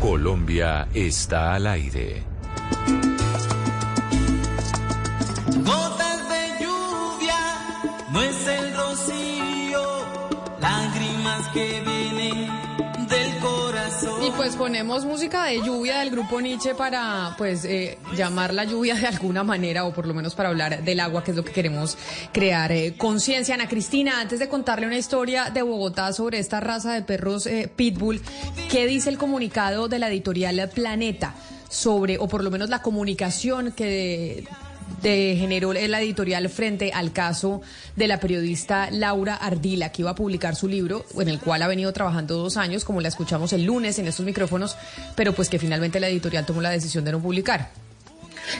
[0.00, 2.24] Colombia está al aire.
[14.46, 19.08] Pues ponemos música de lluvia del grupo Nietzsche para pues eh, llamar la lluvia de
[19.08, 21.98] alguna manera o por lo menos para hablar del agua que es lo que queremos
[22.32, 23.56] crear eh, conciencia.
[23.56, 27.68] Ana Cristina, antes de contarle una historia de Bogotá sobre esta raza de perros eh,
[27.74, 28.22] pitbull,
[28.70, 31.34] ¿qué dice el comunicado de la editorial Planeta
[31.68, 34.46] sobre o por lo menos la comunicación que
[35.02, 37.62] de generó la editorial frente al caso
[37.96, 41.68] de la periodista Laura Ardila, que iba a publicar su libro, en el cual ha
[41.68, 44.76] venido trabajando dos años, como la escuchamos el lunes en estos micrófonos,
[45.14, 47.85] pero pues que finalmente la editorial tomó la decisión de no publicar.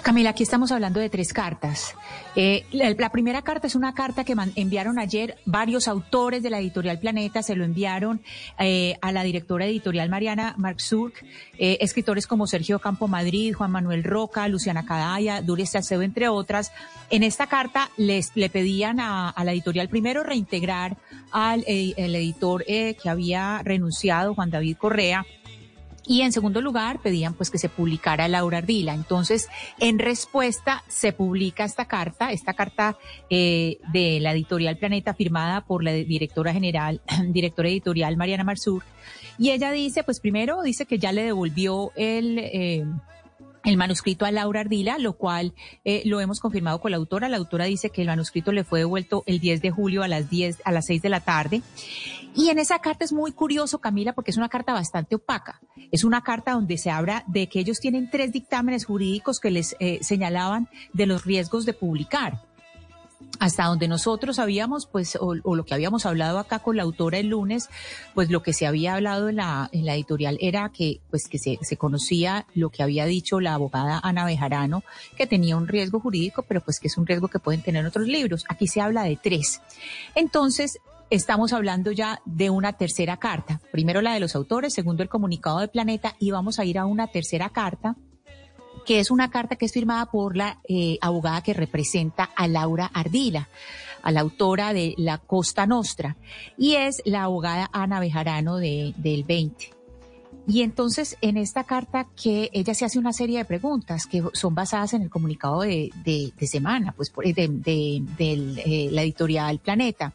[0.03, 1.95] Camila, aquí estamos hablando de tres cartas.
[2.35, 6.99] Eh, la, primera carta es una carta que enviaron ayer varios autores de la editorial
[6.99, 8.21] Planeta, se lo enviaron
[8.59, 11.25] eh, a la directora editorial Mariana Marxurk,
[11.59, 16.73] eh, escritores como Sergio Campo Madrid, Juan Manuel Roca, Luciana Cadaya, Duris Salcedo, entre otras.
[17.09, 20.97] En esta carta les le pedían a, la editorial primero reintegrar
[21.31, 25.25] al eh, editor que había renunciado, Juan David Correa,
[26.07, 28.95] y en segundo lugar, pedían pues que se publicara Laura Ardila.
[28.95, 32.97] Entonces, en respuesta, se publica esta carta, esta carta
[33.29, 38.83] eh, de la editorial Planeta firmada por la directora general, directora editorial Mariana Marsur.
[39.39, 42.39] Y ella dice, pues primero dice que ya le devolvió el...
[42.39, 42.85] eh,
[43.67, 45.53] el manuscrito a Laura Ardila, lo cual
[45.85, 47.29] eh, lo hemos confirmado con la autora.
[47.29, 50.31] La autora dice que el manuscrito le fue devuelto el 10 de julio a las
[50.31, 51.63] 10, a las 6 de la tarde.
[52.37, 55.61] Y en esa carta es muy curioso, Camila, porque es una carta bastante opaca.
[55.91, 59.75] Es una carta donde se habla de que ellos tienen tres dictámenes jurídicos que les
[59.81, 62.46] eh, señalaban de los riesgos de publicar
[63.39, 67.29] hasta donde nosotros habíamos, pues, o, lo que habíamos hablado acá con la autora el
[67.29, 67.69] lunes,
[68.15, 71.39] pues lo que se había hablado en la, en la editorial era que, pues, que
[71.39, 74.83] se, se conocía lo que había dicho la abogada Ana Bejarano,
[75.17, 78.07] que tenía un riesgo jurídico, pero pues que es un riesgo que pueden tener otros
[78.07, 78.45] libros.
[78.49, 79.61] Aquí se habla de tres.
[80.15, 80.79] Entonces,
[81.11, 83.61] estamos hablando ya de una tercera carta.
[83.71, 86.87] Primero la de los autores, segundo el comunicado de Planeta, y vamos a ir a
[86.87, 87.97] una tercera carta
[88.87, 92.91] que es una carta que es firmada por la eh, abogada que representa a Laura
[92.95, 93.49] Ardila,
[94.03, 96.17] a la autora de La Costa Nostra,
[96.57, 99.77] y es la abogada Ana Bejarano de, del 20.
[100.49, 104.55] Y entonces en esta carta que ella se hace una serie de preguntas que son
[104.55, 110.15] basadas en el comunicado de, de, semana, pues de, de, eh, la editorial Planeta,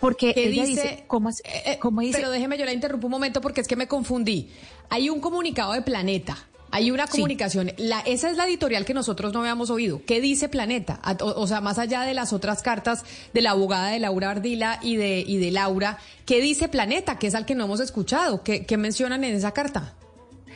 [0.00, 2.18] porque ella dice, ¿cómo, eh, ¿cómo dice?
[2.18, 4.48] Pero déjeme yo la interrumpo un momento porque es que me confundí.
[4.88, 6.36] Hay un comunicado de Planeta
[6.70, 7.72] hay una comunicación.
[7.76, 10.02] La, esa es la editorial que nosotros no habíamos oído.
[10.06, 11.00] ¿Qué dice Planeta?
[11.20, 14.96] O, sea, más allá de las otras cartas de la abogada de Laura Ardila y
[14.96, 17.18] de, y de Laura, ¿qué dice Planeta?
[17.18, 18.42] Que es al que no hemos escuchado.
[18.42, 19.94] ¿Qué, qué mencionan en esa carta?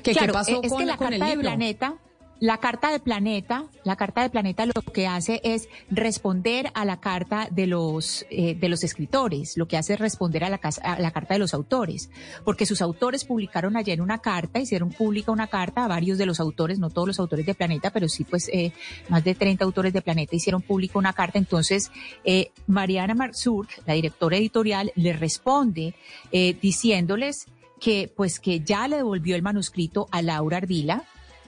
[0.03, 1.51] ¿Qué, ¿qué pasó con, que la con carta el libro?
[1.51, 1.95] De Planeta
[2.40, 7.01] la carta de Planeta, la carta de Planeta lo que hace es responder a la
[7.01, 10.98] carta de los eh, de los escritores, lo que hace es responder a la, a
[11.01, 12.11] la carta de los autores,
[12.44, 16.40] porque sus autores publicaron ayer una carta, hicieron pública una carta a varios de los
[16.40, 18.73] autores, no todos los autores de Planeta, pero sí pues eh,
[19.09, 21.90] más de 30 autores de Planeta hicieron pública una carta, entonces
[22.24, 25.94] eh, Mariana Marzur, la directora editorial, le responde
[26.32, 27.47] eh, diciéndoles
[27.81, 31.05] que pues que ya le devolvió el manuscrito a Laura Ardila,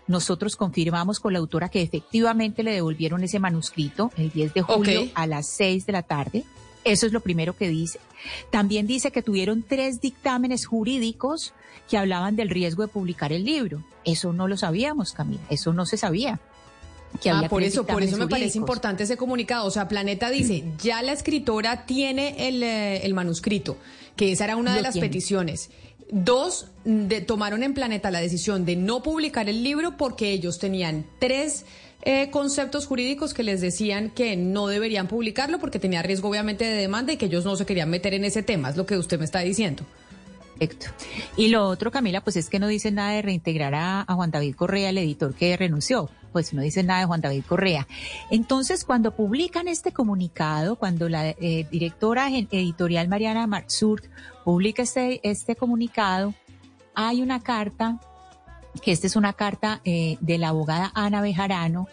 [0.07, 5.09] nosotros confirmamos con la autora que efectivamente le devolvieron ese manuscrito el 10 de julio
[5.15, 6.45] a las 6 de la tarde.
[6.85, 7.99] Eso es lo primero que dice.
[8.51, 11.53] También dice que tuvieron tres dictámenes jurídicos
[11.89, 13.83] que hablaban del riesgo de publicar el libro.
[14.05, 15.43] Eso no lo sabíamos, Camila.
[15.51, 16.41] Eso no se sabía.
[17.21, 19.67] Que ah, por eso, por eso me parece importante ese comunicado.
[19.67, 23.79] O sea, Planeta dice, ya la escritora tiene el, eh, el manuscrito,
[24.17, 25.71] que esa era una de las peticiones.
[26.11, 31.05] Dos, de, tomaron en Planeta la decisión de no publicar el libro porque ellos tenían
[31.19, 31.65] tres
[32.03, 36.77] eh, conceptos jurídicos que les decían que no deberían publicarlo porque tenía riesgo obviamente de
[36.77, 39.19] demanda y que ellos no se querían meter en ese tema, es lo que usted
[39.19, 39.85] me está diciendo.
[40.59, 40.87] Perfecto.
[41.37, 44.31] Y lo otro, Camila, pues es que no dicen nada de reintegrar a, a, Juan
[44.31, 46.09] David Correa, el editor que renunció.
[46.37, 47.89] Pues no dicen nada de Juan David Correa.
[48.31, 54.05] Entonces, cuando publican este comunicado, cuando la eh, directora editorial Mariana Marxurt
[54.45, 56.35] publica este, este comunicado,
[56.95, 57.99] hay una carta,
[58.83, 61.89] que esta es una carta eh, de la abogada Ana Bejarano,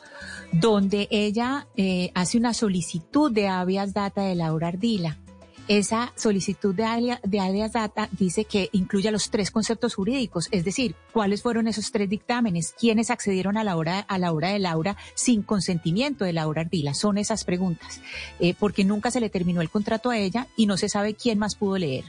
[0.52, 5.20] donde ella eh, hace una solicitud de habeas data de Laura Ardila.
[5.68, 10.96] Esa solicitud de, alias, de data dice que incluye los tres conceptos jurídicos, es decir,
[11.14, 14.98] cuáles fueron esos tres dictámenes, quiénes accedieron a la hora, a la hora de Laura
[15.16, 16.94] sin consentimiento de Laura Ardila.
[16.94, 18.02] Son esas preguntas,
[18.40, 21.40] eh, porque nunca se le terminó el contrato a ella y no se sabe quién
[21.40, 22.06] más pudo leer.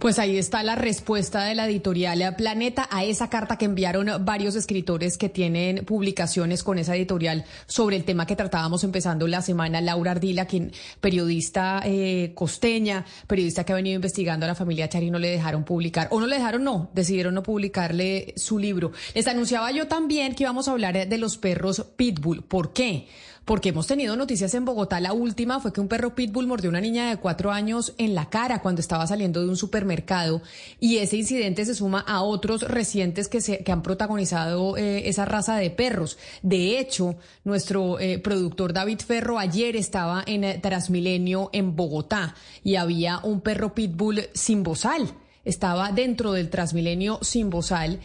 [0.00, 4.56] Pues ahí está la respuesta de la editorial Planeta a esa carta que enviaron varios
[4.56, 9.82] escritores que tienen publicaciones con esa editorial sobre el tema que tratábamos empezando la semana.
[9.82, 10.72] Laura Ardila, quien
[11.02, 15.64] periodista eh, costeña, periodista que ha venido investigando a la familia Chari, no le dejaron
[15.64, 18.92] publicar, o no le dejaron, no, decidieron no publicarle su libro.
[19.14, 22.42] Les anunciaba yo también que íbamos a hablar de los perros Pitbull.
[22.42, 23.06] ¿Por qué?
[23.50, 25.00] Porque hemos tenido noticias en Bogotá.
[25.00, 28.14] La última fue que un perro pitbull mordió a una niña de cuatro años en
[28.14, 30.40] la cara cuando estaba saliendo de un supermercado
[30.78, 35.24] y ese incidente se suma a otros recientes que, se, que han protagonizado eh, esa
[35.24, 36.16] raza de perros.
[36.42, 42.76] De hecho, nuestro eh, productor David Ferro ayer estaba en eh, Transmilenio en Bogotá y
[42.76, 45.12] había un perro pitbull sin bozal.
[45.44, 47.98] Estaba dentro del Transmilenio sin bozal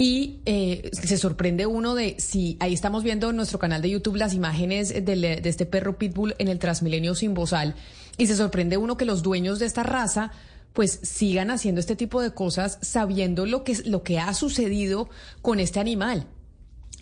[0.00, 4.16] y eh, se sorprende uno de si ahí estamos viendo en nuestro canal de YouTube
[4.16, 7.74] las imágenes de este perro pitbull en el Transmilenio sin bozal.
[8.16, 10.32] Y se sorprende uno que los dueños de esta raza
[10.72, 15.10] pues sigan haciendo este tipo de cosas sabiendo lo que, lo que ha sucedido
[15.42, 16.26] con este animal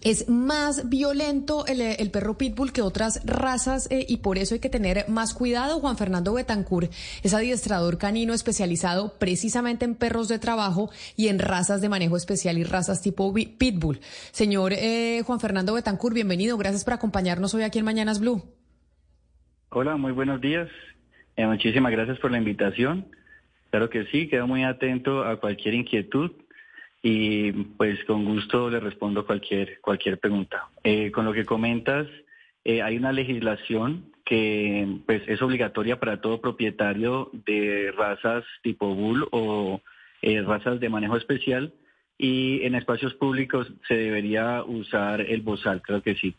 [0.02, 4.70] es más violento el, perro pitbull que otras razas eh, y por eso hay que
[4.70, 5.80] tener más cuidado.
[5.80, 6.88] Juan Fernando Betancur
[7.22, 12.58] es adiestrador canino especializado precisamente en perros de trabajo y en razas de manejo especial
[12.58, 14.00] y razas tipo pitbull.
[14.32, 16.56] Señor eh, Juan Fernando Betancur, bienvenido.
[16.56, 18.42] Gracias por acompañarnos hoy aquí en Mañanas Blue.
[19.70, 20.68] Hola, muy buenos días.
[21.36, 23.06] Eh, muchísimas gracias por la invitación.
[23.70, 26.32] Claro que sí, quedo muy atento a cualquier inquietud
[27.02, 30.68] y pues con gusto le respondo cualquier, cualquier pregunta.
[30.82, 32.06] Eh, con lo que comentas,
[32.64, 39.26] eh, hay una legislación que pues es obligatoria para todo propietario de razas tipo bull
[39.30, 39.80] o
[40.20, 41.72] eh, razas de manejo especial
[42.18, 46.34] y en espacios públicos se debería usar el bozal, creo que sí.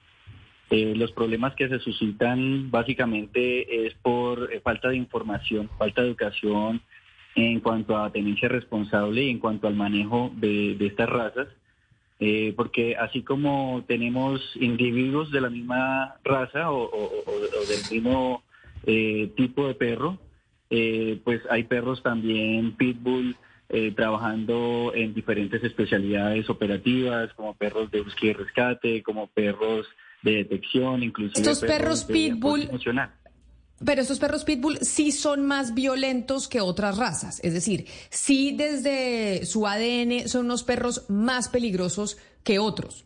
[0.70, 6.10] Eh, los problemas que se suscitan básicamente es por eh, falta de información, falta de
[6.10, 6.82] educación
[7.40, 11.48] en cuanto a tenencia responsable y en cuanto al manejo de, estas razas,
[12.20, 16.90] eh, porque así como tenemos individuos de la misma raza o,
[17.68, 18.44] del mismo
[19.36, 20.18] tipo de perro,
[21.24, 23.36] pues hay perros también pitbull
[23.96, 29.86] trabajando en diferentes especialidades operativas, como perros de búsqueda y rescate, como perros
[30.22, 32.70] de detección, inclusive estos perros, pitbull.
[33.86, 39.46] Pero estos perros pitbull sí son más violentos que otras razas, es decir, sí desde
[39.46, 43.06] su ADN son unos perros más peligrosos que otros.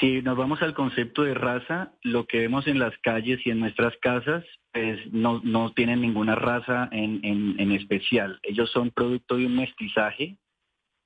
[0.00, 3.60] Si nos vamos al concepto de raza, lo que vemos en las calles y en
[3.60, 8.38] nuestras casas, pues no, no tienen ninguna raza en, en, en especial.
[8.42, 10.36] Ellos son producto de un mestizaje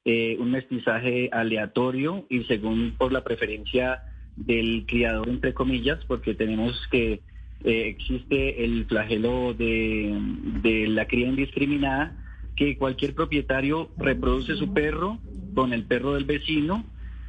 [0.08, 4.04] eh, un mestizaje aleatorio y según por la preferencia
[4.36, 7.22] del criador, entre comillas, porque tenemos que
[7.64, 10.18] eh, existe el flagelo de,
[10.62, 12.16] de la cría indiscriminada,
[12.54, 15.18] que cualquier propietario reproduce su perro
[15.54, 16.84] con el perro del vecino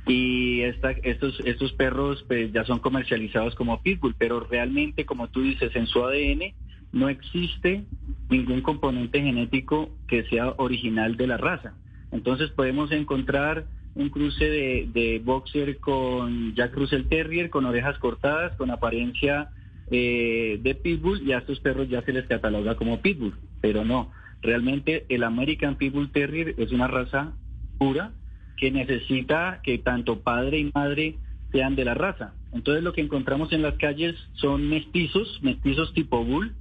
[0.08, 5.41] y esta, estos, estos perros pues, ya son comercializados como pitbull, pero realmente, como tú
[5.41, 6.54] dices, en su ADN
[6.94, 7.84] no existe
[8.30, 11.74] ningún componente genético que sea original de la raza.
[12.12, 18.72] Entonces podemos encontrar un cruce de, boxer con Jack Russell Terrier, con orejas cortadas, con
[18.72, 19.49] apariencia
[19.92, 24.12] eh, de pitbull, y a estos perros ya se les cataloga como pitbull, pero no.
[24.42, 27.34] Realmente el American Pitbull Terrier es una raza
[27.80, 28.12] pura
[28.58, 31.16] que necesita que tanto padre y madre
[31.52, 32.34] sean de la raza.
[32.54, 36.54] Entonces lo que encontramos en las calles son mestizos, mestizos tipo bull,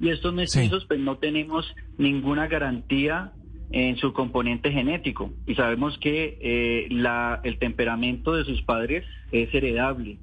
[0.00, 3.32] y estos mestizos pues no tenemos ninguna garantía
[3.70, 9.52] en su componente genético y sabemos que eh, la, el temperamento de sus padres es
[9.52, 10.18] heredable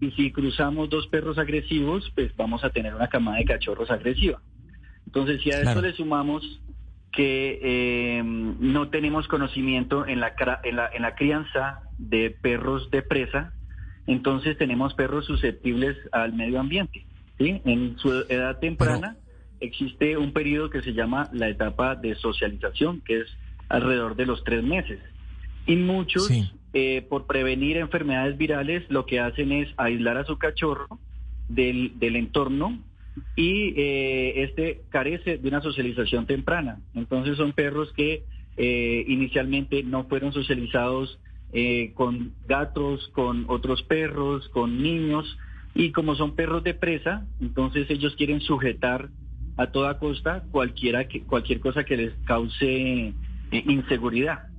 [0.00, 4.40] y si cruzamos dos perros agresivos pues vamos a tener una camada de cachorros agresiva
[5.06, 6.60] entonces si a esto le sumamos
[7.12, 13.02] que eh, no tenemos conocimiento en la, en la, en la crianza de perros de
[13.02, 13.52] presa
[14.06, 17.04] entonces tenemos perros susceptibles al medio ambiente
[17.38, 17.60] ¿sí?
[17.64, 19.16] en su edad temprana
[19.60, 23.28] existe un periodo que se llama la etapa de socialización, que es
[23.68, 24.98] alrededor de los tres meses.
[25.66, 26.28] Y muchos,
[26.72, 30.86] eh, por prevenir enfermedades virales, lo que hacen es aislar a su cachorro
[31.48, 32.78] del, del entorno
[33.36, 36.80] y eh, este carece de una socialización temprana.
[36.94, 38.24] Entonces son perros que
[38.56, 41.18] eh, inicialmente no fueron socializados
[41.94, 45.36] con gatos, con otros perros, con niños,
[45.74, 49.08] y como son perros de presa, entonces ellos quieren sujetar
[49.56, 53.14] a toda costa cualquiera que, cualquier cosa que les cause eh,
[53.50, 54.49] inseguridad.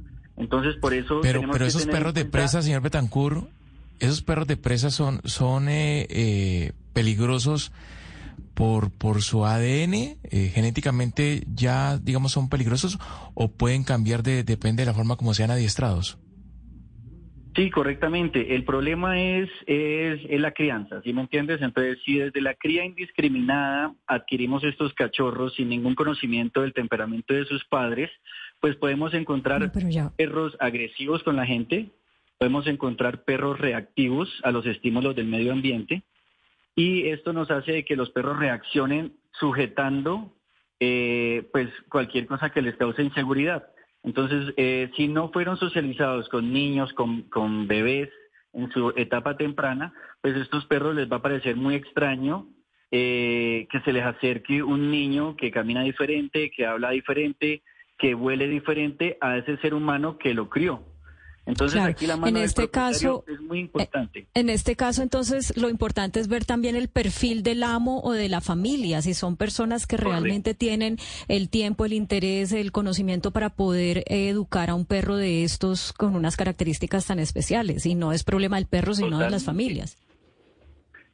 [0.42, 1.20] Entonces, por eso...
[1.22, 3.48] Pero, pero esos perros de presa, señor Betancur,
[4.00, 7.72] esos perros de presa son, son eh, eh, peligrosos
[8.54, 13.00] por, por su ADN, genéticamente ya, digamos, son peligrosos
[13.34, 16.18] o pueden cambiar de, depende de la forma como sean adiestrados.
[17.56, 18.56] Sí, correctamente.
[18.56, 21.62] El problema es, es, la crianza, ¿sí me entiendes?
[21.62, 27.46] Entonces, si desde la cría indiscriminada adquirimos estos cachorros sin ningún conocimiento del temperamento de
[27.46, 28.10] sus padres,
[28.62, 29.72] pues podemos encontrar
[30.16, 31.90] perros agresivos con la gente,
[32.38, 36.04] podemos encontrar perros reactivos a los estímulos del medio ambiente
[36.76, 40.34] y esto nos hace que los perros reaccionen sujetando
[40.80, 43.68] eh, pues cualquier cosa que les cause inseguridad.
[44.04, 48.10] Entonces, eh, si no fueron socializados con niños, con, con bebés
[48.54, 52.48] en su etapa temprana, pues a estos perros les va a parecer muy extraño
[52.90, 57.62] eh, que se les acerque un niño que camina diferente, que habla diferente,
[58.02, 60.82] que huele diferente a ese ser humano que lo crió.
[61.46, 64.20] Entonces aquí la mano en este caso es muy importante.
[64.20, 68.12] Eh, en este caso entonces lo importante es ver también el perfil del amo o
[68.12, 70.98] de la familia, si son personas que realmente tienen
[71.28, 76.16] el tiempo, el interés, el conocimiento para poder educar a un perro de estos con
[76.16, 79.98] unas características tan especiales y no es problema del perro sino de las familias.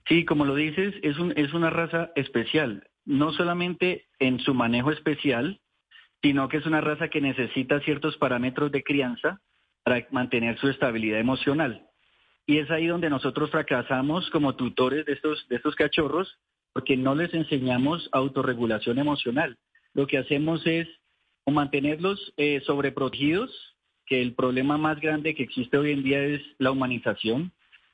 [0.08, 4.92] Sí, como lo dices, es un, es una raza especial, no solamente en su manejo
[4.92, 5.60] especial,
[6.22, 9.42] sino que es una raza que necesita ciertos parámetros de crianza
[9.84, 11.88] para mantener su estabilidad emocional.
[12.46, 16.40] Y es ahí donde nosotros fracasamos como tutores de estos, de estos cachorros,
[16.74, 19.58] porque no les enseñamos autorregulación emocional.
[19.94, 20.88] Lo que hacemos es
[21.46, 23.52] mantenerlos eh, sobreprotegidos,
[24.06, 27.52] que el problema más grande que existe hoy en día es la humanización,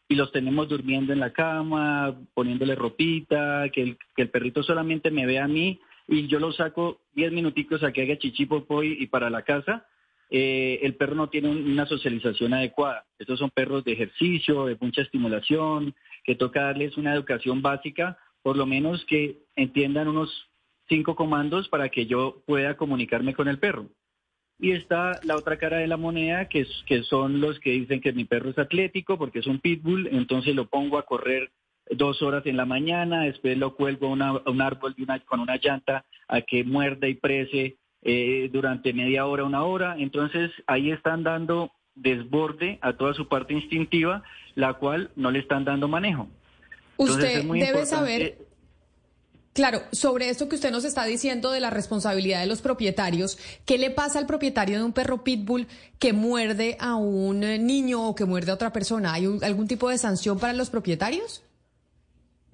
[0.07, 5.09] y los tenemos durmiendo en la cama, poniéndole ropita, que el, que el perrito solamente
[5.11, 9.03] me ve a mí y yo lo saco 10 minuticos a que haga chichipo y,
[9.03, 9.87] y para la casa,
[10.35, 13.05] eh, el perro no tiene una socialización adecuada.
[13.19, 15.93] Estos son perros de ejercicio, de mucha estimulación,
[16.23, 20.49] que toca darles una educación básica, por lo menos que entiendan unos
[20.89, 23.89] cinco comandos para que yo pueda comunicarme con el perro.
[24.59, 28.01] Y está la otra cara de la moneda, que, es, que son los que dicen
[28.01, 31.51] que mi perro es atlético porque es un pitbull, entonces lo pongo a correr
[31.89, 34.95] dos horas en la mañana, después lo cuelgo a, un árbol
[35.25, 39.95] con una llanta a que muerda y prese eh, durante media hora, una hora.
[39.97, 44.23] Entonces ahí están dando desborde a toda su parte instintiva,
[44.55, 46.27] la cual no le están dando manejo.
[46.97, 48.37] Usted debe saber,
[49.53, 53.77] claro, sobre esto que usted nos está diciendo de la responsabilidad de los propietarios, ¿qué
[53.77, 55.67] le pasa al propietario de un perro pitbull
[55.99, 59.13] que muerde a un niño o que muerde a otra persona?
[59.13, 61.43] ¿Hay algún tipo de sanción para los propietarios?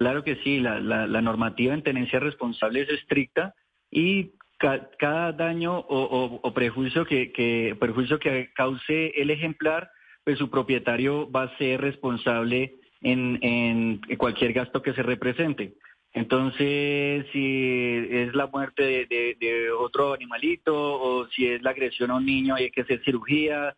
[0.00, 0.80] Claro que sí, la,
[1.20, 3.54] normativa en tenencia responsable es estricta
[3.90, 9.90] y cada daño o, prejuicio que, perjuicio que cause el ejemplar,
[10.24, 15.74] pues su propietario va a ser responsable en, cualquier gasto que se represente.
[16.14, 22.24] Entonces, si es la muerte de, otro animalito o si es la agresión a un
[22.24, 23.76] niño, hay que hacer cirugía,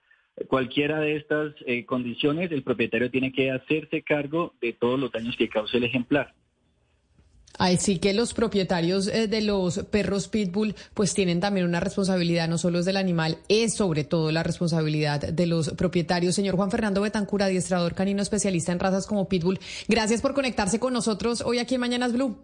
[0.49, 5.37] cualquiera de estas eh, condiciones, el propietario tiene que hacerse cargo de todos los daños
[5.37, 6.35] que cause el ejemplar.
[7.59, 12.57] Así que los propietarios eh, de los perros pitbull pues tienen también una responsabilidad, no
[12.57, 16.35] solo es del animal, es sobre todo la responsabilidad de los propietarios.
[16.35, 20.95] Señor Juan Fernando Betancura, adiestrador canino especialista en razas como pitbull, gracias por conectarse con
[20.95, 22.39] nosotros hoy aquí en Mañanas Blue.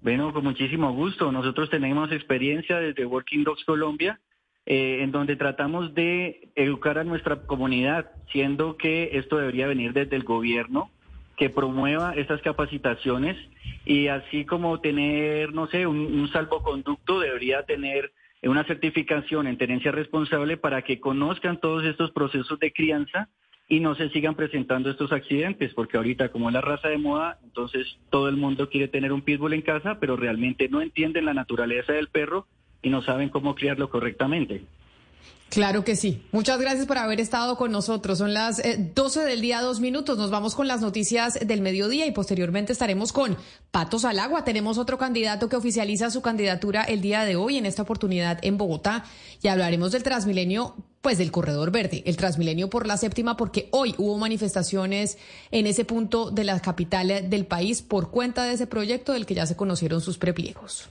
[0.00, 1.30] Bueno, con muchísimo gusto.
[1.32, 4.18] Nosotros tenemos experiencia desde Working Dogs Colombia
[4.70, 10.14] eh, en donde tratamos de educar a nuestra comunidad, siendo que esto debería venir desde
[10.14, 10.90] el gobierno,
[11.38, 13.38] que promueva estas capacitaciones
[13.86, 18.12] y así como tener, no sé, un, salvoconducto, debería tener
[18.42, 23.30] una certificación en tenencia responsable para que conozcan todos estos procesos de crianza
[23.70, 27.38] y no se sigan presentando estos accidentes, porque ahorita como es la raza de moda,
[27.42, 31.32] entonces todo el mundo quiere tener un pitbull en casa, pero realmente no entienden la
[31.32, 32.46] naturaleza del perro
[32.82, 34.64] y no saben cómo criarlo correctamente.
[35.50, 36.22] Claro que sí.
[36.30, 38.18] Muchas gracias por haber estado con nosotros.
[38.18, 38.60] Son las
[38.94, 40.18] 12 eh, del día, dos minutos.
[40.18, 43.36] Nos vamos con las noticias del mediodía y posteriormente estaremos con
[43.70, 44.44] Patos al Agua.
[44.44, 48.58] Tenemos otro candidato que oficializa su candidatura el día de hoy, en esta oportunidad en
[48.58, 49.04] Bogotá,
[49.42, 53.94] y hablaremos del Transmilenio, pues del Corredor Verde, el Transmilenio por la séptima, porque hoy
[53.96, 55.16] hubo manifestaciones
[55.50, 59.34] en ese punto de la capital del país por cuenta de ese proyecto del que
[59.34, 60.90] ya se conocieron sus prepliegos.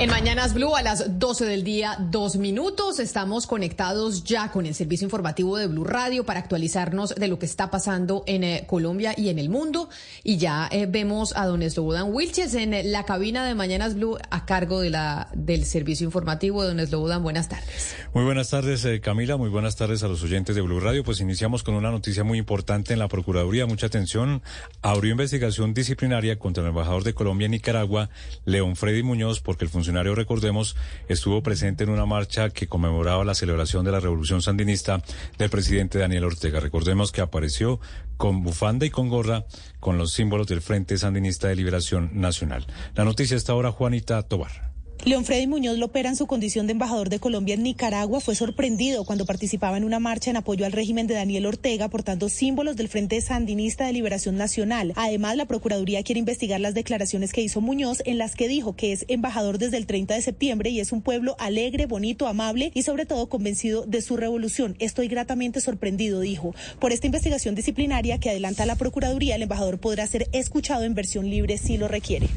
[0.00, 4.76] En Mañanas Blue a las 12 del día, dos minutos, estamos conectados ya con el
[4.76, 9.12] servicio informativo de Blue Radio para actualizarnos de lo que está pasando en eh, Colombia
[9.16, 9.88] y en el mundo.
[10.22, 14.46] Y ya eh, vemos a don Slobodan Wilches en la cabina de Mañanas Blue a
[14.46, 16.62] cargo de la, del servicio informativo.
[16.62, 17.96] Don Slobodan, buenas tardes.
[18.14, 19.36] Muy buenas tardes, eh, Camila.
[19.36, 21.02] Muy buenas tardes a los oyentes de Blue Radio.
[21.02, 23.66] Pues iniciamos con una noticia muy importante en la Procuraduría.
[23.66, 24.42] Mucha atención.
[24.80, 28.10] Abrió investigación disciplinaria contra el embajador de Colombia en Nicaragua,
[28.44, 30.76] León Freddy Muñoz, porque el funcionario funcionario, recordemos,
[31.08, 35.02] estuvo presente en una marcha que conmemoraba la celebración de la revolución sandinista
[35.38, 36.60] del presidente Daniel Ortega.
[36.60, 37.80] Recordemos que apareció
[38.18, 39.46] con bufanda y con gorra
[39.80, 42.66] con los símbolos del Frente Sandinista de Liberación Nacional.
[42.96, 44.67] La noticia está ahora Juanita Tobar.
[45.04, 49.04] León Freddy Muñoz Lopera, en su condición de embajador de Colombia en Nicaragua, fue sorprendido
[49.04, 52.88] cuando participaba en una marcha en apoyo al régimen de Daniel Ortega, portando símbolos del
[52.88, 54.92] Frente Sandinista de Liberación Nacional.
[54.96, 58.92] Además, la Procuraduría quiere investigar las declaraciones que hizo Muñoz, en las que dijo que
[58.92, 62.82] es embajador desde el 30 de septiembre y es un pueblo alegre, bonito, amable y
[62.82, 64.76] sobre todo convencido de su revolución.
[64.78, 66.54] Estoy gratamente sorprendido, dijo.
[66.80, 71.30] Por esta investigación disciplinaria que adelanta la Procuraduría, el embajador podrá ser escuchado en versión
[71.30, 72.28] libre si lo requiere.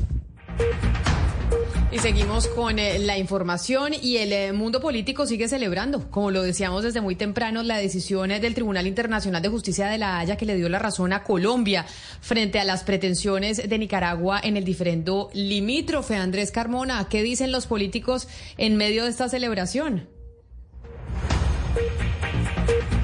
[1.93, 6.41] Y seguimos con eh, la información y el eh, mundo político sigue celebrando, como lo
[6.41, 10.38] decíamos desde muy temprano, la decisión eh, del Tribunal Internacional de Justicia de la Haya
[10.38, 11.85] que le dio la razón a Colombia
[12.22, 16.15] frente a las pretensiones de Nicaragua en el diferendo limítrofe.
[16.15, 20.07] Andrés Carmona, ¿qué dicen los políticos en medio de esta celebración?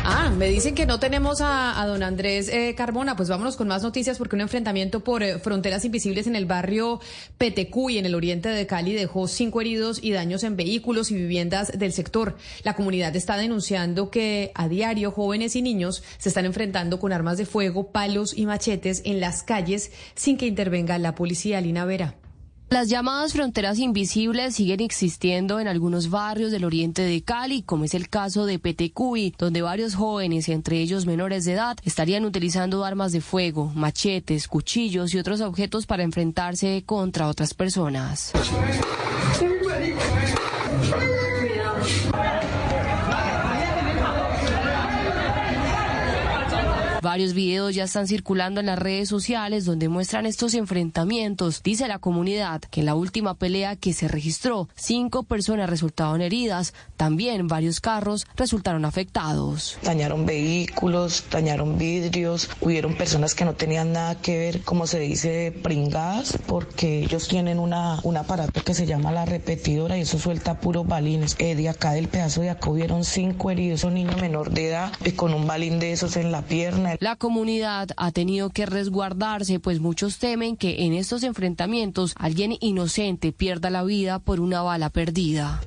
[0.10, 3.18] Ah, me dicen que no tenemos a, don Andrés eh, Carbona.
[3.18, 7.02] Pues vámonos con más noticias porque un enfrentamiento por eh, fronteras invisibles en el barrio
[7.38, 11.78] Petecuy, en el oriente de Cali, dejó cinco heridos y daños en vehículos y viviendas
[11.78, 12.38] del sector.
[12.64, 17.38] La comunidad está denunciando que a diario jóvenes y niños se están enfrentando con armas
[17.38, 21.60] de fuego, palos y machetes en las calles sin que intervenga la policía.
[21.60, 22.16] Lina Vera.
[22.70, 27.94] Las llamadas fronteras invisibles siguen existiendo en algunos barrios del oriente de Cali, como es
[27.94, 33.14] el caso de Petecuy, donde varios jóvenes, entre ellos menores de edad, estarían utilizando armas
[33.14, 38.34] de fuego, machetes, cuchillos y otros objetos para enfrentarse contra otras personas.
[47.02, 51.62] Varios videos ya están circulando en las redes sociales donde muestran estos enfrentamientos.
[51.62, 56.74] Dice la comunidad que en la última pelea que se registró, cinco personas resultaron heridas.
[56.96, 59.78] También varios carros resultaron afectados.
[59.84, 65.52] Dañaron vehículos, dañaron vidrios, hubieron personas que no tenían nada que ver, como se dice,
[65.64, 70.60] pringadas, porque ellos tienen una, un aparato que se llama la repetidora y eso suelta
[70.60, 71.36] puros balines.
[71.40, 74.92] Eh, de acá del pedazo de acá hubieron cinco heridos, un niño menor de edad
[75.06, 79.60] y con un balín de esos en la pierna la comunidad ha tenido que resguardarse,
[79.60, 84.90] pues muchos temen que en estos enfrentamientos alguien inocente pierda la vida por una bala
[84.90, 85.62] perdida.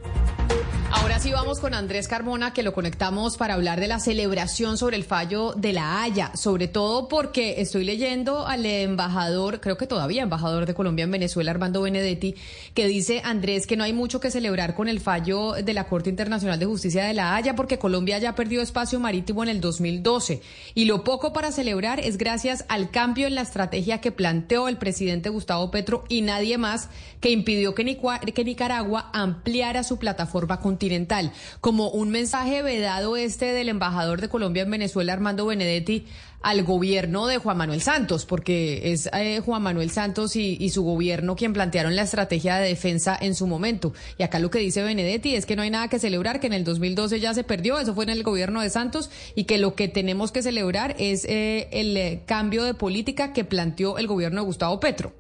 [0.93, 4.97] Ahora sí vamos con Andrés Carmona, que lo conectamos para hablar de la celebración sobre
[4.97, 10.23] el fallo de la Haya, sobre todo porque estoy leyendo al embajador, creo que todavía
[10.23, 12.35] embajador de Colombia en Venezuela, Armando Benedetti,
[12.75, 16.11] que dice, Andrés, que no hay mucho que celebrar con el fallo de la Corte
[16.11, 20.43] Internacional de Justicia de la Haya, porque Colombia ya perdió espacio marítimo en el 2012.
[20.75, 24.77] Y lo poco para celebrar es gracias al cambio en la estrategia que planteó el
[24.77, 26.89] presidente Gustavo Petro y nadie más,
[27.21, 31.31] que impidió que, Nicaragua ampliara su plataforma con continental,
[31.61, 36.07] como un mensaje vedado este del embajador de Colombia en Venezuela, Armando Benedetti,
[36.41, 41.37] al gobierno de Juan Manuel Santos, porque es eh, Juan Manuel Santos y, su gobierno
[41.37, 43.93] quien plantearon la estrategia de defensa en su momento.
[44.17, 46.55] Y acá lo que dice Benedetti es que no hay nada que celebrar, que en
[46.55, 49.75] el 2012 ya se perdió, eso fue en el gobierno de Santos, y que lo
[49.75, 54.41] que tenemos que celebrar es eh, el eh, cambio de política que planteó el gobierno
[54.41, 55.13] de Gustavo Petro.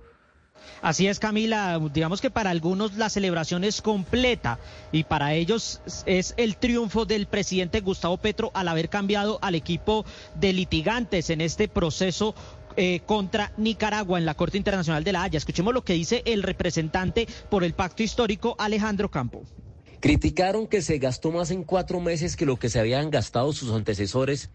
[0.82, 1.78] Así es, Camila.
[1.92, 4.58] Digamos que para algunos la celebración es completa
[4.92, 10.06] y para ellos es el triunfo del presidente Gustavo Petro al haber cambiado al equipo
[10.36, 12.34] de litigantes en este proceso
[12.76, 15.36] eh, contra Nicaragua en la Corte Internacional de la Haya.
[15.36, 19.42] Escuchemos lo que dice el representante por el pacto histórico, Alejandro Campo.
[20.00, 23.70] Criticaron que se gastó más en cuatro meses que lo que se habían gastado sus
[23.72, 24.48] antecesores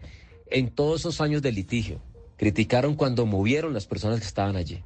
[0.49, 2.01] en todos esos años de litigio.
[2.37, 4.83] Criticaron cuando movieron las personas que estaban allí.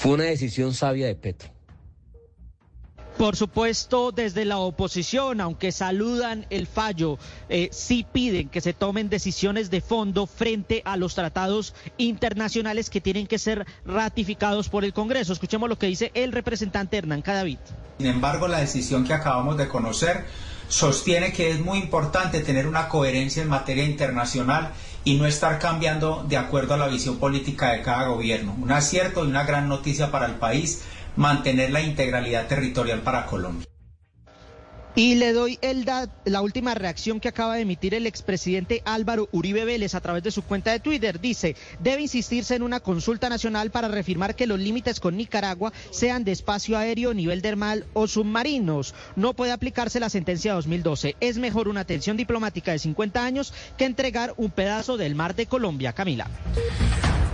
[0.00, 1.50] Fue una decisión sabia de Petro.
[3.18, 7.18] Por supuesto, desde la oposición, aunque saludan el fallo,
[7.50, 13.02] eh, sí piden que se tomen decisiones de fondo frente a los tratados internacionales que
[13.02, 15.34] tienen que ser ratificados por el Congreso.
[15.34, 17.58] Escuchemos lo que dice el representante Hernán Cadavid.
[17.98, 20.24] Sin embargo, la decisión que acabamos de conocer
[20.68, 24.72] sostiene que es muy importante tener una coherencia en materia internacional
[25.04, 28.56] y no estar cambiando de acuerdo a la visión política de cada gobierno.
[28.60, 30.82] Un acierto y una gran noticia para el país,
[31.16, 33.69] mantener la integralidad territorial para Colombia.
[34.94, 35.86] Y le doy el
[36.24, 40.30] la última reacción que acaba de emitir el expresidente Álvaro Uribe Vélez a través de
[40.30, 41.20] su cuenta de Twitter.
[41.20, 46.24] Dice, debe insistirse en una consulta nacional para reafirmar que los límites con Nicaragua sean
[46.24, 48.94] de espacio aéreo, nivel dermal o submarinos.
[49.16, 51.16] No puede aplicarse la sentencia de 2012.
[51.20, 55.46] Es mejor una atención diplomática de 50 años que entregar un pedazo del mar de
[55.46, 55.92] Colombia.
[55.92, 56.28] Camila.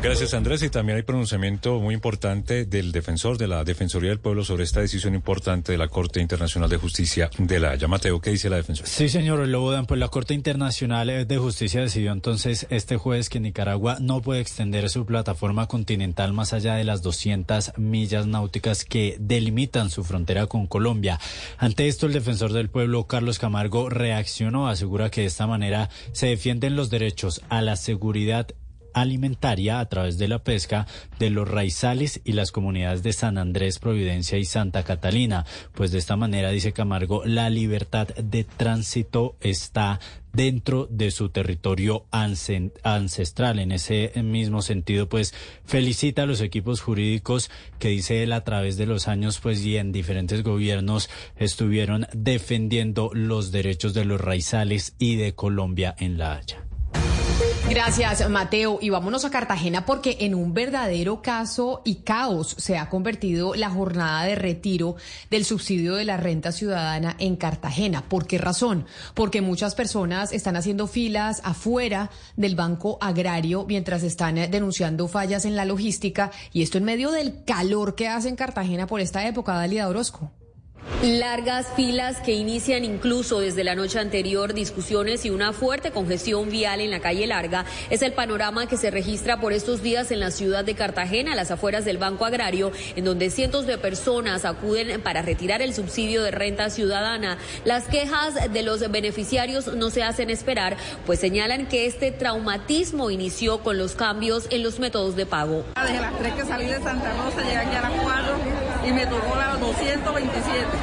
[0.02, 4.44] Gracias Andrés y también hay pronunciamiento muy importante del defensor de la Defensoría del Pueblo
[4.44, 7.88] sobre esta decisión importante de la Corte Internacional de Justicia de la Haya.
[7.88, 8.88] Mateo, ¿qué dice la defensora?
[8.88, 13.98] Sí, señor Lobodan, pues la Corte Internacional de Justicia decidió entonces este jueves que Nicaragua
[14.00, 19.90] no puede extender su plataforma continental más allá de las 200 millas náuticas que delimitan
[19.90, 21.20] su frontera con Colombia.
[21.58, 26.26] Ante esto, el defensor del pueblo, Carlos Camargo, reaccionó, asegura que de esta manera se
[26.26, 28.48] defienden los derechos a la seguridad
[28.96, 30.86] alimentaria a través de la pesca
[31.18, 35.44] de los raizales y las comunidades de San Andrés, Providencia y Santa Catalina.
[35.74, 40.00] Pues de esta manera, dice Camargo, la libertad de tránsito está
[40.32, 43.58] dentro de su territorio ancestral.
[43.58, 48.78] En ese mismo sentido, pues felicita a los equipos jurídicos que dice él a través
[48.78, 54.94] de los años, pues y en diferentes gobiernos estuvieron defendiendo los derechos de los raizales
[54.98, 56.66] y de Colombia en La Haya.
[57.68, 58.78] Gracias, Mateo.
[58.80, 63.70] Y vámonos a Cartagena porque en un verdadero caso y caos se ha convertido la
[63.70, 64.96] jornada de retiro
[65.30, 68.02] del subsidio de la renta ciudadana en Cartagena.
[68.08, 68.86] ¿Por qué razón?
[69.14, 75.56] Porque muchas personas están haciendo filas afuera del Banco Agrario mientras están denunciando fallas en
[75.56, 79.54] la logística y esto en medio del calor que hace en Cartagena por esta época,
[79.54, 80.30] Dalia Orozco.
[81.02, 86.80] Largas filas que inician incluso desde la noche anterior, discusiones y una fuerte congestión vial
[86.80, 90.30] en la calle Larga es el panorama que se registra por estos días en la
[90.30, 95.20] ciudad de Cartagena, las afueras del Banco Agrario, en donde cientos de personas acuden para
[95.20, 97.36] retirar el subsidio de renta ciudadana.
[97.64, 103.58] Las quejas de los beneficiarios no se hacen esperar, pues señalan que este traumatismo inició
[103.58, 105.62] con los cambios en los métodos de pago.
[105.76, 108.36] Desde las tres que salí de Santa Rosa, llegué aquí a las 4
[108.86, 110.75] y me tocó la 227.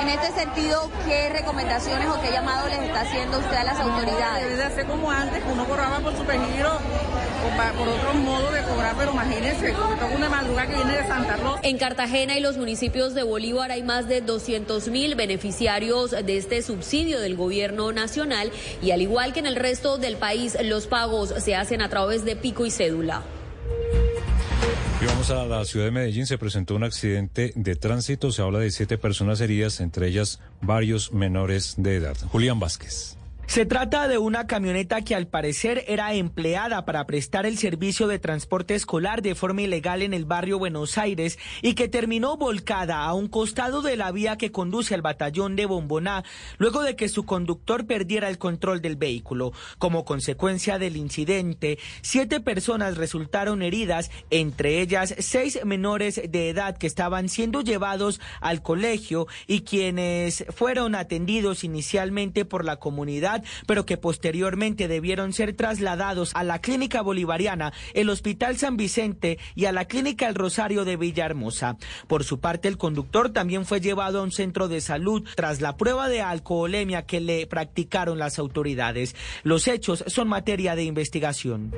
[0.00, 4.44] En este sentido, ¿qué recomendaciones o qué llamado les está haciendo usted a las autoridades?
[4.44, 8.52] Debe de hacer como antes, que uno cobraba por supergiro o pa- por otros modos
[8.52, 9.74] de cobrar, pero imagínense,
[10.16, 11.60] una madrugada que viene de Santa Rosa.
[11.62, 16.62] En Cartagena y los municipios de Bolívar hay más de 200 mil beneficiarios de este
[16.62, 18.50] subsidio del gobierno nacional
[18.82, 22.24] y al igual que en el resto del país, los pagos se hacen a través
[22.24, 23.22] de pico y cédula.
[25.02, 26.26] Y vamos a la ciudad de Medellín.
[26.26, 28.32] Se presentó un accidente de tránsito.
[28.32, 32.16] Se habla de siete personas heridas, entre ellas varios menores de edad.
[32.30, 33.19] Julián Vázquez.
[33.50, 38.20] Se trata de una camioneta que al parecer era empleada para prestar el servicio de
[38.20, 43.12] transporte escolar de forma ilegal en el barrio Buenos Aires y que terminó volcada a
[43.12, 46.22] un costado de la vía que conduce al batallón de Bomboná
[46.58, 49.52] luego de que su conductor perdiera el control del vehículo.
[49.78, 56.86] Como consecuencia del incidente, siete personas resultaron heridas, entre ellas seis menores de edad que
[56.86, 63.96] estaban siendo llevados al colegio y quienes fueron atendidos inicialmente por la comunidad pero que
[63.96, 69.86] posteriormente debieron ser trasladados a la Clínica Bolivariana, el Hospital San Vicente y a la
[69.86, 71.76] Clínica El Rosario de Villahermosa.
[72.06, 75.76] Por su parte, el conductor también fue llevado a un centro de salud tras la
[75.76, 79.14] prueba de alcoholemia que le practicaron las autoridades.
[79.42, 81.72] Los hechos son materia de investigación.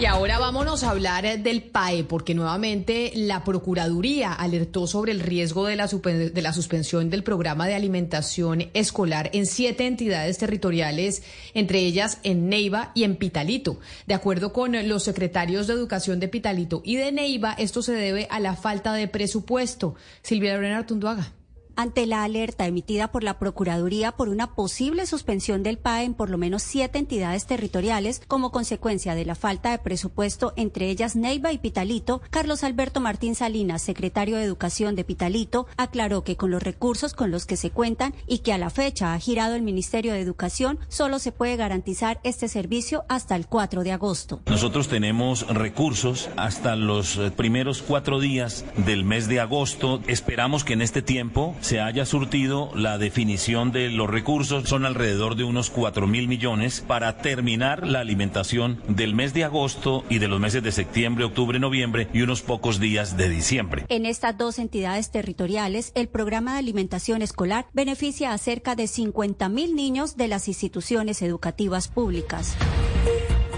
[0.00, 5.20] Y ahora vámonos a hablar eh, del PAE, porque nuevamente la Procuraduría alertó sobre el
[5.20, 11.22] riesgo de la, de la suspensión del programa de alimentación escolar en siete entidades territoriales,
[11.52, 13.78] entre ellas en Neiva y en Pitalito.
[14.06, 18.26] De acuerdo con los secretarios de Educación de Pitalito y de Neiva, esto se debe
[18.30, 19.96] a la falta de presupuesto.
[20.22, 21.30] Silvia Lorena Artunduaga.
[21.76, 26.30] Ante la alerta emitida por la Procuraduría por una posible suspensión del PAE en por
[26.30, 31.52] lo menos siete entidades territoriales como consecuencia de la falta de presupuesto, entre ellas Neiva
[31.52, 36.62] y Pitalito, Carlos Alberto Martín Salinas, secretario de Educación de Pitalito, aclaró que con los
[36.62, 40.12] recursos con los que se cuentan y que a la fecha ha girado el Ministerio
[40.12, 44.40] de Educación, solo se puede garantizar este servicio hasta el 4 de agosto.
[44.46, 50.00] Nosotros tenemos recursos hasta los eh, primeros cuatro días del mes de agosto.
[50.06, 54.68] Esperamos que en este tiempo se haya surtido la definición de los recursos.
[54.68, 60.04] Son alrededor de unos cuatro mil millones para terminar la alimentación del mes de agosto
[60.08, 63.84] y de los meses de septiembre, octubre, noviembre y unos pocos días de diciembre.
[63.88, 69.48] En estas dos entidades territoriales, el programa de alimentación escolar beneficia a cerca de 50
[69.48, 72.56] mil niños de las instituciones educativas públicas.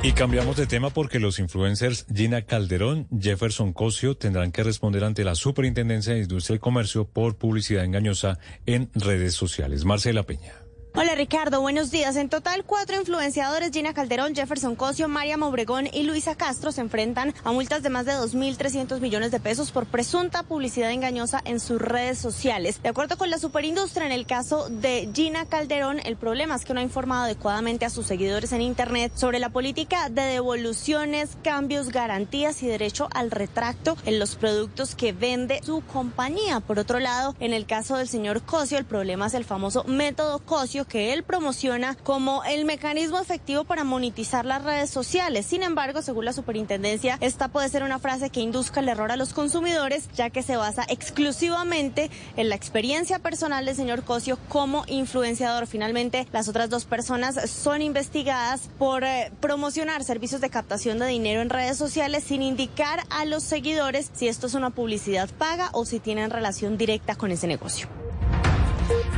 [0.04, 5.22] Y cambiamos de tema porque los influencers Gina Calderón, Jefferson Cosio tendrán que responder ante
[5.22, 9.84] la Superintendencia de Industria y Comercio por publicidad engañosa en redes sociales.
[9.84, 10.61] Marcela Peña.
[10.94, 12.16] Hola Ricardo, buenos días.
[12.16, 17.32] En total, cuatro influenciadores, Gina Calderón, Jefferson Cosio, Mariam Obregón y Luisa Castro, se enfrentan
[17.44, 21.80] a multas de más de 2.300 millones de pesos por presunta publicidad engañosa en sus
[21.80, 22.82] redes sociales.
[22.82, 26.74] De acuerdo con la superindustria, en el caso de Gina Calderón, el problema es que
[26.74, 31.88] no ha informado adecuadamente a sus seguidores en Internet sobre la política de devoluciones, cambios,
[31.88, 36.60] garantías y derecho al retracto en los productos que vende su compañía.
[36.60, 40.38] Por otro lado, en el caso del señor Cosio, el problema es el famoso método
[40.40, 45.46] Cosio que él promociona como el mecanismo efectivo para monetizar las redes sociales.
[45.46, 49.16] Sin embargo, según la superintendencia, esta puede ser una frase que induzca el error a
[49.16, 54.84] los consumidores, ya que se basa exclusivamente en la experiencia personal del señor Cosio como
[54.86, 55.66] influenciador.
[55.66, 61.40] Finalmente, las otras dos personas son investigadas por eh, promocionar servicios de captación de dinero
[61.40, 65.84] en redes sociales sin indicar a los seguidores si esto es una publicidad paga o
[65.84, 67.88] si tienen relación directa con ese negocio.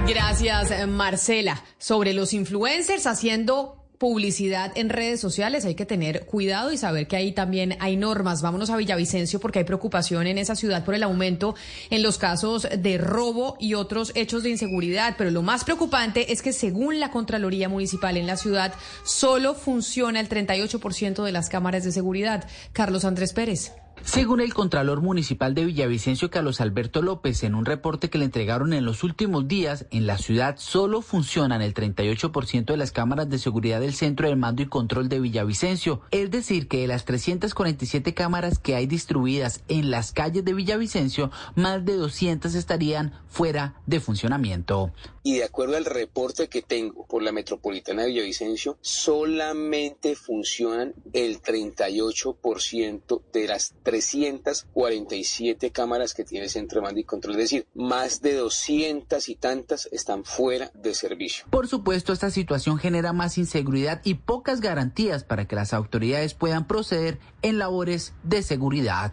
[0.06, 1.62] Gracias, Marcela.
[1.78, 7.16] Sobre los influencers haciendo publicidad en redes sociales, hay que tener cuidado y saber que
[7.16, 8.42] ahí también hay normas.
[8.42, 11.54] Vámonos a Villavicencio porque hay preocupación en esa ciudad por el aumento
[11.88, 15.14] en los casos de robo y otros hechos de inseguridad.
[15.16, 18.74] Pero lo más preocupante es que según la Contraloría Municipal en la ciudad,
[19.04, 22.46] solo funciona el 38% de las cámaras de seguridad.
[22.72, 23.72] Carlos Andrés Pérez.
[24.04, 28.74] Según el Contralor Municipal de Villavicencio, Carlos Alberto López, en un reporte que le entregaron
[28.74, 33.38] en los últimos días, en la ciudad solo funcionan el 38% de las cámaras de
[33.38, 36.02] seguridad del Centro de Mando y Control de Villavicencio.
[36.10, 41.30] Es decir, que de las 347 cámaras que hay distribuidas en las calles de Villavicencio,
[41.56, 44.92] más de 200 estarían fuera de funcionamiento.
[45.22, 51.40] Y de acuerdo al reporte que tengo por la Metropolitana de Villavicencio, solamente funcionan el
[51.40, 57.66] 38% de las 347 cámaras que tiene el Centro de Mando y Control, es decir,
[57.74, 61.44] más de 200 y tantas están fuera de servicio.
[61.50, 66.66] Por supuesto, esta situación genera más inseguridad y pocas garantías para que las autoridades puedan
[66.66, 69.12] proceder en labores de seguridad.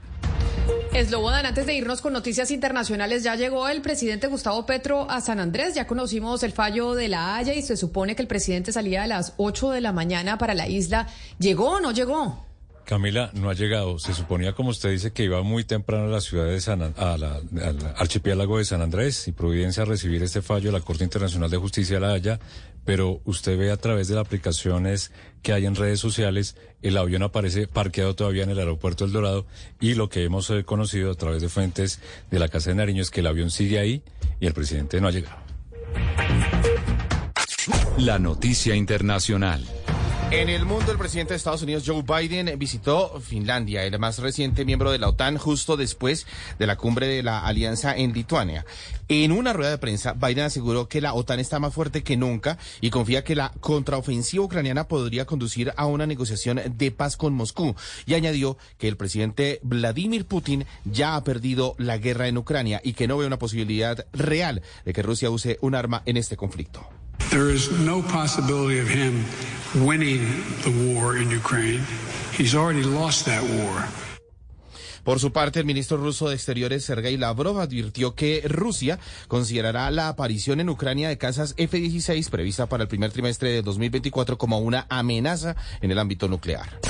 [0.93, 5.39] Eslobodan, antes de irnos con noticias internacionales, ya llegó el presidente Gustavo Petro a San
[5.39, 5.75] Andrés.
[5.75, 9.07] Ya conocimos el fallo de la Haya y se supone que el presidente salía a
[9.07, 11.07] las 8 de la mañana para la isla.
[11.37, 12.50] ¿Llegó o no llegó?
[12.91, 13.99] Camila, no ha llegado.
[13.99, 17.23] Se suponía, como usted dice, que iba muy temprano a la ciudad de San, al
[17.95, 21.55] archipiélago de San Andrés y Providencia a recibir este fallo de la Corte Internacional de
[21.55, 22.41] Justicia la Haya,
[22.83, 27.23] pero usted ve a través de las aplicaciones que hay en redes sociales, el avión
[27.23, 29.45] aparece parqueado todavía en el aeropuerto El Dorado
[29.79, 33.03] y lo que hemos eh, conocido a través de fuentes de la Casa de Nariño
[33.03, 34.03] es que el avión sigue ahí
[34.41, 35.37] y el presidente no ha llegado.
[37.97, 39.65] La noticia internacional.
[40.31, 44.63] En el mundo, el presidente de Estados Unidos, Joe Biden, visitó Finlandia, el más reciente
[44.63, 46.25] miembro de la OTAN, justo después
[46.57, 48.65] de la cumbre de la alianza en Lituania.
[49.09, 52.57] En una rueda de prensa, Biden aseguró que la OTAN está más fuerte que nunca
[52.79, 57.75] y confía que la contraofensiva ucraniana podría conducir a una negociación de paz con Moscú.
[58.05, 62.93] Y añadió que el presidente Vladimir Putin ya ha perdido la guerra en Ucrania y
[62.93, 66.87] que no ve una posibilidad real de que Rusia use un arma en este conflicto.
[67.31, 69.23] There is no possibility of him
[69.87, 70.19] winning
[70.65, 71.79] the war in Ukraine.
[72.37, 73.87] He's already lost that war.
[75.05, 78.99] Por su parte, el ministro ruso de Exteriores, Sergei Lavrov, advirtió que Rusia
[79.29, 84.37] considerará la aparición en Ucrania de casas F-16 prevista para el primer trimestre de 2024
[84.37, 86.81] como una amenaza en el ámbito nuclear.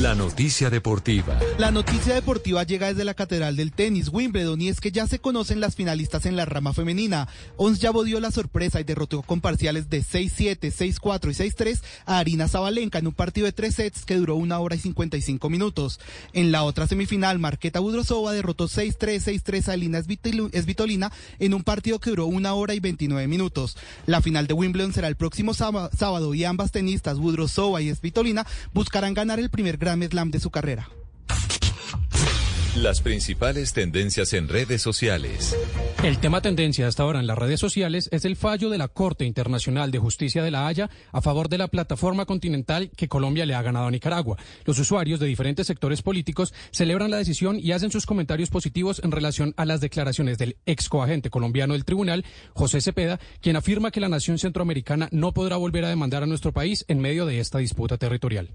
[0.00, 1.38] La noticia deportiva.
[1.58, 5.18] La noticia deportiva llega desde la Catedral del Tenis, Wimbledon, y es que ya se
[5.18, 7.28] conocen las finalistas en la rama femenina.
[7.56, 12.18] Ons ya dio la sorpresa y derrotó con parciales de 6-7, 6-4 y 6-3 a
[12.18, 16.00] Arina Zabalenka en un partido de tres sets que duró una hora y 55 minutos.
[16.32, 22.00] En la otra semifinal, Marqueta Budrosova derrotó 6-3, 6-3 a Elina Svitolina en un partido
[22.00, 23.76] que duró una hora y 29 minutos.
[24.06, 29.12] La final de Wimbledon será el próximo sábado y ambas tenistas, Budrosova y Svitolina, buscarán
[29.14, 30.88] ganar el primer Grand Slam de su carrera.
[32.76, 35.56] Las principales tendencias en redes sociales.
[36.04, 39.24] El tema tendencia hasta ahora en las redes sociales es el fallo de la Corte
[39.24, 43.54] Internacional de Justicia de la Haya a favor de la plataforma continental que Colombia le
[43.54, 44.38] ha ganado a Nicaragua.
[44.64, 49.10] Los usuarios de diferentes sectores políticos celebran la decisión y hacen sus comentarios positivos en
[49.10, 54.00] relación a las declaraciones del ex coagente colombiano del tribunal, José Cepeda, quien afirma que
[54.00, 57.58] la nación centroamericana no podrá volver a demandar a nuestro país en medio de esta
[57.58, 58.54] disputa territorial.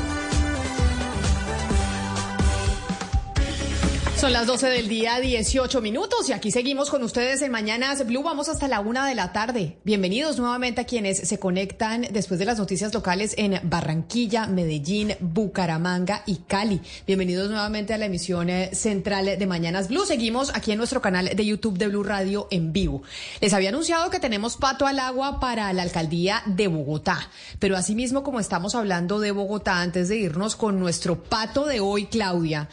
[4.21, 8.21] Son las 12 del día, 18 minutos, y aquí seguimos con ustedes en Mañanas Blue.
[8.21, 9.79] Vamos hasta la una de la tarde.
[9.83, 16.21] Bienvenidos nuevamente a quienes se conectan después de las noticias locales en Barranquilla, Medellín, Bucaramanga
[16.27, 16.81] y Cali.
[17.07, 20.05] Bienvenidos nuevamente a la emisión eh, central de Mañanas Blue.
[20.05, 23.01] Seguimos aquí en nuestro canal de YouTube de Blue Radio en vivo.
[23.39, 27.27] Les había anunciado que tenemos pato al agua para la alcaldía de Bogotá,
[27.57, 32.05] pero asimismo, como estamos hablando de Bogotá, antes de irnos con nuestro pato de hoy,
[32.05, 32.69] Claudia.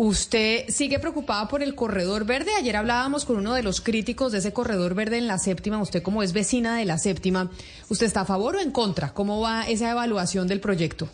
[0.00, 2.52] ¿Usted sigue preocupada por el corredor verde?
[2.56, 5.82] Ayer hablábamos con uno de los críticos de ese corredor verde en la séptima.
[5.82, 7.50] Usted como es vecina de la séptima,
[7.88, 9.12] ¿usted está a favor o en contra?
[9.12, 11.08] ¿Cómo va esa evaluación del proyecto?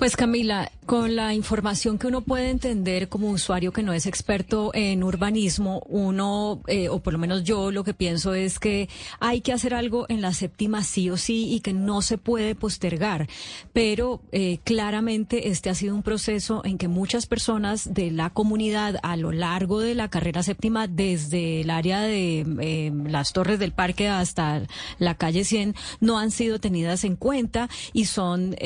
[0.00, 4.70] Pues Camila, con la información que uno puede entender como usuario que no es experto
[4.72, 8.88] en urbanismo, uno, eh, o por lo menos yo lo que pienso es que
[9.20, 12.54] hay que hacer algo en la séptima sí o sí y que no se puede
[12.54, 13.28] postergar.
[13.74, 18.96] Pero eh, claramente este ha sido un proceso en que muchas personas de la comunidad
[19.02, 23.72] a lo largo de la carrera séptima, desde el área de eh, las torres del
[23.72, 24.62] parque hasta
[24.98, 28.56] la calle 100, no han sido tenidas en cuenta y son,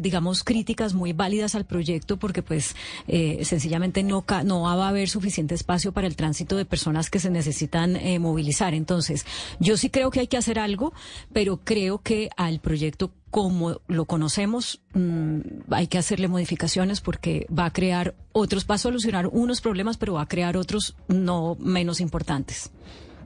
[0.00, 2.74] digamos, críticas muy válidas al proyecto porque pues
[3.08, 7.18] eh, sencillamente no, no va a haber suficiente espacio para el tránsito de personas que
[7.18, 8.74] se necesitan eh, movilizar.
[8.74, 9.26] Entonces,
[9.58, 10.92] yo sí creo que hay que hacer algo,
[11.32, 15.38] pero creo que al proyecto como lo conocemos, mm,
[15.70, 20.14] hay que hacerle modificaciones porque va a crear otros, va a solucionar unos problemas, pero
[20.14, 22.70] va a crear otros no menos importantes.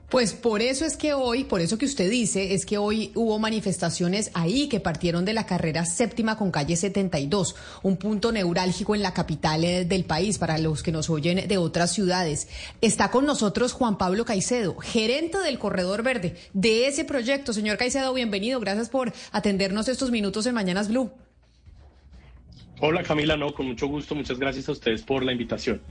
[0.09, 3.39] Pues por eso es que hoy, por eso que usted dice, es que hoy hubo
[3.39, 9.01] manifestaciones ahí que partieron de la carrera séptima con calle 72, un punto neurálgico en
[9.01, 12.47] la capital eh, del país para los que nos oyen de otras ciudades.
[12.81, 17.51] Está con nosotros Juan Pablo Caicedo, gerente del Corredor Verde de ese proyecto.
[17.51, 18.59] Señor Caicedo, bienvenido.
[18.59, 21.11] Gracias por atendernos estos minutos en Mañanas Blue.
[22.79, 24.13] Hola Camila, no, con mucho gusto.
[24.13, 25.81] Muchas gracias a ustedes por la invitación.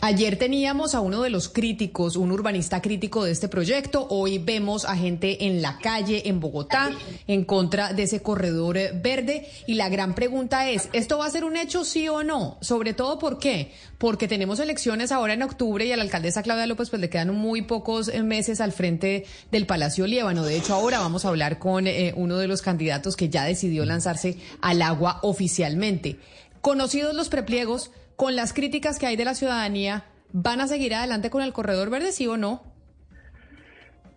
[0.00, 4.06] Ayer teníamos a uno de los críticos, un urbanista crítico de este proyecto.
[4.10, 6.92] Hoy vemos a gente en la calle en Bogotá
[7.26, 9.48] en contra de ese corredor verde.
[9.66, 12.58] Y la gran pregunta es, ¿esto va a ser un hecho sí o no?
[12.60, 13.72] Sobre todo, ¿por qué?
[13.98, 17.34] Porque tenemos elecciones ahora en octubre y a la alcaldesa Claudia López pues le quedan
[17.34, 20.44] muy pocos meses al frente del Palacio Líbano.
[20.44, 23.84] De hecho, ahora vamos a hablar con eh, uno de los candidatos que ya decidió
[23.84, 26.18] lanzarse al agua oficialmente.
[26.60, 31.30] Conocidos los prepliegos, con las críticas que hay de la ciudadanía, ¿van a seguir adelante
[31.30, 32.62] con el corredor verde, sí o no?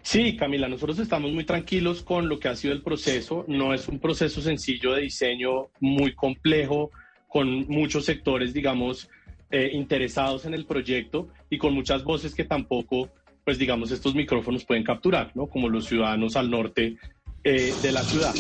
[0.02, 3.46] Sí, Camila, nosotros estamos muy tranquilos con lo que ha sido el proceso.
[3.48, 6.90] No es un proceso sencillo de diseño, muy complejo,
[7.28, 9.10] con muchos sectores, digamos,
[9.52, 13.10] eh, interesados en el proyecto y con muchas voces que tampoco,
[13.44, 15.48] pues digamos, estos micrófonos pueden capturar, ¿no?
[15.48, 16.98] Como los ciudadanos al norte
[17.44, 18.34] eh, de la ciudad.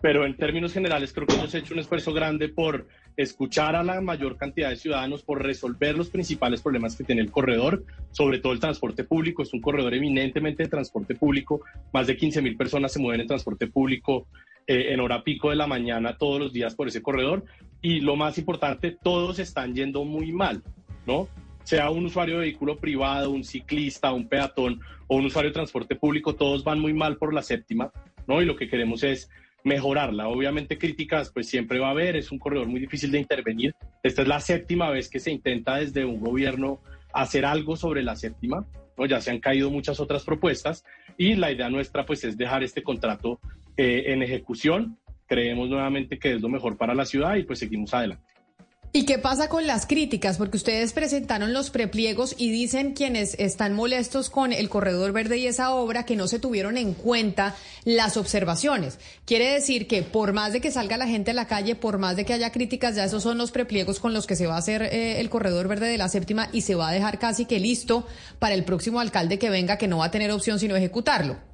[0.00, 2.86] Pero en términos generales creo que hemos hecho un esfuerzo grande por
[3.18, 7.32] escuchar a la mayor cantidad de ciudadanos, por resolver los principales problemas que tiene el
[7.32, 9.42] corredor, sobre todo el transporte público.
[9.42, 11.60] Es un corredor eminentemente de transporte público.
[11.92, 14.28] Más de 15 mil personas se mueven en transporte público
[14.68, 17.44] eh, en hora pico de la mañana todos los días por ese corredor.
[17.82, 20.62] Y lo más importante, todos están yendo muy mal,
[21.04, 21.26] ¿no?
[21.64, 25.96] Sea un usuario de vehículo privado, un ciclista, un peatón o un usuario de transporte
[25.96, 27.90] público, todos van muy mal por la séptima,
[28.28, 28.40] ¿no?
[28.40, 29.28] Y lo que queremos es
[29.64, 30.28] mejorarla.
[30.28, 33.74] Obviamente críticas pues siempre va a haber, es un corredor muy difícil de intervenir.
[34.02, 36.80] Esta es la séptima vez que se intenta desde un gobierno
[37.12, 38.66] hacer algo sobre la séptima,
[38.96, 39.06] ¿no?
[39.06, 40.84] ya se han caído muchas otras propuestas
[41.16, 43.40] y la idea nuestra pues es dejar este contrato
[43.76, 44.98] eh, en ejecución.
[45.26, 48.27] Creemos nuevamente que es lo mejor para la ciudad y pues seguimos adelante.
[48.90, 50.38] ¿Y qué pasa con las críticas?
[50.38, 55.46] Porque ustedes presentaron los prepliegos y dicen quienes están molestos con el corredor verde y
[55.46, 57.54] esa obra que no se tuvieron en cuenta
[57.84, 58.98] las observaciones.
[59.26, 62.16] Quiere decir que por más de que salga la gente a la calle, por más
[62.16, 64.58] de que haya críticas, ya esos son los prepliegos con los que se va a
[64.58, 67.60] hacer eh, el corredor verde de la séptima y se va a dejar casi que
[67.60, 68.06] listo
[68.38, 71.47] para el próximo alcalde que venga que no va a tener opción sino ejecutarlo.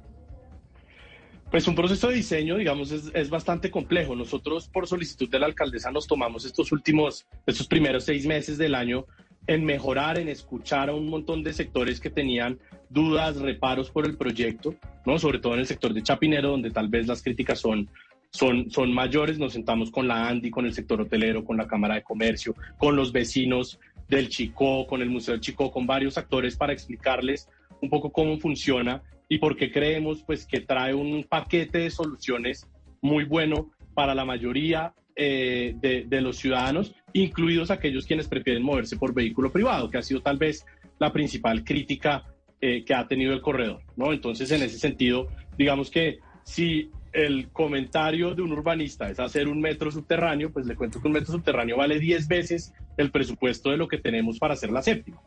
[1.51, 4.15] Pues un proceso de diseño, digamos, es, bastante complejo.
[4.15, 8.75] Nosotros, por solicitud de la alcaldesa, nos tomamos estos últimos, estos primeros seis meses del
[8.75, 9.05] año
[9.47, 12.59] en mejorar, en escuchar a un montón de sectores que tenían
[12.89, 15.19] dudas, reparos por el proyecto, ¿no?
[15.19, 17.89] Sobre todo en el sector de Chapinero, donde tal vez las críticas son,
[18.31, 19.37] son, son mayores.
[19.37, 22.95] Nos sentamos con la ANDI, con el sector hotelero, con la Cámara de Comercio, con
[22.95, 27.47] los vecinos del Chicó, con el Museo del Chicó, con varios actores para explicarles
[27.81, 32.67] un poco cómo funciona y porque creemos pues que trae un paquete de soluciones
[33.01, 39.13] muy bueno para la mayoría eh, de, los ciudadanos, incluidos aquellos quienes prefieren moverse por
[39.13, 40.65] vehículo privado, que ha sido tal vez
[40.99, 42.25] la principal crítica
[42.59, 44.11] eh, que ha tenido el corredor, ¿no?
[44.11, 49.61] Entonces, en ese sentido, digamos que si el comentario de un urbanista es hacer un
[49.61, 53.77] metro subterráneo, pues le cuento que un metro subterráneo vale 10 veces el presupuesto de
[53.77, 55.21] lo que tenemos para hacer la séptima,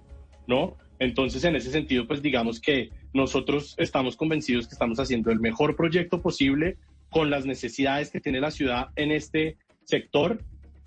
[0.49, 0.77] ¿no?
[0.99, 5.77] Entonces, en ese sentido, pues digamos que nosotros estamos convencidos que estamos haciendo el mejor
[5.77, 6.77] proyecto posible
[7.11, 10.43] con las necesidades que tiene la ciudad en este sector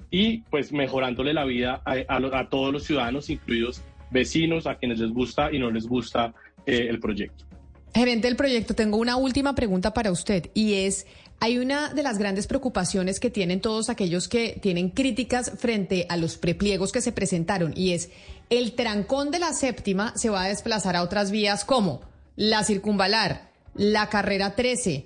[0.09, 3.81] y pues mejorándole la vida a, todos los ciudadanos, incluidos
[4.11, 6.33] vecinos, a quienes les gusta y no les gusta
[6.65, 7.45] eh, el proyecto.
[7.93, 11.07] Gerente del proyecto, tengo una última pregunta para usted y es,
[11.39, 16.17] hay una de las grandes preocupaciones que tienen todos aquellos que tienen críticas frente a
[16.17, 18.09] los prepliegos que se presentaron y es,
[18.51, 22.01] el trancón de la séptima se va a desplazar a otras vías como
[22.35, 25.05] la circunvalar, la carrera 13,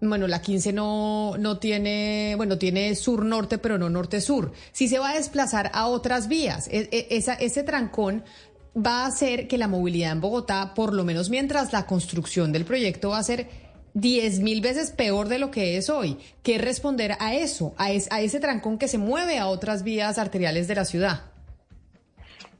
[0.00, 4.52] bueno, la 15 no, no tiene, bueno, tiene sur-norte, pero no norte-sur.
[4.72, 8.24] Si se va a desplazar a otras vías, e, e, esa, ese trancón
[8.76, 12.64] va a hacer que la movilidad en Bogotá, por lo menos mientras la construcción del
[12.64, 13.48] proyecto va a ser
[13.94, 16.18] 10 mil veces peor de lo que es hoy.
[16.42, 20.66] ¿Qué responder a eso, a, a ese trancón que se mueve a otras vías arteriales
[20.66, 21.30] de la ciudad?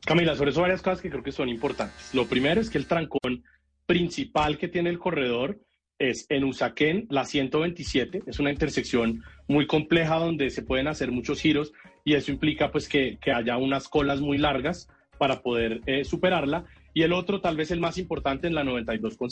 [0.04, 2.14] Camila, sobre eso varias cosas que creo que son importantes.
[2.14, 3.44] Lo primero es que el trancón
[3.86, 5.60] principal que tiene el corredor
[5.98, 11.40] es en Usaquén, la 127, es una intersección muy compleja donde se pueden hacer muchos
[11.40, 11.72] giros
[12.04, 16.64] y eso implica pues que, haya unas colas muy largas para poder eh, superarla.
[16.94, 19.28] Y el otro, tal vez el más importante, en la 92 con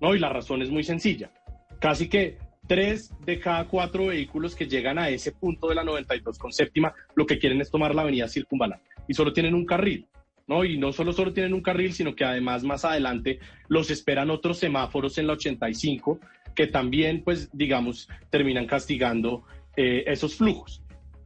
[0.00, 0.14] ¿no?
[0.14, 1.30] Y la razón es muy sencilla.
[1.78, 6.38] Casi que tres de cada cuatro vehículos que llegan a ese punto de la 92
[6.38, 10.06] con séptima lo que quieren es tomar la avenida circunvalar y solo tienen un carril.
[10.46, 10.64] ¿no?
[10.64, 13.38] Y no solo, solo tienen un carril, sino que además más adelante
[13.68, 16.18] los esperan otros semáforos en la 85
[16.54, 19.44] que también, pues, digamos, terminan castigando
[19.76, 20.82] eh, esos flujos.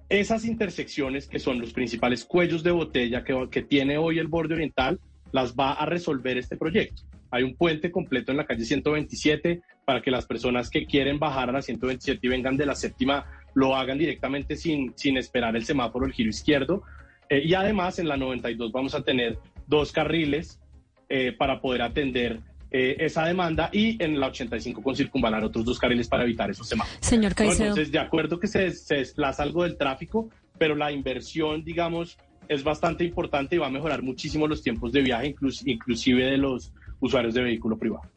[0.09, 4.55] Esas intersecciones, que son los principales cuellos de botella que, que tiene hoy el borde
[4.55, 5.01] oriental,
[5.33, 7.03] las va a resolver este proyecto.
[7.31, 11.49] Hay un puente completo en la calle 127 para que las personas que quieren bajar
[11.49, 15.65] a la 127 y vengan de la séptima lo hagan directamente sin, sin esperar el
[15.65, 16.85] semáforo, el giro izquierdo.
[17.29, 20.61] Eh, y además en la 92 vamos a tener dos carriles
[21.09, 22.41] eh, para poder atender
[22.71, 26.69] eh, esa demanda y en la 85 con circunvalar otros dos carriles para evitar esos
[26.69, 26.99] semáforos.
[27.01, 27.69] Señor Caicedo.
[27.69, 30.29] Entonces, de acuerdo que se, se desplaza algo del tráfico,
[30.59, 35.03] pero la inversión, digamos, es bastante importante y va a mejorar muchísimo los tiempos de
[35.03, 35.35] viaje,
[35.65, 38.09] inclusive de los usuarios de vehículo privado.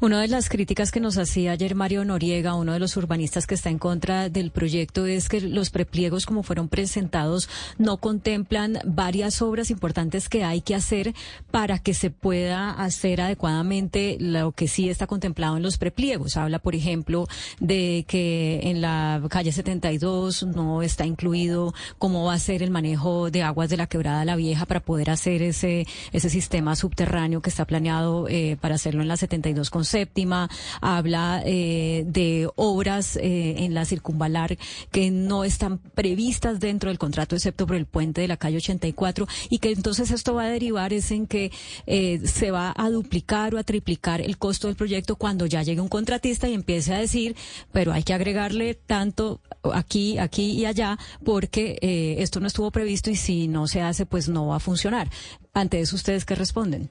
[0.00, 3.54] Una de las críticas que nos hacía ayer Mario Noriega, uno de los urbanistas que
[3.54, 7.48] está en contra del proyecto, es que los prepliegos como fueron presentados
[7.78, 11.14] no contemplan varias obras importantes que hay que hacer
[11.50, 16.36] para que se pueda hacer adecuadamente lo que sí está contemplado en los prepliegos.
[16.36, 17.26] Habla, por ejemplo,
[17.60, 23.30] de que en la calle 72 no está incluido cómo va a ser el manejo
[23.30, 27.50] de aguas de la quebrada La Vieja para poder hacer ese, ese sistema subterráneo que
[27.50, 30.48] está planeado eh, para hacerlo en la 72 con séptima,
[30.80, 34.56] habla eh, de obras eh, en la circunvalar
[34.90, 39.26] que no están previstas dentro del contrato, excepto por el puente de la calle 84,
[39.50, 41.52] y que entonces esto va a derivar es en que
[41.86, 45.80] eh, se va a duplicar o a triplicar el costo del proyecto cuando ya llegue
[45.80, 47.36] un contratista y empiece a decir,
[47.72, 49.40] pero hay que agregarle tanto
[49.72, 51.78] aquí, aquí y allá, porque
[52.18, 55.10] esto no estuvo previsto y si no se hace, pues no va a funcionar.
[55.52, 56.90] Ante eso, ¿ustedes qué responden?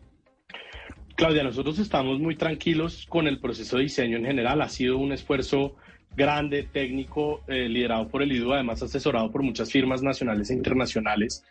[1.16, 4.62] Claudia, nosotros estamos muy tranquilos con el proceso de diseño en general.
[4.62, 5.76] Ha sido un esfuerzo
[6.16, 11.44] grande, técnico, eh, liderado por el IDU, además asesorado por muchas firmas nacionales e internacionales.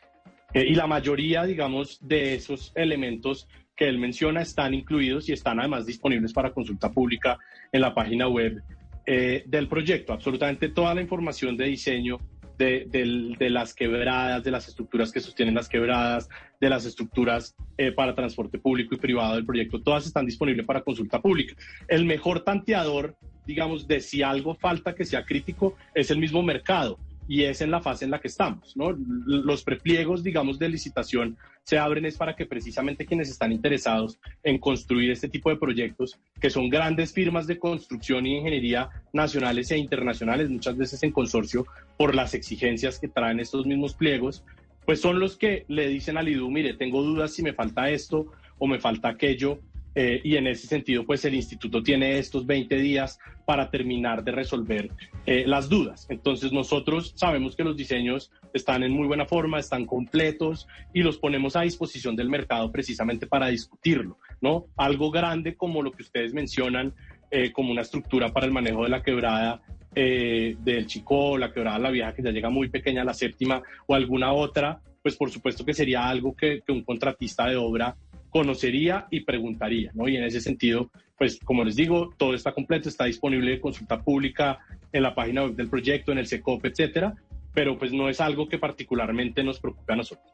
[0.52, 5.60] Eh, y la mayoría, digamos, de esos elementos que él menciona están incluidos y están
[5.60, 7.38] además disponibles para consulta pública
[7.70, 8.62] en la página web
[9.06, 10.12] eh, del proyecto.
[10.12, 12.18] Absolutamente toda la información de diseño
[12.62, 16.28] de, las quebradas, de las estructuras que sostienen las quebradas,
[16.60, 20.82] de las estructuras eh, para transporte público y privado del proyecto, todas están disponibles para
[20.82, 21.54] consulta pública.
[21.88, 23.16] El mejor tanteador,
[23.46, 26.98] digamos, de si algo falta que sea crítico es el mismo mercado
[27.32, 28.74] y es en la fase en la que estamos.
[28.76, 34.58] Los prepliegos, digamos, de licitación se abren es para que precisamente quienes están interesados en
[34.58, 39.78] construir este tipo de proyectos, que son grandes firmas de construcción y ingeniería nacionales e
[39.78, 41.64] internacionales, muchas veces en consorcio
[41.96, 44.44] por las exigencias que traen estos mismos pliegos,
[44.84, 48.26] pues son los que le dicen al IDU, mire, tengo dudas si me falta esto
[48.58, 49.58] o me falta aquello,
[49.94, 54.32] eh, y en ese sentido, pues el instituto tiene estos 20 días para terminar de
[54.32, 54.90] resolver
[55.26, 56.06] eh, las dudas.
[56.08, 61.18] Entonces nosotros sabemos que los diseños están en muy buena forma, están completos y los
[61.18, 64.66] ponemos a disposición del mercado precisamente para discutirlo, ¿no?
[64.76, 66.94] Algo grande como lo que ustedes mencionan,
[67.30, 69.62] eh, como una estructura para el manejo de la quebrada
[69.94, 74.32] del Chico, la quebrada La Vieja, que ya llega muy pequeña, la séptima, o alguna
[74.32, 77.94] otra, pues por supuesto que sería algo que un contratista de obra
[78.32, 80.08] conocería y preguntaría, ¿no?
[80.08, 84.00] Y en ese sentido, pues como les digo, todo está completo, está disponible de consulta
[84.00, 84.58] pública
[84.90, 87.14] en la página web del proyecto, en el SECOP, etcétera,
[87.52, 90.32] pero pues no es algo que particularmente nos preocupe a nosotros.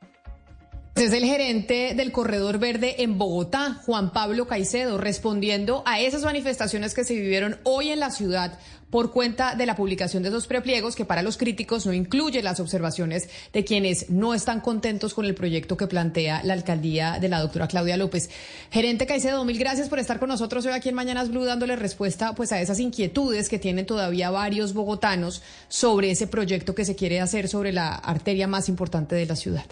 [0.94, 6.94] Es el gerente del Corredor Verde en Bogotá, Juan Pablo Caicedo, respondiendo a esas manifestaciones
[6.94, 8.58] que se vivieron hoy en la ciudad
[8.90, 12.60] por cuenta de la publicación de esos prepliegos que para los críticos no incluye las
[12.60, 17.40] observaciones de quienes no están contentos con el proyecto que plantea la alcaldía de la
[17.40, 18.30] doctora Claudia López.
[18.70, 22.34] Gerente Caicedo, mil gracias por estar con nosotros hoy aquí en Mañanas Blue dándole respuesta
[22.34, 27.20] pues a esas inquietudes que tienen todavía varios bogotanos sobre ese proyecto que se quiere
[27.20, 29.66] hacer sobre la arteria más importante de la ciudad.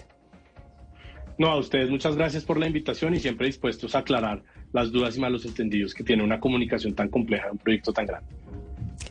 [1.37, 4.41] No, a ustedes muchas gracias por la invitación y siempre dispuestos a aclarar
[4.73, 8.07] las dudas y malos entendidos que tiene una comunicación tan compleja de un proyecto tan
[8.07, 8.27] grande.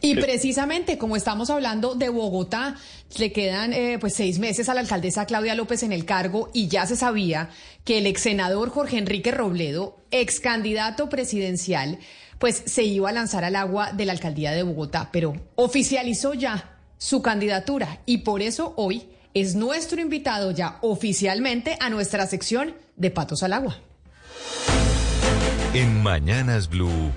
[0.01, 2.77] Y precisamente, como estamos hablando de Bogotá,
[3.19, 6.69] le quedan eh, pues seis meses a la alcaldesa Claudia López en el cargo y
[6.69, 7.51] ya se sabía
[7.85, 11.99] que el ex senador Jorge Enrique Robledo, ex candidato presidencial,
[12.39, 16.79] pues se iba a lanzar al agua de la alcaldía de Bogotá, pero oficializó ya
[16.99, 23.11] su candidatura y por eso hoy es nuestro invitado ya oficialmente a nuestra sección de
[23.11, 23.77] Patos al Agua.
[25.75, 27.11] En Mañanas Blue,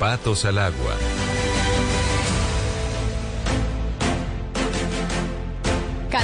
[0.00, 0.96] Patos al Agua.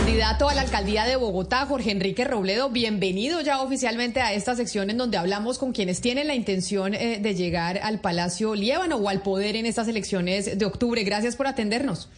[0.08, 4.88] Candidato a la alcaldía de Bogotá, Jorge Enrique Robledo, bienvenido ya oficialmente a esta sección
[4.88, 9.10] en donde hablamos con quienes tienen la intención eh, de llegar al Palacio Liébano o
[9.10, 11.04] al poder en estas elecciones de octubre.
[11.04, 12.08] Gracias por atendernos.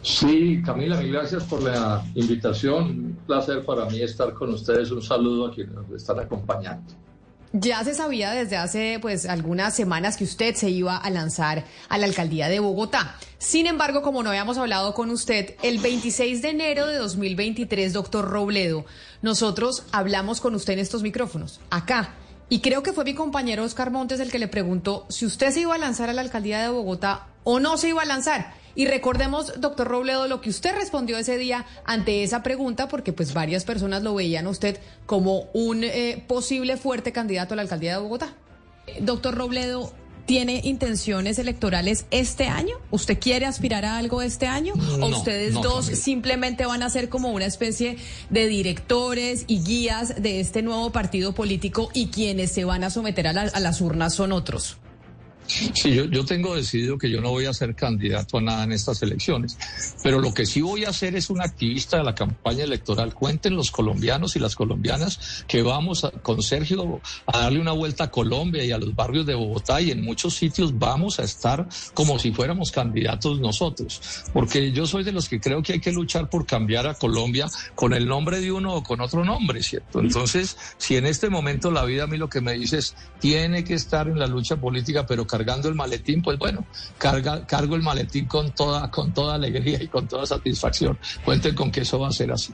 [0.00, 2.84] Sí, Camila, mil gracias por la invitación.
[2.84, 4.90] Un placer para mí estar con ustedes.
[4.90, 6.94] Un saludo a quienes nos están acompañando.
[7.52, 11.98] Ya se sabía desde hace pues algunas semanas que usted se iba a lanzar a
[11.98, 13.16] la alcaldía de Bogotá.
[13.38, 18.30] Sin embargo, como no habíamos hablado con usted, el 26 de enero de 2023, doctor
[18.30, 18.84] Robledo,
[19.20, 22.14] nosotros hablamos con usted en estos micrófonos, acá.
[22.48, 25.60] Y creo que fue mi compañero Oscar Montes el que le preguntó si usted se
[25.60, 28.54] iba a lanzar a la alcaldía de Bogotá o no se iba a lanzar.
[28.74, 33.34] Y recordemos, doctor Robledo, lo que usted respondió ese día ante esa pregunta, porque pues
[33.34, 37.94] varias personas lo veían a usted como un eh, posible fuerte candidato a la alcaldía
[37.96, 38.34] de Bogotá.
[39.00, 39.92] Doctor Robledo,
[40.26, 42.76] ¿tiene intenciones electorales este año?
[42.90, 44.74] ¿Usted quiere aspirar a algo este año?
[45.00, 47.96] ¿O ustedes dos simplemente van a ser como una especie
[48.30, 53.26] de directores y guías de este nuevo partido político y quienes se van a someter
[53.26, 54.78] a las urnas son otros?
[55.50, 59.02] Sí, yo, tengo decidido que yo no voy a ser candidato a nada en estas
[59.02, 59.58] elecciones,
[60.02, 63.14] pero lo que sí voy a hacer es un activista de la campaña electoral.
[63.14, 68.10] Cuenten los colombianos y las colombianas que vamos con Sergio a darle una vuelta a
[68.10, 72.18] Colombia y a los barrios de Bogotá y en muchos sitios vamos a estar como
[72.18, 74.00] si fuéramos candidatos nosotros,
[74.32, 77.48] porque yo soy de los que creo que hay que luchar por cambiar a Colombia
[77.74, 80.00] con el nombre de uno o con otro nombre, ¿cierto?
[80.00, 83.64] Entonces, si en este momento la vida a mí lo que me dice es, tiene
[83.64, 86.66] que estar en la lucha política, pero cargando el maletín, pues bueno,
[86.98, 90.98] carga, cargo el maletín con toda, con toda alegría y con toda satisfacción.
[91.24, 92.52] Cuenten con que eso va a ser así.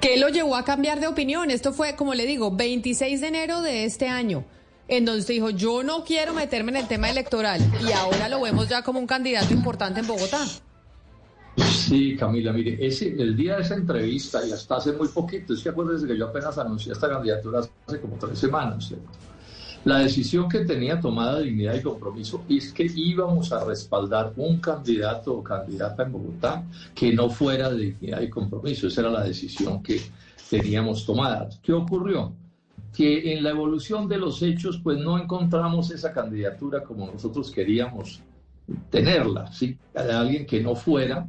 [0.00, 1.50] ¿Qué lo llevó a cambiar de opinión?
[1.50, 4.44] Esto fue, como le digo, 26 de enero de este año,
[4.86, 8.40] en donde usted dijo, yo no quiero meterme en el tema electoral y ahora lo
[8.40, 10.46] vemos ya como un candidato importante en Bogotá.
[11.56, 15.62] Sí, Camila, mire, ese, el día de esa entrevista y hasta hace muy poquito, es
[15.62, 19.08] que acuérdense que yo apenas anuncié esta candidatura hace como tres semanas, ¿cierto?
[19.84, 25.32] La decisión que tenía tomada Dignidad y Compromiso es que íbamos a respaldar un candidato
[25.32, 26.62] o candidata en Bogotá
[26.94, 28.88] que no fuera de Dignidad y Compromiso.
[28.88, 30.02] Esa era la decisión que
[30.50, 31.48] teníamos tomada.
[31.62, 32.34] ¿Qué ocurrió?
[32.94, 38.20] Que en la evolución de los hechos, pues no encontramos esa candidatura como nosotros queríamos
[38.90, 39.78] tenerla, ¿sí?
[39.94, 41.26] Alguien que no fuera,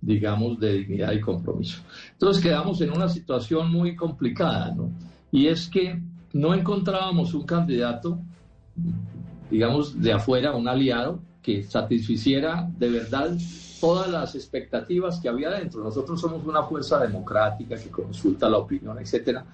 [0.00, 1.80] digamos, de dignidad y compromiso.
[2.12, 4.88] Entonces quedamos en una situación muy complicada, ¿no?
[5.32, 6.00] Y es que
[6.38, 8.20] no encontrábamos un candidato,
[9.50, 13.36] digamos, de afuera, un aliado, que satisficiera de verdad
[13.80, 15.82] todas las expectativas que había dentro.
[15.82, 19.44] Nosotros somos una fuerza democrática que consulta la opinión, etcétera.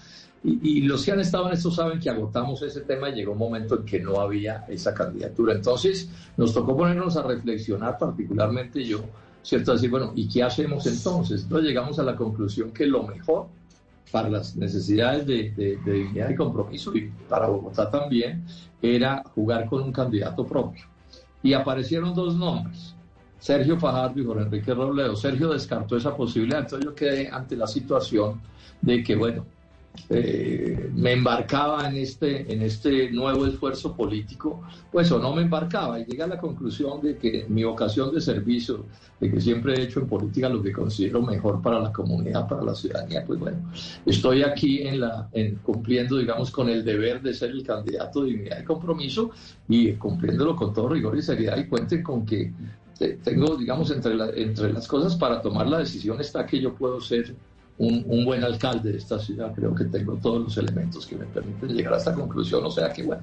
[0.43, 3.39] Y, los que han estado en esto saben que agotamos ese tema y llegó un
[3.39, 5.55] momento en que no había esa candidatura.
[5.55, 9.01] Entonces nos tocó ponernos a reflexionar, particularmente yo,
[9.43, 9.73] ¿cierto?
[9.73, 11.44] Decir, bueno, ¿y qué hacemos entonces?
[11.44, 13.47] Entonces llegamos a la conclusión que lo mejor
[14.10, 18.44] para las necesidades de, dignidad y compromiso y para Bogotá también,
[18.81, 20.85] era jugar con un candidato propio.
[21.43, 22.94] Y aparecieron dos nombres,
[23.39, 25.16] Sergio Fajardo y Jorge Enrique Robledo.
[25.16, 28.40] Sergio descartó esa posibilidad, entonces yo quedé ante la situación
[28.81, 29.44] de que, bueno,
[30.10, 35.98] eh, me embarcaba en este, en este nuevo esfuerzo político, pues o no me embarcaba.
[36.00, 38.84] Y llegué a la conclusión de que mi vocación de servicio,
[39.20, 42.62] de que siempre he hecho en política lo que considero mejor para la comunidad, para
[42.62, 43.58] la ciudadanía, pues bueno,
[44.04, 48.30] estoy aquí en la, en, cumpliendo, digamos, con el deber de ser el candidato de
[48.30, 49.30] dignidad y compromiso
[49.68, 51.56] y cumpliéndolo con todo rigor y seriedad.
[51.56, 52.52] Y cuenten con que
[53.22, 57.34] tengo, digamos, entre, entre las cosas para tomar la decisión está que yo puedo ser
[57.78, 59.52] un, buen alcalde de esta ciudad.
[59.55, 62.64] Creo que tengo todos los elementos que me permiten llegar a esta conclusión.
[62.64, 63.22] O sea que, bueno,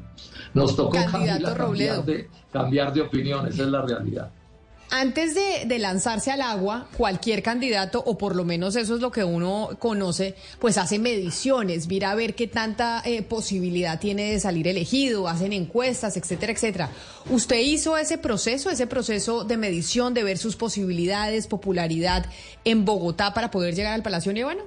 [0.53, 4.31] nos tocó cambiar de, cambiar de opinión, esa es la realidad.
[4.93, 9.23] Antes de, lanzarse al agua, cualquier candidato, o por lo menos eso es lo que
[9.23, 14.67] uno conoce, pues hace mediciones, mira a ver qué tanta eh, posibilidad tiene de salir
[14.67, 16.89] elegido, hacen encuestas, etcétera, etcétera.
[17.29, 22.25] ¿Usted hizo ese proceso, ese proceso de medición, de ver sus posibilidades, popularidad
[22.65, 24.63] en Bogotá para poder llegar al Palacio Nievano?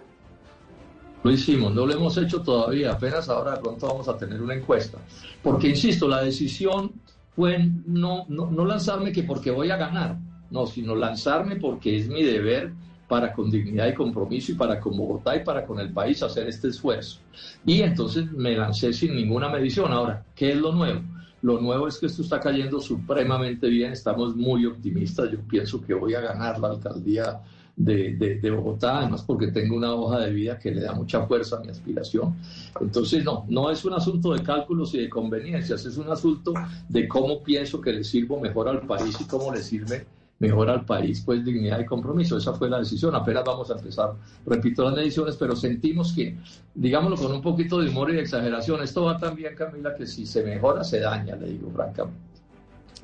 [1.22, 4.96] Lo hicimos, no lo hemos hecho todavía, apenas ahora pronto vamos a tener una encuesta.
[5.42, 6.92] Porque, insisto, la decisión
[7.34, 10.18] fue no, no, no lanzarme que porque voy a ganar,
[10.50, 12.72] no, sino lanzarme porque es mi deber
[13.08, 16.48] para con dignidad y compromiso y para con Bogotá y para con el país hacer
[16.48, 17.20] este esfuerzo.
[17.64, 19.92] Y entonces me lancé sin ninguna medición.
[19.92, 21.00] Ahora, ¿qué es lo nuevo?
[21.42, 25.92] Lo nuevo es que esto está cayendo supremamente bien, estamos muy optimistas, yo pienso que
[25.92, 27.40] voy a ganar la alcaldía
[27.76, 31.56] de, de, Bogotá, además porque tengo una hoja de vida que le da mucha fuerza
[31.56, 32.36] a mi aspiración.
[32.80, 36.54] Entonces, no, no es un asunto de cálculos y de conveniencias, es un asunto
[36.88, 40.06] de cómo pienso que le sirvo mejor al país y cómo le sirve
[40.38, 42.36] mejor al país, pues dignidad y compromiso.
[42.36, 43.14] Esa fue la decisión.
[43.14, 44.12] Apenas vamos a empezar,
[44.46, 46.36] repito, las mediciones, pero sentimos que,
[46.74, 50.06] digámoslo con un poquito de humor y de exageración, esto va tan bien, Camila, que
[50.06, 52.33] si se mejora, se daña, le digo francamente.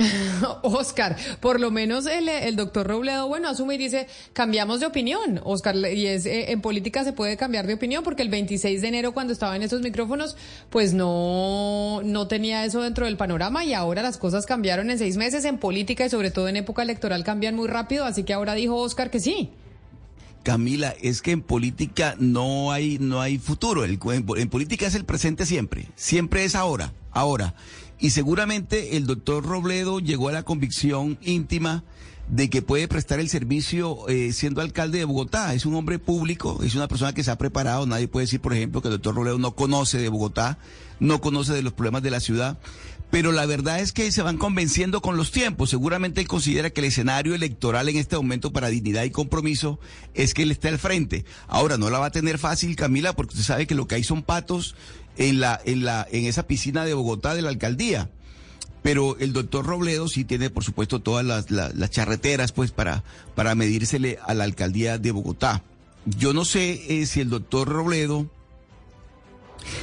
[0.63, 5.77] Oscar, por lo menos el, doctor Robledo, bueno, asume y dice, cambiamos de opinión, Oscar,
[5.77, 9.13] y es, eh, en política se puede cambiar de opinión porque el 26 de enero
[9.13, 10.37] cuando estaba en esos micrófonos,
[10.71, 15.17] pues no, no tenía eso dentro del panorama y ahora las cosas cambiaron en seis
[15.17, 18.55] meses en política y sobre todo en época electoral cambian muy rápido, así que ahora
[18.55, 19.51] dijo Oscar que sí.
[20.43, 23.85] Camila, es que en política no hay, no hay futuro.
[23.85, 23.99] en
[24.49, 25.89] política es el presente siempre.
[25.97, 27.55] Siempre es ahora, ahora.
[28.01, 31.85] Y seguramente el doctor Robledo llegó a la convicción íntima
[32.29, 35.53] de que puede prestar el servicio eh, siendo alcalde de Bogotá.
[35.53, 37.87] Es un hombre público, es una persona que se ha preparado.
[37.87, 40.59] Nadie puede decir, por ejemplo, que el doctor Robledo no conoce de Bogotá,
[40.99, 42.59] no conoce de los problemas de la ciudad.
[43.11, 45.71] Pero la verdad es que se van convenciendo con los tiempos.
[45.71, 49.81] Seguramente él considera que el escenario electoral en este momento para dignidad y compromiso
[50.15, 51.25] es que él esté al frente.
[51.49, 54.05] Ahora no la va a tener fácil, Camila, porque usted sabe que lo que hay
[54.05, 54.77] son patos
[55.21, 58.11] en, la, en, la, en esa piscina de Bogotá de la alcaldía.
[58.83, 63.55] Pero el doctor Robledo sí tiene, por supuesto, todas las, las, charreteras pues, para, para
[63.55, 65.63] medírsele a la alcaldía de Bogotá.
[66.07, 68.31] Yo no sé eh, si el doctor Robledo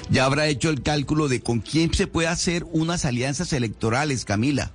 [0.10, 4.72] ya habrá hecho el cálculo de con quién se puede hacer unas alianzas electorales, Camila.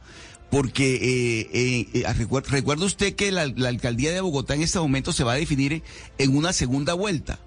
[0.52, 5.24] Porque eh, eh, eh recuerda usted que la alcaldía de Bogotá en este momento se
[5.24, 5.82] va a definir
[6.18, 7.40] en una segunda vuelta.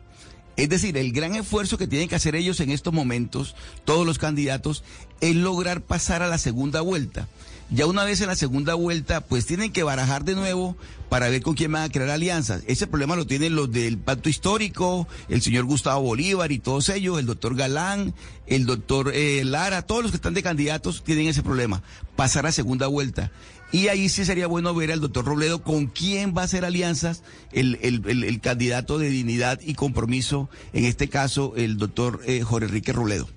[0.58, 4.18] Es decir, el gran esfuerzo que tienen que hacer ellos en estos momentos, todos los
[4.18, 4.84] candidatos,
[5.22, 7.28] es lograr pasar a la segunda vuelta.
[7.72, 10.78] Ya una vez en la segunda vuelta, pues tienen que barajar de nuevo
[11.10, 12.62] para ver con quién van a crear alianzas.
[12.68, 17.20] Ese problema lo tienen los del pacto histórico, el señor Gustavo Bolívar y todos ellos,
[17.20, 18.14] el doctor Galán,
[18.46, 21.82] el doctor eh, Lara, todos los que están de candidatos tienen ese problema,
[22.16, 23.32] pasar a segunda vuelta.
[23.76, 27.24] Y ahí sí sería bueno ver al doctor Robledo con quién va a hacer alianzas
[27.52, 32.94] el, el, candidato de dignidad y compromiso, en este caso el doctor eh, Jorge Enrique
[32.94, 33.28] Robledo.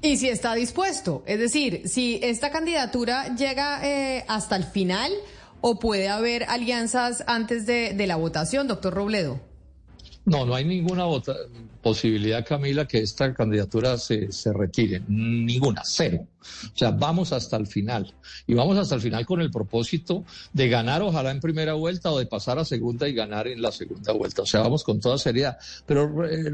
[0.00, 5.12] Y si está dispuesto, es decir, si esta candidatura llega eh, hasta el final
[5.60, 9.42] o puede haber alianzas antes de, de la votación, doctor Robledo.
[10.24, 11.04] No, no hay ninguna
[11.82, 15.02] posibilidad, Camila, que esta candidatura se, se retire.
[15.06, 16.26] Ninguna, cero.
[16.42, 18.14] O sea, vamos hasta el final.
[18.46, 22.18] Y vamos hasta el final con el propósito de ganar, ojalá en primera vuelta, o
[22.18, 24.42] de pasar a segunda y ganar en la segunda vuelta.
[24.42, 25.58] O sea, vamos con toda seriedad.
[25.86, 26.10] Pero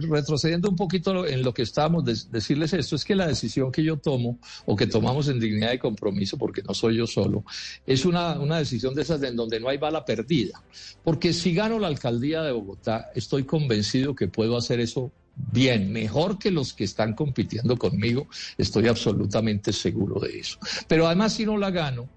[0.09, 3.97] retrocediendo un poquito en lo que estábamos, decirles esto, es que la decisión que yo
[3.97, 7.45] tomo, o que tomamos en dignidad y compromiso, porque no soy yo solo,
[7.87, 10.63] es una, una decisión de esas en donde no hay bala perdida.
[11.05, 15.13] Porque si gano la alcaldía de Bogotá, estoy convencido que puedo hacer eso
[15.53, 20.59] bien, mejor que los que están compitiendo conmigo, estoy absolutamente seguro de eso.
[20.87, 22.09] Pero además, si no la gano,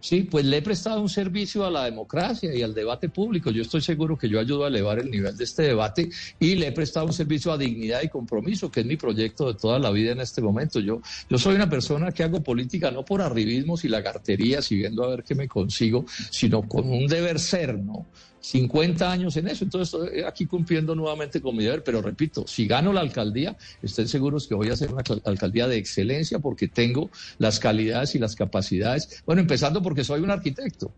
[0.00, 3.50] sí, pues le he prestado un servicio a la democracia y al debate público.
[3.50, 6.68] Yo estoy seguro que yo ayudo a elevar el nivel de este debate y le
[6.68, 9.90] he prestado un servicio a dignidad y compromiso, que es mi proyecto de toda la
[9.90, 10.78] vida en este momento.
[10.78, 15.04] Yo, yo soy una persona que hago política no por arribismos y lagarterías y viendo
[15.04, 18.06] a ver qué me consigo, sino con un deber ser, ¿no?
[18.44, 19.64] 50 años en eso.
[19.64, 24.06] Entonces, estoy aquí cumpliendo nuevamente con mi deber, pero repito, si gano la alcaldía, estén
[24.06, 28.36] seguros que voy a hacer una alcaldía de excelencia porque tengo las calidades y las
[28.36, 29.22] capacidades.
[29.24, 30.92] Bueno, empezando porque soy un arquitecto.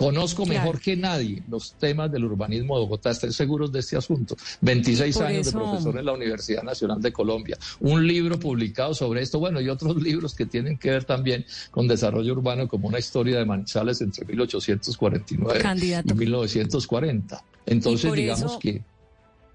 [0.00, 4.34] Conozco mejor que nadie los temas del urbanismo de Bogotá, estén seguros de este asunto.
[4.62, 9.38] 26 años de profesor en la Universidad Nacional de Colombia, un libro publicado sobre esto,
[9.38, 13.38] bueno, y otros libros que tienen que ver también con desarrollo urbano, como una historia
[13.38, 15.62] de Manizales entre 1849
[16.06, 17.44] y 1940.
[17.66, 18.82] Entonces, digamos que...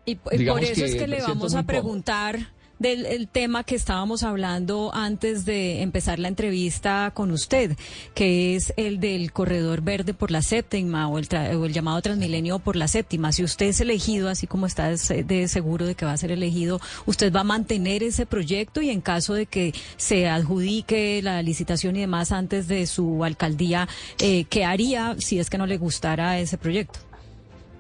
[0.05, 5.45] Y, por eso es que le vamos a preguntar del tema que estábamos hablando antes
[5.45, 7.77] de empezar la entrevista con usted,
[8.13, 11.27] que es el del corredor verde por la séptima o el,
[11.57, 13.31] o el llamado Transmilenio por la séptima.
[13.31, 16.81] Si usted es elegido, así como está de seguro de que va a ser elegido,
[17.05, 21.95] usted va a mantener ese proyecto y en caso de que se adjudique la licitación
[21.95, 23.87] y demás antes de su alcaldía,
[24.19, 26.99] eh, ¿qué haría si es que no le gustara ese proyecto?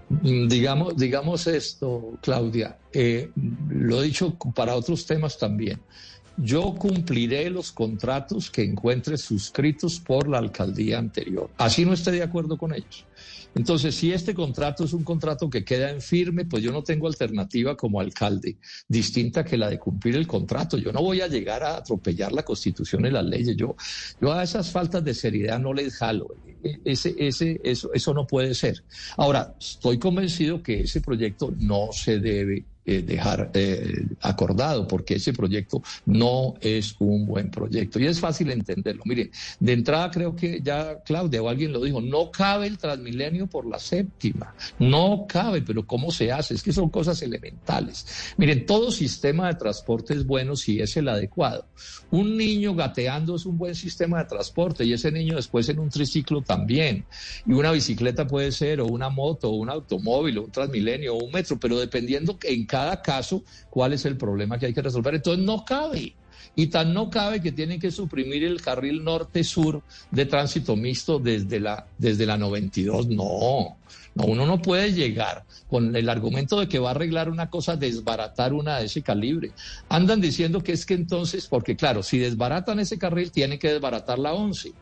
[0.09, 3.31] Mm, digamos, digamos esto, Claudia, eh,
[3.69, 5.79] lo he dicho para otros temas también.
[6.37, 11.49] yo cumpliré los contratos que encuentre suscritos por la alcaldía anterior.
[11.57, 13.05] Así no esté de acuerdo con ellos.
[13.55, 17.07] Entonces, si este contrato es un contrato que queda en firme, pues yo no tengo
[17.07, 18.57] alternativa como alcalde
[18.87, 20.77] distinta que la de cumplir el contrato.
[20.77, 23.55] Yo no voy a llegar a atropellar la constitución y las leyes.
[23.55, 23.75] Yo,
[24.19, 26.27] yo a esas faltas de seriedad no les jalo.
[26.61, 28.83] E, ese, ese, eso, eso no puede ser.
[29.15, 35.33] Ahora, estoy convencido que ese proyecto no se debe eh, dejar eh, acordado, porque ese
[35.33, 37.99] proyecto no es un buen proyecto.
[37.99, 39.01] Y es fácil entenderlo.
[39.05, 43.47] Mire, de entrada creo que ya Claudia o alguien lo dijo, no cabe el Transmilenio
[43.47, 46.53] por la séptima, no cabe, pero ¿cómo se hace?
[46.53, 48.05] Es que son cosas elementales.
[48.37, 51.65] Miren, todo sistema de transporte es bueno si es el adecuado.
[52.11, 55.89] Un niño gateando es un buen sistema de transporte y ese niño después en un
[55.89, 57.05] triciclo también.
[57.45, 61.23] Y una bicicleta puede ser, o una moto, o un automóvil, o un Transmilenio, o
[61.23, 65.15] un metro, pero dependiendo en cada caso cuál es el problema que hay que resolver.
[65.15, 66.13] Entonces no cabe.
[66.57, 69.81] Y tan no cabe que tienen que suprimir el carril norte-sur
[70.11, 73.07] de tránsito mixto desde la, desde la 92.
[73.07, 73.77] No,
[74.13, 77.77] no, uno no puede llegar con el argumento de que va a arreglar una cosa,
[77.77, 79.51] desbaratar una de ese calibre.
[79.87, 84.19] Andan diciendo que es que entonces, porque claro, si desbaratan ese carril, tienen que desbaratar
[84.19, 84.73] la 11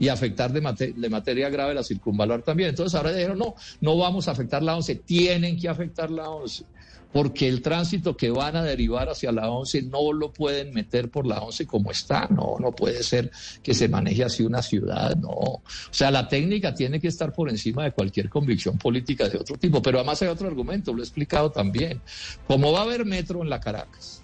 [0.00, 2.70] y afectar de, de, materia grave la circunvalar también.
[2.70, 6.64] Entonces ahora dijeron, no, no vamos a afectar la 11, tienen que afectar la 11
[7.12, 11.26] porque el tránsito que van a derivar hacia la 11 no lo pueden meter por
[11.26, 13.30] la 11 como está, no, no puede ser
[13.62, 15.28] que se maneje así una ciudad, no.
[15.28, 19.56] O sea, la técnica tiene que estar por encima de cualquier convicción política de otro
[19.56, 22.00] tipo, pero además hay otro argumento, lo he explicado también.
[22.46, 24.22] Como va a haber metro en la Caracas,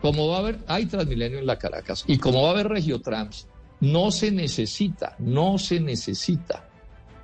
[0.00, 3.46] como va a haber, hay Transmilenio en la Caracas, y como va a haber Regiotrans,
[3.80, 6.66] no se necesita, no se necesita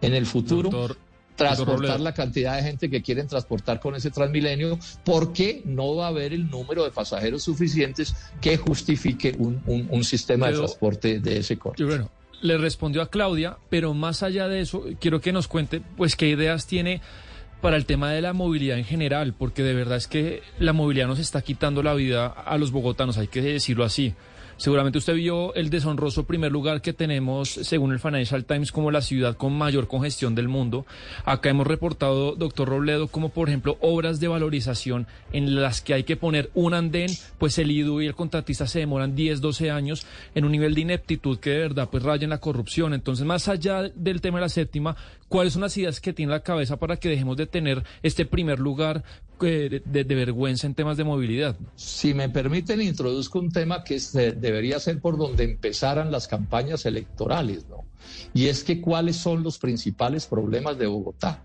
[0.03, 0.97] en el futuro
[1.37, 6.09] transportar la cantidad de gente que quieren transportar con ese Transmilenio, porque no va a
[6.09, 11.85] haber el número de pasajeros suficientes que justifique un, sistema de transporte de ese corte.
[11.85, 12.11] bueno,
[12.43, 16.29] le respondió a Claudia, pero más allá de eso, quiero que nos cuente, pues, qué
[16.29, 17.01] ideas tiene
[17.61, 21.07] para el tema de la movilidad en general, porque de verdad es que la movilidad
[21.07, 24.15] nos está quitando la vida a los bogotanos, hay que decirlo así.
[24.63, 29.01] Seguramente usted vio el deshonroso primer lugar que tenemos, según el Financial Times, como la
[29.01, 30.87] ciudad con mayor congestión del mundo.
[31.25, 36.05] Acá hemos reportado, doctor Robledo, como por ejemplo obras de valorización en las que hay
[36.05, 40.07] que poner un andén, pues el IDU y el contratista se demoran 10, 12 años
[40.33, 42.95] en un nivel de ineptitud que de verdad pues raya en la corrupción.
[42.95, 44.95] Entonces, más allá del tema de la séptima,
[45.33, 48.59] ¿cuáles son las ideas que tiene la cabeza para que dejemos de tener este primer
[48.61, 49.03] lugar
[49.41, 51.57] eh, de, vergüenza en temas de movilidad?
[51.75, 53.99] Si me permiten, introduzco un tema que
[54.37, 57.87] debería ser por donde empezaran las campañas electorales, ¿no?
[58.35, 61.43] Y es que cuáles son los principales problemas de Bogotá.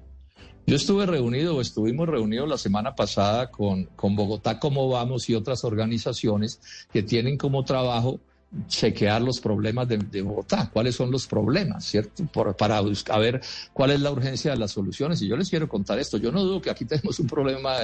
[0.66, 5.35] Yo estuve reunido o estuvimos reunidos la semana pasada con, con Bogotá Cómo Vamos y
[5.35, 6.59] otras organizaciones
[6.91, 8.19] que tienen como trabajo
[8.67, 12.26] chequear los problemas de, Bogotá, cuáles son los problemas, ¿cierto?
[12.58, 13.42] para buscar ver
[13.74, 15.22] cuál es la urgencia de las soluciones.
[15.22, 16.17] Y yo les quiero contar esto.
[16.17, 17.77] Yo no dudo que aquí tenemos un problema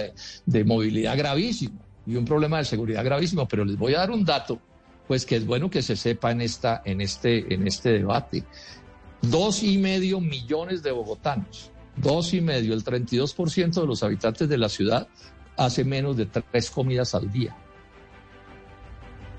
[0.46, 4.26] de, movilidad gravísimo y un problema de seguridad gravísimo, pero les voy a dar un
[4.26, 4.60] dato,
[5.08, 8.44] pues que es bueno que se sepa en, esta, en, este, en este debate.
[9.22, 14.58] Dos y medio millones de bogotanos, dos y medio, el 32% de los habitantes de
[14.58, 15.08] la ciudad
[15.56, 17.56] hace menos de tres comidas al día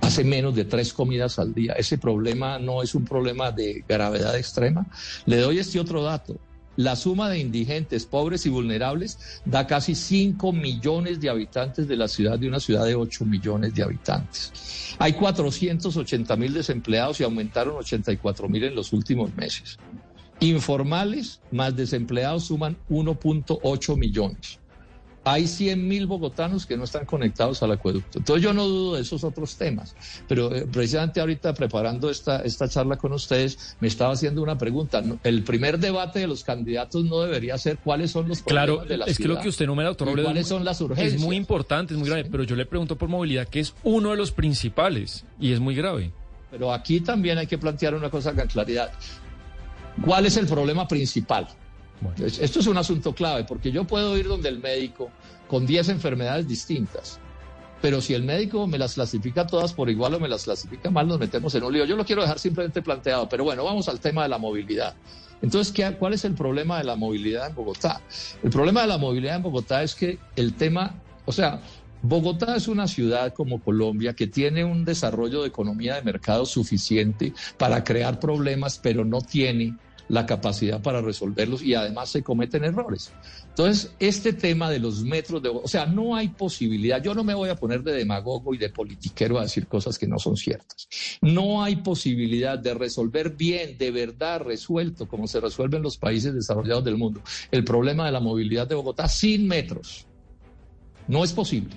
[0.05, 1.73] hace menos de tres comidas al día.
[1.75, 4.87] Ese problema no es un problema de gravedad extrema.
[5.25, 6.37] Le doy este otro dato.
[6.77, 12.09] La suma de indigentes, pobres y vulnerables da casi 5 millones de habitantes de la
[12.09, 14.97] ciudad, de una ciudad de 8 millones de habitantes.
[14.99, 19.79] Hay 480 mil desempleados y aumentaron 84 mil en los últimos meses.
[20.41, 24.59] Informales más desempleados suman 1.8 millones
[25.25, 28.19] hay 100 mil bogotanos que no están conectados al acueducto.
[28.19, 29.97] Entonces yo no dudo de esos otros temas,
[30.29, 35.03] pero eh, precisamente ahorita preparando esta, esta charla con ustedes, me estaba haciendo una pregunta.
[35.23, 39.05] El primer debate de los candidatos no debería ser cuáles son los problemas de la
[39.07, 41.15] es que lo que usted numera, doctor cuáles son las urgencias.
[41.15, 44.11] Es muy importante, es muy grave, pero yo le pregunto por movilidad, que es uno
[44.11, 46.13] de los principales y es muy grave.
[46.51, 48.93] Pero aquí también hay que plantear una cosa con claridad.
[50.05, 51.49] ¿Cuál es el problema principal?
[52.17, 55.11] Esto es un asunto clave, porque yo puedo ir donde el médico
[55.49, 57.21] con 10 enfermedades distintas,
[57.81, 61.07] pero si el médico me las clasifica todas por igual o me las clasifica mal,
[61.07, 61.85] nos metemos en un lío.
[61.85, 64.95] Yo lo quiero dejar simplemente planteado, pero bueno, vamos al tema de la movilidad.
[65.43, 68.01] Entonces, ¿qué, ¿cuál es el problema de la movilidad en Bogotá?
[68.43, 70.95] El problema de la movilidad en Bogotá es que el tema,
[71.27, 71.61] o sea,
[72.01, 77.35] Bogotá es una ciudad como Colombia que tiene un desarrollo de economía de mercado suficiente
[77.59, 79.75] para crear problemas, pero no tiene
[80.09, 83.13] la capacidad para resolverlos y además se cometen errores.
[83.49, 85.49] Entonces, este tema de los metros de...
[85.49, 87.03] O sea, no hay posibilidad.
[87.03, 90.07] Yo no me voy a poner de demagogo y de politiquero a decir cosas que
[90.07, 90.89] no son ciertas.
[91.21, 96.35] No hay posibilidad de resolver bien, de verdad resuelto, como se resuelve en los países
[96.35, 100.07] desarrollados del mundo, el problema de la movilidad de Bogotá sin metros.
[101.07, 101.77] No es posible.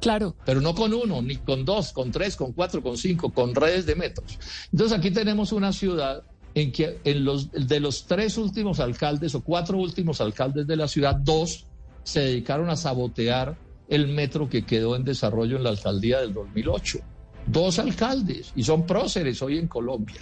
[0.00, 0.34] Claro.
[0.46, 3.84] Pero no con uno, ni con dos, con tres, con cuatro, con cinco, con redes
[3.86, 4.38] de metros.
[4.72, 9.42] Entonces aquí tenemos una ciudad en que en los, de los tres últimos alcaldes o
[9.42, 11.66] cuatro últimos alcaldes de la ciudad, dos
[12.02, 13.56] se dedicaron a sabotear
[13.88, 16.98] el metro que quedó en desarrollo en la alcaldía del 2008.
[17.46, 20.20] Dos alcaldes, y son próceres hoy en Colombia.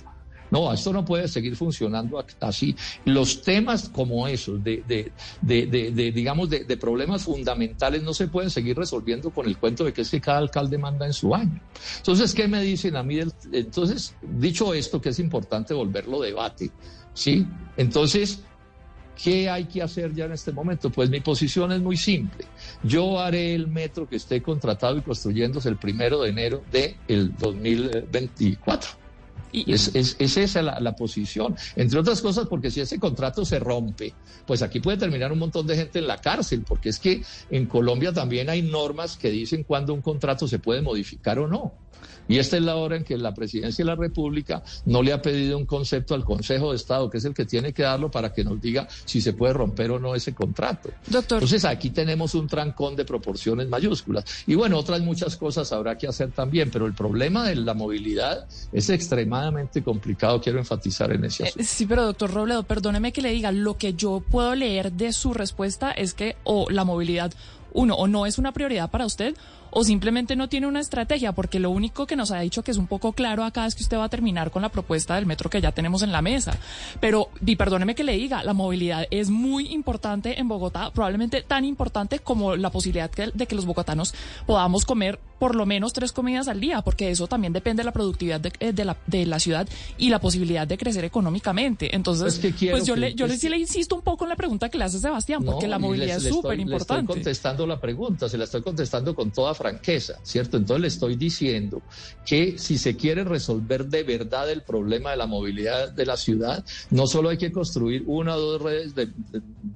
[0.51, 2.75] No, esto no puede seguir funcionando así.
[3.05, 5.13] Los temas como esos, de, de,
[5.43, 10.03] de, digamos, de, problemas fundamentales, no se pueden seguir resolviendo con el cuento de que
[10.03, 11.61] es que cada alcalde manda en su año.
[11.99, 13.21] Entonces, ¿qué me dicen a mí?
[13.53, 16.71] Entonces, dicho esto, que es importante volverlo debate,
[17.15, 17.47] ¿sí?
[17.77, 18.43] Entonces,
[19.23, 20.91] ¿Qué hay que hacer ya en este momento?
[20.91, 22.47] Pues mi posición es muy simple.
[22.85, 27.29] Yo haré el metro que esté contratado y construyéndose el primero de enero del de
[27.37, 28.91] 2024.
[29.53, 31.57] Es, es, esa la, la, posición.
[31.77, 34.15] Entre otras cosas, porque si ese contrato se rompe,
[34.47, 37.67] pues aquí puede terminar un montón de gente en la cárcel, porque es que en
[37.67, 41.88] Colombia también hay normas que dicen cuándo un contrato se puede modificar o no.
[42.29, 45.23] Y esta es la hora en que la presidencia de la República no le ha
[45.23, 48.33] pedido un concepto al Consejo de Estado, que es el que tiene que darlo para
[48.33, 50.91] que nos diga si se puede romper o no ese contrato.
[51.07, 51.37] Doctor.
[51.37, 54.25] Entonces aquí tenemos un trancón de proporciones mayúsculas.
[54.47, 58.47] Y bueno, otras muchas cosas habrá que hacer también, pero el problema de la movilidad
[58.73, 61.67] es extremadamente complicado, quiero enfatizar en ese asunto.
[61.67, 65.33] sí, pero doctor Robledo, perdóneme que le diga, lo que yo puedo leer de su
[65.33, 67.33] respuesta es que o la movilidad
[67.73, 69.35] uno, o no es una prioridad para usted,
[69.71, 72.77] o simplemente no tiene una estrategia, porque lo único que nos ha dicho que es
[72.77, 75.51] un poco claro acá es que usted va a terminar con la propuesta del metro
[75.51, 76.59] que ya tenemos en la mesa.
[77.01, 81.65] Pero, y perdóneme que le diga, la movilidad es muy importante en Bogotá, probablemente tan
[81.65, 84.15] importante como la posibilidad de que los bogotanos
[84.47, 87.93] podamos comer por lo menos tres comidas al día, porque eso también depende de la
[87.93, 91.95] productividad de, eh, la, de la ciudad y la posibilidad de crecer económicamente.
[91.95, 92.41] Entonces,
[92.71, 94.85] pues yo, le, yo le, sí le insisto un poco en la pregunta que le
[94.85, 96.95] hace Sebastián, porque la movilidad es súper importante.
[96.95, 100.57] Le estoy contestando la pregunta, se la estoy contestando con toda franqueza, ¿cierto?
[100.57, 101.83] Entonces le estoy diciendo
[102.25, 106.65] que si se quiere resolver de verdad el problema de la movilidad de la ciudad,
[106.91, 109.11] no solo hay que construir una o dos redes de,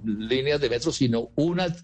[0.04, 1.74] líneas de metro, sino una,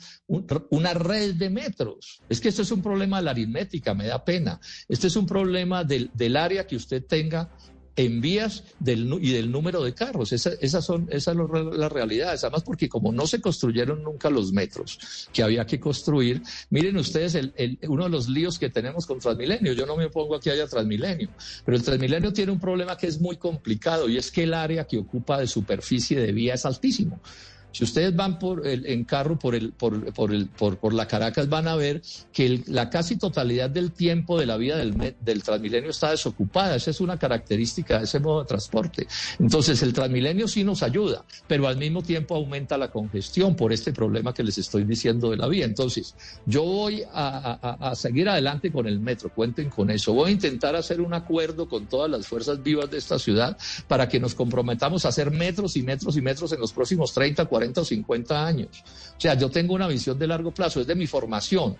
[0.70, 2.22] una red de metros.
[2.28, 4.60] Es que esto es un problema de la aritmética, me da pena.
[4.88, 7.50] Este es un problema del, del área que usted tenga
[7.98, 10.32] en vías del, y del número de carros.
[10.32, 12.44] Esa, esas son esas son las realidades.
[12.44, 17.34] Además, porque como no se construyeron nunca los metros que había que construir, miren ustedes
[17.34, 19.72] el, uno de los líos que tenemos con Transmilenio.
[19.72, 21.28] Yo no me opongo a que haya Transmilenio,
[21.64, 24.86] pero el Transmilenio tiene un problema que es muy complicado y es que el área
[24.86, 27.20] que ocupa de superficie de vía es altísimo.
[27.78, 31.06] Si ustedes van por el, en carro por, el, por, por, el, por, por la
[31.06, 35.42] Caracas, van a ver que la casi totalidad del tiempo de la vida del, del
[35.44, 36.74] Transmilenio está desocupada.
[36.74, 39.06] Esa es una característica de ese modo de transporte.
[39.38, 43.92] Entonces, el Transmilenio sí nos ayuda, pero al mismo tiempo aumenta la congestión por este
[43.92, 45.64] problema que les estoy diciendo de la vía.
[45.64, 46.16] Entonces,
[46.46, 50.12] yo voy a, a, a seguir adelante con el metro, cuenten con eso.
[50.12, 54.08] Voy a intentar hacer un acuerdo con todas las fuerzas vivas de esta ciudad para
[54.08, 57.67] que nos comprometamos a hacer metros y metros y metros en los próximos 30, 40
[57.68, 58.84] 40 o 50 años.
[59.16, 61.76] O sea, yo tengo una visión de largo plazo, es de mi formación.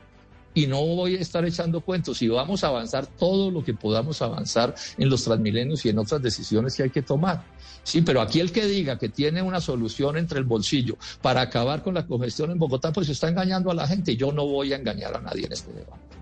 [0.55, 2.21] Y no voy a estar echando cuentos.
[2.23, 6.21] Y vamos a avanzar todo lo que podamos avanzar en los transmilenios y en otras
[6.21, 7.45] decisiones que hay que tomar.
[7.85, 11.83] Sí, pero aquí el que diga que tiene una solución entre el bolsillo para acabar
[11.83, 14.17] con la congestión en Bogotá, pues está engañando a la gente.
[14.17, 16.19] Yo no voy a engañar a nadie en este debate.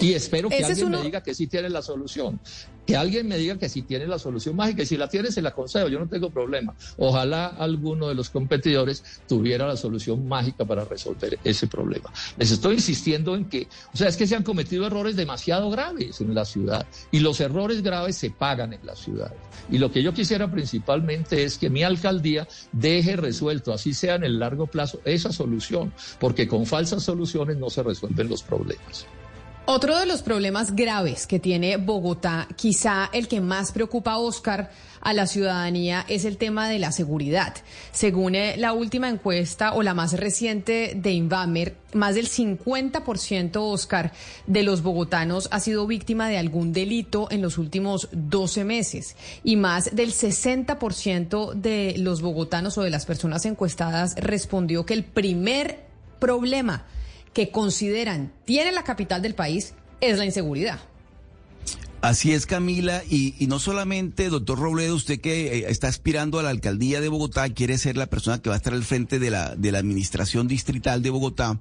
[0.00, 2.40] Y espero que alguien me diga que sí tiene la solución.
[2.86, 4.82] Que alguien me diga que sí tiene la solución mágica.
[4.82, 5.88] Y si la tiene, se la concedo.
[5.88, 6.74] Yo no tengo problema.
[6.98, 12.12] Ojalá alguno de los competidores tuviera la solución mágica para resolver ese problema.
[12.36, 16.20] Les estoy insistiendo en que, o sea, es que se han cometido errores demasiado graves
[16.20, 16.86] en la ciudad.
[17.10, 19.32] Y los errores graves se pagan en la ciudad.
[19.70, 24.24] Y lo que yo quisiera principalmente es que mi alcaldía deje resuelto, así sea en
[24.24, 25.92] el largo plazo, esa solución.
[26.20, 29.06] Porque con falsas soluciones no se resuelven los problemas.
[29.66, 34.70] Otro de los problemas graves que tiene Bogotá, quizá el que más preocupa a Oscar
[35.00, 37.54] a la ciudadanía, es el tema de la seguridad.
[37.90, 44.12] Según eh, la última encuesta o la más reciente de Invamer, más del 50% Oscar
[44.46, 49.56] de los bogotanos ha sido víctima de algún delito en los últimos 12 meses y
[49.56, 55.86] más del 60% de los bogotanos o de las personas encuestadas respondió que el primer
[56.18, 56.84] problema
[57.34, 60.80] que consideran tiene la capital del país es la inseguridad.
[62.04, 66.50] Así es, Camila, y, no solamente, doctor Robledo, usted que eh, está aspirando a la
[66.50, 69.56] alcaldía de Bogotá, quiere ser la persona que va a estar al frente de la,
[69.56, 71.58] de la administración distrital de Bogotá.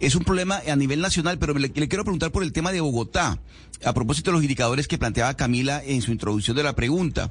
[0.00, 3.38] Es un problema a nivel nacional, pero le quiero preguntar por el tema de Bogotá,
[3.84, 7.30] a propósito de los indicadores que planteaba Camila en su introducción de la pregunta.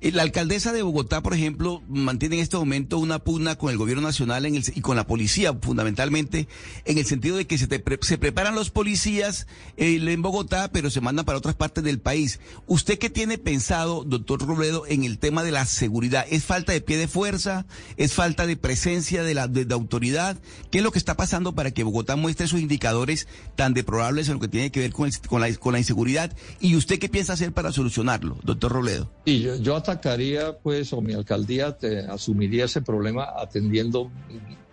[0.00, 3.76] Eh, La alcaldesa de Bogotá, por ejemplo, mantiene en este momento una pugna con el
[3.76, 6.48] gobierno nacional en el, y con la policía, fundamentalmente,
[6.84, 9.46] en el sentido de que se, te se preparan los policías
[9.76, 12.40] eh, en Bogotá, pero se mandan para otras partes del país.
[12.66, 16.24] ¿Usted qué tiene pensado, doctor Robledo, en el tema de la seguridad?
[16.30, 17.66] ¿Es falta de pie de fuerza?
[17.96, 20.38] ¿Es falta de presencia de la de, autoridad?
[20.70, 24.34] ¿Qué es lo que está pasando para que Bogotá muestre esos indicadores tan deplorables en
[24.34, 26.34] lo que tiene que ver con, el- con, la, inseguridad?
[26.60, 29.10] ¿Y usted qué piensa hacer para solucionarlo, doctor Robledo?
[29.24, 31.76] Y yo atacaría, pues, o mi alcaldía
[32.08, 34.10] asumiría ese problema atendiendo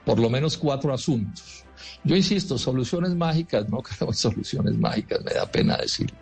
[0.05, 1.65] por lo menos cuatro asuntos.
[2.03, 6.17] Yo insisto, soluciones mágicas, no creo soluciones mágicas, me da pena decirlo.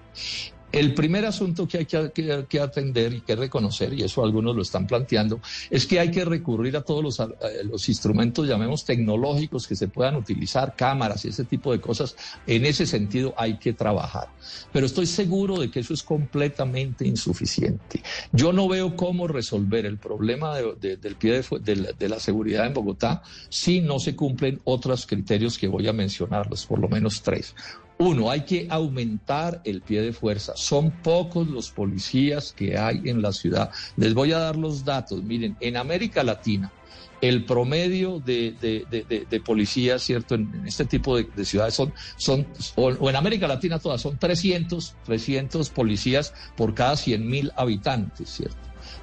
[0.76, 4.86] El primer asunto que hay que, atender y que reconocer, y eso algunos lo están
[4.86, 5.40] planteando,
[5.70, 10.76] es que hay que recurrir a todos los, instrumentos, llamemos tecnológicos, que se puedan utilizar,
[10.76, 12.14] cámaras y ese tipo de cosas.
[12.45, 14.28] En ese sentido hay que trabajar.
[14.70, 18.04] Pero estoy seguro de que eso es completamente insuficiente.
[18.34, 22.20] Yo no veo cómo resolver el problema de- de- del pie de la- de la
[22.20, 26.90] seguridad en Bogotá si no se cumplen otros criterios que voy a mencionarlos, por lo
[26.90, 27.56] menos tres.
[27.98, 30.53] Uno, hay que aumentar el pie de fuerza.
[30.56, 33.72] Son pocos los policías que hay en la ciudad.
[33.95, 35.24] Les voy a dar los datos.
[35.24, 36.74] Miren, en América Latina,
[37.22, 40.35] el promedio de, policías, ¿cierto?
[40.35, 44.17] En, este tipo de, de ciudades son, son o, o en América Latina todas, son
[44.17, 48.57] 300, 300 policías por cada 100 mil habitantes, ¿cierto?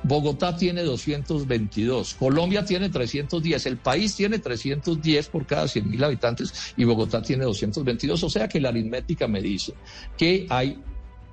[0.05, 6.74] Bogotá tiene 222, Colombia tiene 310, el país tiene 310 por cada 100 mil habitantes
[6.76, 9.74] y Bogotá tiene 222, o sea que la aritmética me dice
[10.16, 10.82] que hay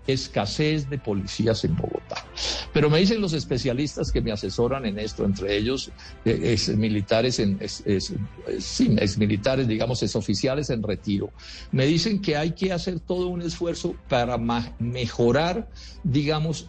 [0.08, 2.26] escasez de policías en Bogotá.
[2.74, 5.92] Pero me dicen los especialistas que me asesoran en esto, entre ellos
[6.26, 11.32] eh, militares, en, ex militares, digamos, ex oficiales en retiro,
[11.72, 14.38] me dicen que hay que hacer todo un esfuerzo para
[14.80, 15.70] mejorar,
[16.04, 16.68] digamos,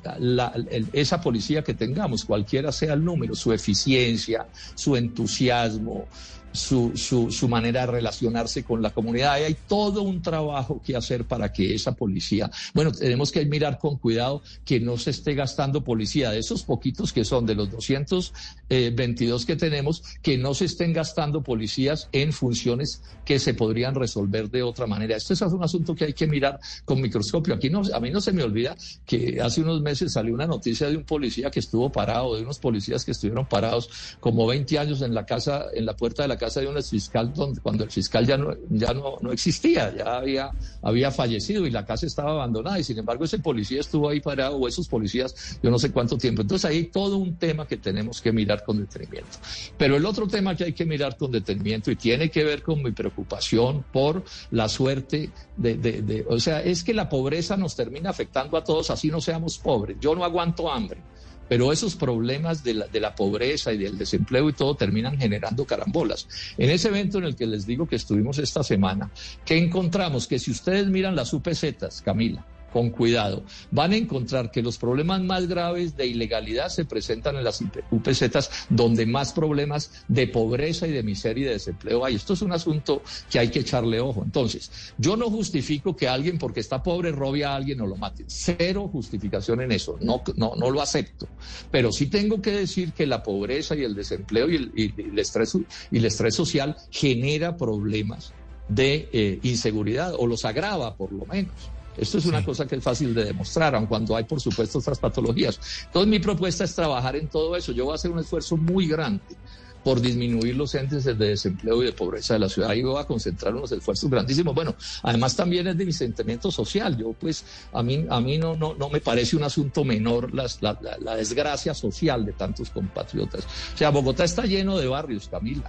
[0.93, 6.07] esa policía que tengamos, cualquiera sea el número, su eficiencia, su entusiasmo,
[6.53, 9.35] su, su, manera de relacionarse con la comunidad.
[9.35, 13.99] Hay todo un trabajo que hacer para que esa policía, bueno, tenemos que mirar con
[13.99, 19.47] cuidado que no se esté gastando policía de esos poquitos que son de los 222
[19.47, 24.63] que tenemos, que no se estén gastando policías en funciones que se podrían resolver de
[24.63, 25.17] otra manera.
[25.17, 27.55] Esto es un asunto que hay que mirar con microscopio.
[27.55, 30.89] Aquí no, a mí no se me olvida que hace unos meses salió una noticia
[30.89, 35.03] de un policía que estuvo parado, de unos policías que estuvieron parados como 20 años
[35.03, 37.91] en la casa, en la puerta de la casa de un fiscal donde, cuando el
[37.91, 42.31] fiscal ya no, ya no, no existía, ya había, había fallecido y la casa estaba
[42.31, 45.93] abandonada y sin embargo ese policía estuvo ahí parado o esos policías yo no sé
[45.93, 46.41] cuánto tiempo.
[46.41, 49.39] Entonces ahí hay todo un tema que tenemos que mirar con detenimiento.
[49.77, 52.83] Pero el otro tema que hay que mirar con detenimiento y tiene que ver con
[52.83, 57.77] mi preocupación por la suerte de, de, de o sea, es que la pobreza nos
[57.77, 59.99] termina afectando a todos así no seamos pobres.
[60.01, 61.03] Yo no aguanto hambre.
[61.51, 65.65] Pero esos problemas de la, de la pobreza y del desempleo y todo terminan generando
[65.65, 66.29] carambolas.
[66.57, 69.11] En ese evento en el que les digo que estuvimos esta semana,
[69.45, 74.63] que encontramos que si ustedes miran las UPZs, Camila, con cuidado, van a encontrar que
[74.63, 80.27] los problemas más graves de ilegalidad se presentan en las UPZs donde más problemas de
[80.27, 82.15] pobreza y de miseria y de desempleo hay.
[82.15, 84.23] Esto es un asunto que hay que echarle ojo.
[84.25, 88.25] Entonces, yo no justifico que alguien porque está pobre robe a alguien o lo mate.
[88.27, 89.99] Cero justificación en eso.
[90.01, 91.29] No, no, no lo acepto.
[91.71, 95.57] Pero sí tengo que decir que la pobreza y el desempleo y el, estrés,
[95.91, 98.33] y el estrés social genera problemas
[98.69, 101.55] de eh, inseguridad o los agrava por lo menos.
[101.97, 104.99] Esto es una cosa que es fácil de demostrar, aun cuando hay, por supuesto, otras
[104.99, 105.61] patologías.
[105.87, 107.73] Entonces, mi propuesta es trabajar en todo eso.
[107.73, 109.37] Yo voy a hacer un esfuerzo muy grande
[109.83, 112.71] por disminuir los índices de desempleo y de pobreza de la ciudad.
[112.71, 114.55] Ahí voy a concentrar unos esfuerzos grandísimos.
[114.55, 116.97] Bueno, además también es de mi sentimiento social.
[116.97, 120.61] Yo, pues, a mí, a mí no, no, no me parece un asunto menor las,
[120.63, 123.45] la, la, la desgracia social de tantos compatriotas.
[123.75, 125.65] O sea, Bogotá está lleno de barrios, Camila,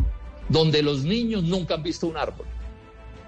[0.49, 2.45] donde los niños nunca han visto un árbol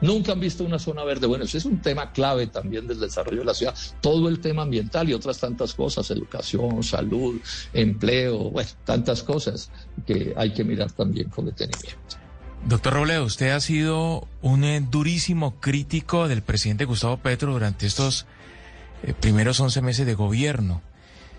[0.04, 1.26] nunca han visto una zona verde.
[1.26, 3.76] Bueno, ese es un tema clave también del desarrollo de la ciudad.
[4.02, 7.40] Todo el tema ambiental y otras tantas cosas, educación, salud,
[7.74, 9.72] empleo, bueno, tantas cosas
[10.06, 12.18] que hay que mirar también con detenimiento.
[12.66, 18.26] Doctor Robledo, usted ha sido un eh, durísimo crítico del presidente Gustavo Petro durante estos
[19.04, 20.82] eh, primeros 11 meses de gobierno.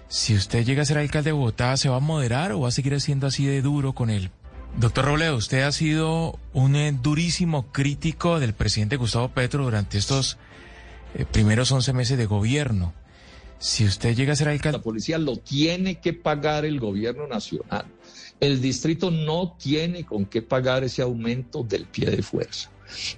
[0.08, 2.72] Si usted llega a ser alcalde de Bogotá, ¿se va a moderar o va a
[2.72, 4.30] seguir siendo así de duro con él?
[4.76, 10.36] Doctor Robledo, usted ha sido un eh, durísimo crítico del presidente Gustavo Petro durante estos
[11.14, 12.92] eh, primeros 11 meses de gobierno.
[13.58, 14.78] si usted llega a ser alcalde...
[14.78, 17.86] La policía lo tiene que pagar el gobierno nacional.
[18.40, 22.68] El distrito no tiene con qué pagar ese aumento del pie de fuerza.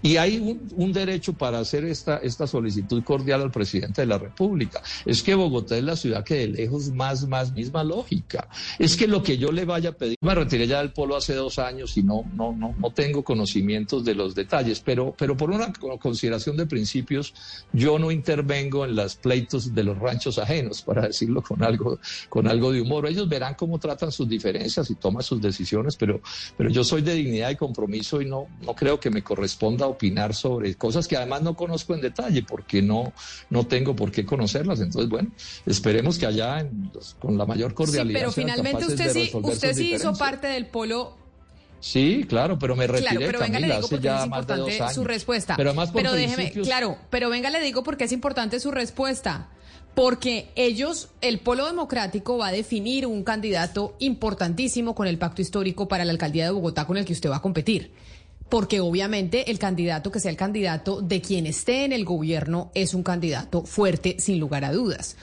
[0.02, 4.82] Y hay un, derecho para hacer esta, esta solicitud cordial al presidente de la República.
[5.04, 8.48] Es que Bogotá es la ciudad que de lejos más, más misma lógica.
[8.78, 11.34] Es que lo que yo le vaya a pedir, me retiré ya del polo hace
[11.34, 15.50] dos años y no, no, no, no tengo conocimientos de los detalles, pero, pero por
[15.50, 17.34] una consideración de principios,
[17.72, 22.46] yo no intervengo en los pleitos de los ranchos ajenos, para decirlo con algo, con
[22.46, 23.06] algo de humor.
[23.06, 26.20] Ellos verán cómo tratan sus diferencias y toman sus decisiones, pero,
[26.56, 29.86] pero yo soy de dignidad y compromiso y no, no creo que me corresponda a
[29.86, 33.12] opinar sobre cosas que además no conozco en detalle porque no,
[33.50, 34.80] no tengo por qué conocerlas.
[34.80, 35.30] Entonces, bueno,
[35.64, 36.68] esperemos que allá
[37.18, 38.18] con la mayor cordialidad.
[38.18, 41.16] Sí, pero finalmente usted sí, usted sí hizo parte del polo
[41.80, 45.54] Sí, claro, pero me retiré, claro, pero venga, le digo porque es importante su respuesta.
[45.56, 49.50] Pero más por Pero déjeme, claro, pero venga, le digo porque es importante su respuesta.
[49.94, 55.88] Porque ellos, el Polo Democrático va a definir un candidato importantísimo con el pacto histórico
[55.88, 57.92] para la alcaldía de Bogotá con el que usted va a competir
[58.48, 62.94] porque obviamente el candidato que sea el candidato de quien esté en el gobierno es
[62.94, 65.16] un candidato fuerte, sin lugar a dudas.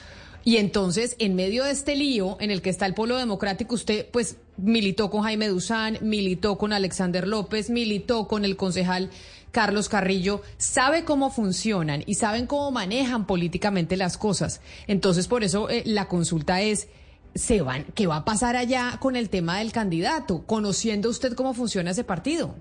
[0.45, 4.07] Y entonces, en medio de este lío en el que está el Polo Democrático, usted
[4.11, 9.09] pues militó con Jaime Duzán, militó con Alexander López, militó con el concejal
[9.51, 14.59] Carlos Carrillo, sabe cómo funcionan y saben cómo manejan políticamente las cosas.
[14.87, 16.89] Entonces, por eso eh, la consulta es,
[17.35, 21.53] ¿se van, ¿qué va a pasar allá con el tema del candidato, conociendo usted cómo
[21.53, 22.55] funciona ese partido?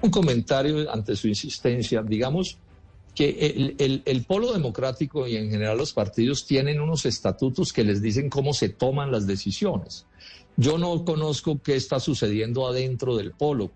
[0.00, 2.02] Un comentario ante su insistencia.
[2.02, 2.58] Digamos
[3.14, 8.30] que el, polo democrático y en general los partidos tienen unos estatutos que les dicen
[8.30, 10.06] cómo se toman las decisiones.
[10.56, 13.72] Yo no conozco qué está sucediendo adentro del polo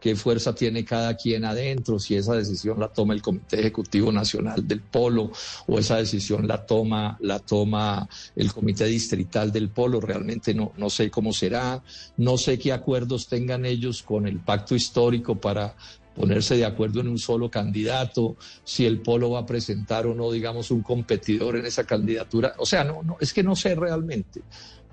[0.00, 4.66] qué fuerza tiene cada quien adentro, si esa decisión la toma el Comité Ejecutivo Nacional
[4.66, 5.30] del Polo
[5.66, 10.90] o esa decisión la toma, la toma el Comité Distrital del Polo, realmente no, no
[10.90, 11.82] sé cómo será,
[12.16, 15.74] no sé qué acuerdos tengan ellos con el pacto histórico para
[16.18, 20.32] ponerse de acuerdo en un solo candidato, si el polo va a presentar o no,
[20.32, 22.54] digamos, un competidor en esa candidatura.
[22.58, 24.42] O sea, no, no, es que no sé realmente.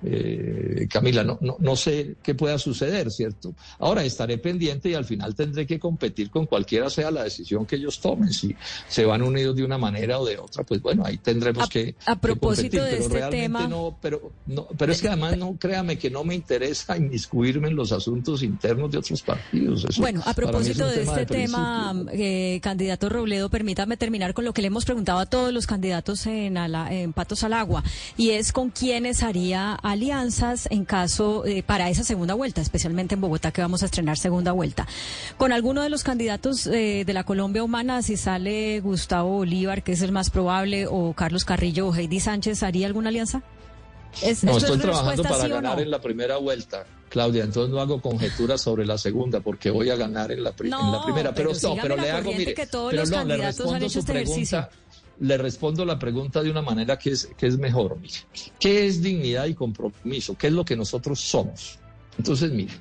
[0.08, 3.56] Eh, Camila, no, no, no, sé qué pueda suceder, ¿cierto?
[3.80, 7.78] Ahora estaré pendiente y al final tendré que competir con cualquiera sea la decisión que
[7.78, 8.32] ellos tomen.
[8.32, 8.56] Si
[8.88, 11.96] se van unidos de una manera o de otra, pues bueno, ahí tendremos que.
[12.06, 13.68] A propósito de este tema.
[13.68, 17.76] No, pero, no, pero es que además no créame que no me interesa inmiscuirme en
[17.76, 19.86] los asuntos internos de otros partidos.
[19.98, 24.68] bueno, a propósito de este tema, eh, candidato Robledo, permítame terminar con lo que le
[24.68, 27.84] hemos preguntado a todos los candidatos en, en Patos al Agua,
[28.18, 33.22] y es con quiénes haría alianzas en caso eh, para esa segunda vuelta, especialmente en
[33.22, 34.88] Bogotá que vamos a estrenar segunda vuelta.
[35.38, 39.94] Con alguno de los candidatos eh, de la Colombia Humana, si sale Gustavo Bolívar, que
[39.94, 43.42] es el más probable, o Carlos Carrillo o Heidi Sánchez, ¿haría alguna alianza?
[44.44, 46.86] no, estoy trabajando para ganar en la primera vuelta.
[47.10, 51.34] Claudia, entonces no hago conjeturas sobre la segunda porque voy a ganar en la, primera.
[51.34, 54.68] Pero, no, pero le hago, mire, que todos los candidatos han hecho este ejercicio
[55.20, 57.98] le respondo la pregunta de una manera que es, que es mejor.
[58.60, 60.38] ¿Qué es dignidad y compromiso?
[60.38, 61.80] ¿Qué es lo que nosotros somos?
[62.18, 62.74] Entonces, mire,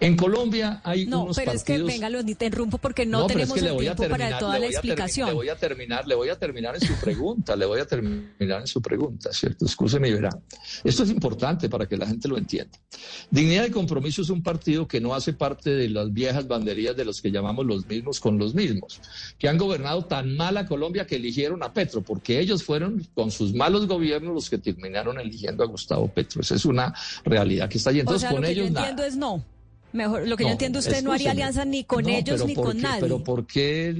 [0.00, 1.78] en Colombia hay no, unos pero partidos...
[1.78, 5.28] es que, venga, lo interrumpo porque no, tenemos el tiempo para toda la explicación.
[5.28, 8.60] Le voy a terminar, le voy a terminar en su pregunta, le voy a terminar
[8.60, 9.64] en su pregunta, ¿cierto?
[9.64, 10.30] Escúcheme y verá.
[10.82, 12.78] Esto es importante para que la gente lo entienda.
[13.30, 17.04] Dignidad y Compromiso es un partido que no hace parte de las viejas banderías de
[17.04, 19.00] los que llamamos los mismos con los mismos,
[19.38, 23.30] que han gobernado tan mal a Colombia que eligieron a Petro, porque ellos fueron con
[23.30, 26.40] sus malos gobiernos los que terminaron eligiendo a Gustavo Petro.
[26.40, 26.94] Esa es una
[27.24, 28.00] realidad que está allí.
[28.00, 29.42] Entonces, con ellos entiendo es no.
[29.92, 33.00] Mejor, lo que yo entiendo, usted no haría alianza ni con ellos ni con nadie.
[33.00, 33.94] Pero ¿por qué?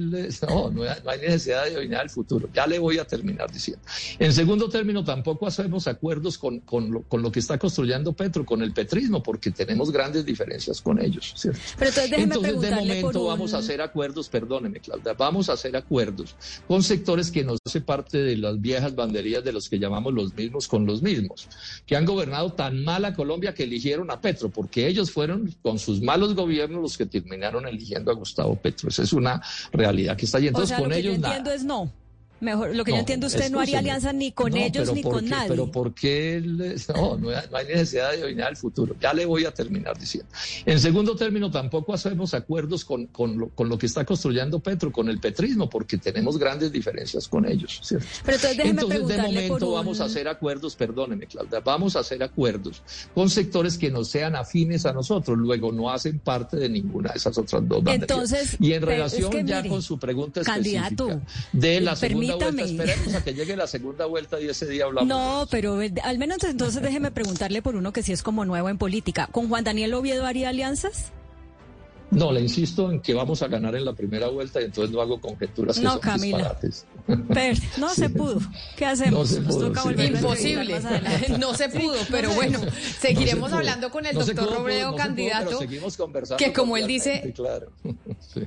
[0.47, 2.49] No, no hay necesidad de adivinar el futuro.
[2.53, 3.83] Ya le voy a terminar diciendo.
[4.19, 8.45] En segundo término, tampoco hacemos acuerdos con, con, lo, con lo que está construyendo Petro,
[8.45, 11.33] con el petrismo, porque tenemos grandes diferencias con ellos.
[11.35, 11.59] ¿cierto?
[11.77, 16.35] Pero entonces, entonces de momento vamos a hacer acuerdos, perdóneme, Claudia, vamos a hacer acuerdos
[16.67, 20.33] con sectores que no hace parte de las viejas banderías de los que llamamos los
[20.33, 21.47] mismos con los mismos,
[21.85, 25.79] que han gobernado tan mal a Colombia que eligieron a Petro, porque ellos fueron con
[25.81, 28.89] sus malos gobiernos los que terminaron eligiendo a Gustavo Petro.
[28.89, 29.41] Esa es una
[29.73, 30.47] realidad que está ahí.
[30.47, 31.91] Entonces, con ellos yo entiendo es no.
[32.41, 35.49] Mejor, lo que yo entiendo, usted no haría alianza ni con ellos ni con nadie.
[35.49, 36.41] Pero ¿por qué?
[36.93, 38.95] No, no hay necesidad de adivinar el futuro.
[38.99, 40.29] Ya le voy a terminar diciendo.
[40.65, 44.91] En segundo término, tampoco hacemos acuerdos con, con, lo, con lo que está construyendo Petro,
[44.91, 47.79] con el petrismo, porque tenemos grandes diferencias con ellos.
[47.83, 48.07] ¿cierto?
[48.25, 52.81] Pero entonces, de momento vamos a hacer acuerdos, perdóneme, Claudia, vamos a hacer acuerdos
[53.13, 57.17] con sectores que no sean afines a nosotros, luego no hacen parte de ninguna de
[57.17, 58.01] esas otras dos banderas.
[58.01, 61.21] Entonces, y en relación ya con su pregunta específica
[61.53, 62.91] de la segunda permítame.
[62.91, 65.07] Esperemos a que llegue la segunda vuelta y ese día hablamos.
[65.09, 68.69] No, pero eh, al menos entonces déjeme preguntarle por uno que sí es como nuevo
[68.69, 69.27] en política.
[69.31, 71.11] ¿Con Juan Daniel Oviedo haría alianzas?
[72.11, 74.99] No, le insisto en que vamos a ganar en la primera vuelta y entonces no
[74.99, 76.37] hago conjeturas que No, son Camila.
[76.39, 76.85] disparates.
[77.33, 78.39] Pero no se pudo.
[78.75, 79.19] ¿Qué hacemos?
[79.19, 79.87] No se Nos pudo, toca sí.
[79.87, 80.75] volver a Imposible.
[80.75, 81.37] entrevistar más adelante.
[81.39, 82.59] No se pudo, Sí, pero no bueno,
[82.99, 85.57] seguiremos hablando con el doctor pudo, Robledo, no se pudo, pero candidato.
[85.59, 87.71] seguimos conversando que como él dice, claro.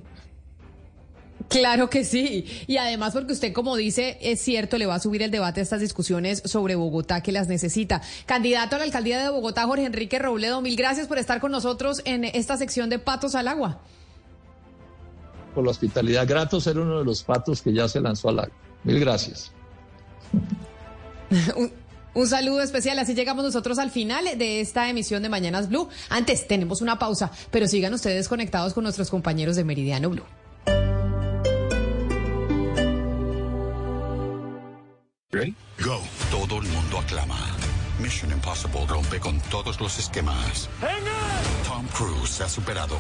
[1.59, 2.47] Claro que sí.
[2.67, 5.63] Y además porque usted, como dice, es cierto, le va a subir el debate a
[5.63, 8.03] estas discusiones sobre Bogotá que las necesita.
[8.27, 12.03] Candidato a la alcaldía de Bogotá, Jorge Enrique Robledo, mil gracias por estar con nosotros
[12.05, 13.81] en esta sección de Patos al Agua.
[15.55, 18.55] Por la hospitalidad, grato ser uno de los patos que ya se lanzó al agua.
[18.83, 19.53] Mil gracias.
[21.57, 21.73] Un,
[22.15, 22.99] un saludo especial.
[22.99, 25.89] Así llegamos nosotros al final de esta emisión de Mañanas Blue.
[26.11, 30.25] Antes tenemos una pausa, pero sigan ustedes conectados con nuestros compañeros de Meridiano Blue.
[35.35, 36.01] Go.
[36.31, 37.64] Todo el mundo aclama.
[38.01, 40.69] Mission Impossible rompe con todos los esquemas.
[41.67, 42.97] Tom Cruise se ha superado.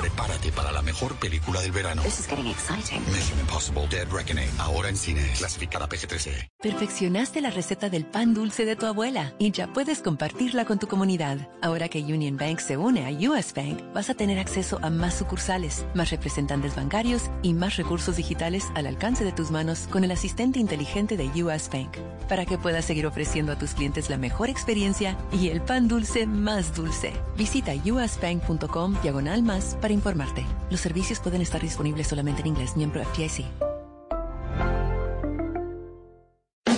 [0.00, 2.02] Prepárate para la mejor película del verano.
[2.02, 3.00] This is getting exciting.
[3.12, 4.48] Mission Impossible Dead Reckoning.
[4.58, 5.38] Ahora en cines.
[5.38, 6.48] Clasificada PG-13.
[6.60, 10.88] Perfeccionaste la receta del pan dulce de tu abuela y ya puedes compartirla con tu
[10.88, 11.48] comunidad.
[11.62, 15.14] Ahora que Union Bank se une a US Bank, vas a tener acceso a más
[15.14, 20.10] sucursales, más representantes bancarios y más recursos digitales al alcance de tus manos con el
[20.10, 21.96] asistente inteligente de US Bank,
[22.28, 26.26] para que puedas seguir ofreciendo a tus clientes la mejor experiencia y el pan dulce
[26.26, 27.12] más dulce.
[27.36, 30.46] Visita usbank.com diagonal más para informarte.
[30.70, 33.79] Los servicios pueden estar disponibles solamente en inglés, miembro FDIC.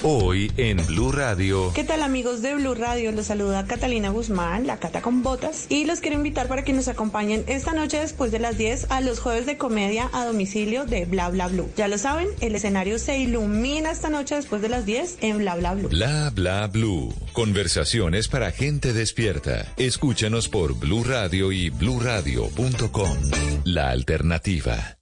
[0.02, 1.72] Hoy en Blue Radio.
[1.74, 3.12] ¿Qué tal amigos de Blue Radio?
[3.12, 6.88] Los saluda Catalina Guzmán, la Cata con Botas, y los quiero invitar para que nos
[6.88, 11.04] acompañen esta noche después de las 10 a los jueves de comedia a domicilio de
[11.04, 11.70] Bla Bla Blue.
[11.76, 15.56] Ya lo saben, el escenario se ilumina esta noche después de las 10 en Bla
[15.56, 15.88] Bla Blue.
[15.88, 17.14] Bla bla blue.
[17.32, 19.66] Conversaciones para gente despierta.
[19.76, 23.18] Escúchanos por Blue Radio y bluradio.com.
[23.64, 25.01] La alternativa.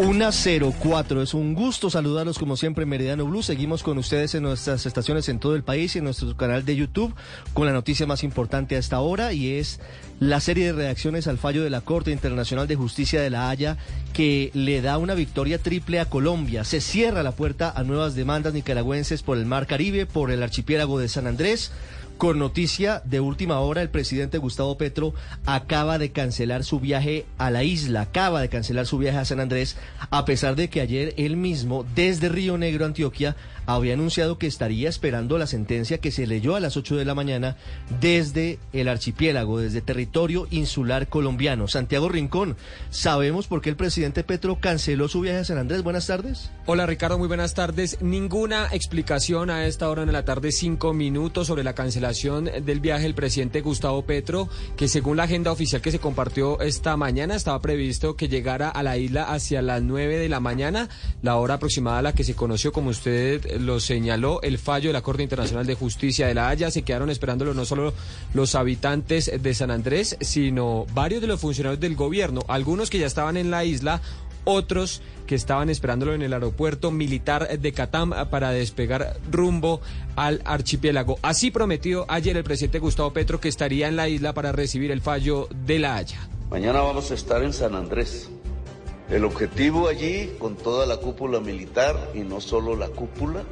[0.00, 1.20] Una 04.
[1.20, 3.42] Es un gusto saludarlos como siempre en Meridiano Blue.
[3.42, 6.74] Seguimos con ustedes en nuestras estaciones en todo el país y en nuestro canal de
[6.74, 7.14] YouTube
[7.52, 9.78] con la noticia más importante a esta hora y es
[10.18, 13.76] la serie de reacciones al fallo de la Corte Internacional de Justicia de La Haya
[14.14, 16.64] que le da una victoria triple a Colombia.
[16.64, 20.98] Se cierra la puerta a nuevas demandas nicaragüenses por el Mar Caribe, por el archipiélago
[20.98, 21.72] de San Andrés.
[22.20, 25.14] Con noticia de última hora, el presidente Gustavo Petro
[25.46, 29.40] acaba de cancelar su viaje a la isla, acaba de cancelar su viaje a San
[29.40, 29.78] Andrés,
[30.10, 34.88] a pesar de que ayer él mismo, desde Río Negro, Antioquia, había anunciado que estaría
[34.88, 37.56] esperando la sentencia que se leyó a las 8 de la mañana
[38.00, 41.68] desde el archipiélago, desde territorio insular colombiano.
[41.68, 42.56] Santiago Rincón,
[42.90, 45.82] ¿sabemos por qué el presidente Petro canceló su viaje a San Andrés?
[45.82, 46.50] Buenas tardes.
[46.66, 47.98] Hola Ricardo, muy buenas tardes.
[48.00, 53.04] Ninguna explicación a esta hora en la tarde, cinco minutos sobre la cancelación del viaje
[53.04, 57.60] del presidente Gustavo Petro, que según la agenda oficial que se compartió esta mañana, estaba
[57.60, 60.88] previsto que llegara a la isla hacia las 9 de la mañana,
[61.22, 64.92] la hora aproximada a la que se conoció, como usted lo señaló, el fallo de
[64.92, 66.70] la Corte Internacional de Justicia de La Haya.
[66.70, 67.92] Se quedaron esperándolo no solo
[68.34, 73.06] los habitantes de San Andrés, sino varios de los funcionarios del gobierno, algunos que ya
[73.06, 74.00] estaban en la isla,
[74.44, 79.80] otros que estaban esperándolo en el aeropuerto militar de Catam para despegar rumbo
[80.16, 81.18] al archipiélago.
[81.22, 85.00] Así prometió ayer el presidente Gustavo Petro que estaría en la isla para recibir el
[85.00, 86.28] fallo de La Haya.
[86.50, 88.28] Mañana vamos a estar en San Andrés.
[89.10, 93.42] El objetivo allí, con toda la cúpula militar y no solo la cúpula,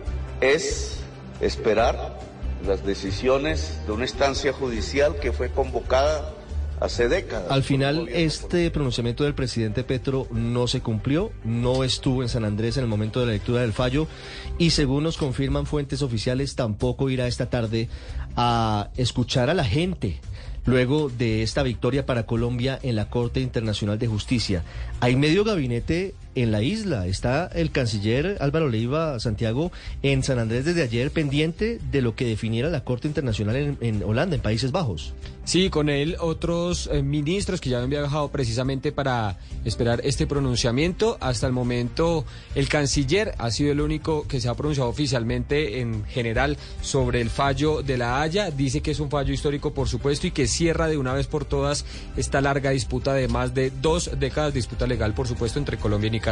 [0.41, 1.01] es
[1.41, 2.21] esperar
[2.65, 6.33] las decisiones de una instancia judicial que fue convocada
[6.81, 7.51] hace décadas.
[7.51, 12.77] Al final, este pronunciamiento del presidente Petro no se cumplió, no estuvo en San Andrés
[12.77, 14.07] en el momento de la lectura del fallo
[14.59, 17.89] y según nos confirman fuentes oficiales, tampoco irá esta tarde
[18.37, 20.21] a escuchar a la gente
[20.69, 24.63] luego de esta victoria para Colombia en la Corte Internacional de Justicia.
[25.01, 27.07] Hay medio gabinete en la isla.
[27.07, 32.27] Está el canciller Álvaro Leiva Santiago en San Andrés desde ayer pendiente de lo que
[32.27, 35.15] definiera la Corte Internacional en, Holanda, en Países Bajos.
[35.45, 41.17] Sí, con él otros eh, ministros que ya habían viajado precisamente para esperar este pronunciamiento.
[41.21, 46.05] Hasta el momento el canciller ha sido el único que se ha pronunciado oficialmente en
[46.05, 48.51] general sobre el fallo de la Haya.
[48.51, 51.47] Dice que es un fallo histórico, por supuesto, y que cierra de una vez por
[51.47, 51.87] todas
[52.19, 56.11] esta larga disputa de más de dos décadas, disputa legal, por supuesto, entre Colombia y
[56.11, 56.28] Nicaragua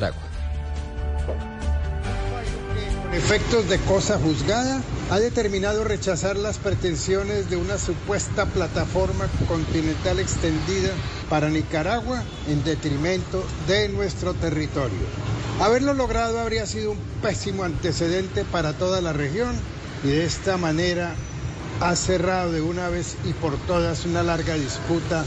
[3.13, 10.91] efectos de cosa juzgada, ha determinado rechazar las pretensiones de una supuesta plataforma continental extendida
[11.31, 14.99] para Nicaragua en detrimento de nuestro territorio.
[15.61, 19.57] Haberlo logrado habría sido un pésimo antecedente para toda la región
[20.05, 21.15] y de esta manera
[21.81, 25.25] ha cerrado de una vez y por todas una larga disputa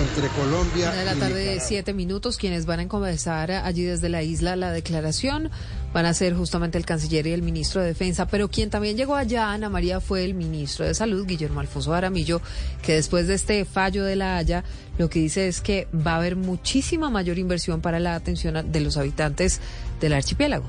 [0.00, 4.08] entre Colombia una de la tarde de siete minutos quienes van a encabezar allí desde
[4.08, 5.50] la isla la declaración
[5.92, 9.14] van a ser justamente el canciller y el ministro de defensa pero quien también llegó
[9.14, 12.40] allá Ana María fue el ministro de salud Guillermo Alfonso Aramillo
[12.82, 14.64] que después de este fallo de la Haya
[14.98, 18.80] lo que dice es que va a haber muchísima mayor inversión para la atención de
[18.80, 19.60] los habitantes
[20.00, 20.68] del archipiélago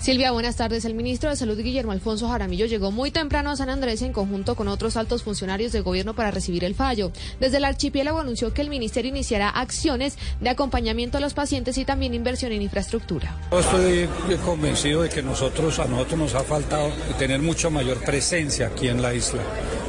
[0.00, 0.84] Silvia, buenas tardes.
[0.84, 4.54] El ministro de Salud, Guillermo Alfonso Jaramillo, llegó muy temprano a San Andrés en conjunto
[4.54, 7.10] con otros altos funcionarios del gobierno para recibir el fallo.
[7.40, 11.84] Desde el archipiélago anunció que el ministerio iniciará acciones de acompañamiento a los pacientes y
[11.84, 13.36] también inversión en infraestructura.
[13.50, 14.08] estoy
[14.44, 19.02] convencido de que nosotros, a nosotros nos ha faltado tener mucha mayor presencia aquí en
[19.02, 19.42] la isla.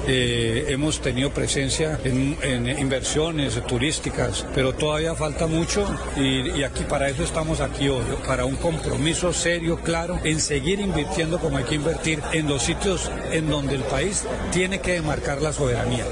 [0.08, 5.86] Eh, hemos tenido presencia en, inversiones turísticas, pero todavía falta mucho
[6.18, 10.80] y, y aquí para eso estamos aquí hoy, para un compromiso serio, claro en seguir
[10.80, 15.42] invirtiendo como hay que invertir en los sitios en donde el país tiene que demarcar
[15.42, 16.06] la soberanía.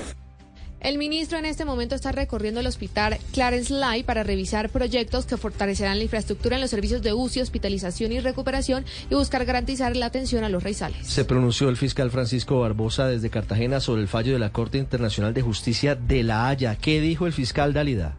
[0.80, 5.36] El ministro en este momento está recorriendo el hospital Clarence Lai para revisar proyectos que
[5.36, 10.06] fortalecerán la infraestructura en los servicios de UCI, hospitalización y recuperación y buscar garantizar la
[10.06, 11.08] atención a los raizales.
[11.08, 15.34] Se pronunció el fiscal Francisco Barbosa desde Cartagena sobre el fallo de la Corte Internacional
[15.34, 16.76] de Justicia de La Haya.
[16.76, 18.16] ¿Qué dijo el fiscal Dalida?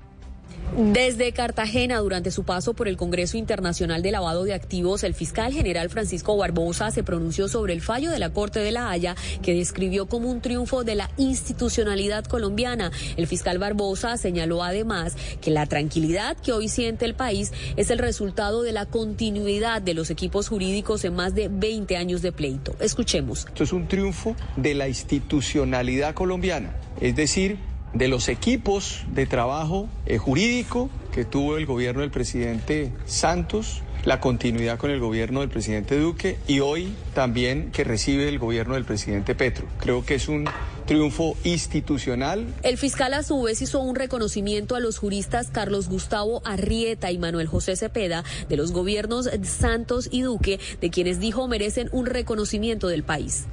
[0.77, 5.53] Desde Cartagena, durante su paso por el Congreso Internacional de Lavado de Activos, el fiscal
[5.53, 9.55] general Francisco Barbosa se pronunció sobre el fallo de la Corte de la Haya que
[9.55, 12.93] describió como un triunfo de la institucionalidad colombiana.
[13.17, 17.99] El fiscal Barbosa señaló además que la tranquilidad que hoy siente el país es el
[17.99, 22.77] resultado de la continuidad de los equipos jurídicos en más de 20 años de pleito.
[22.79, 23.47] Escuchemos.
[23.47, 27.59] Esto es un triunfo de la institucionalidad colombiana, es decir,
[27.93, 34.21] de los equipos de trabajo eh, jurídico que tuvo el gobierno del presidente Santos, la
[34.21, 38.85] continuidad con el gobierno del presidente Duque y hoy también que recibe el gobierno del
[38.85, 39.67] presidente Petro.
[39.81, 40.49] Creo que es un
[40.87, 42.47] triunfo institucional.
[42.63, 47.19] El fiscal a su vez hizo un reconocimiento a los juristas Carlos Gustavo Arrieta y
[47.19, 52.89] Manuel José Cepeda de los gobiernos Santos y Duque, de quienes dijo merecen un reconocimiento
[52.89, 53.47] del país.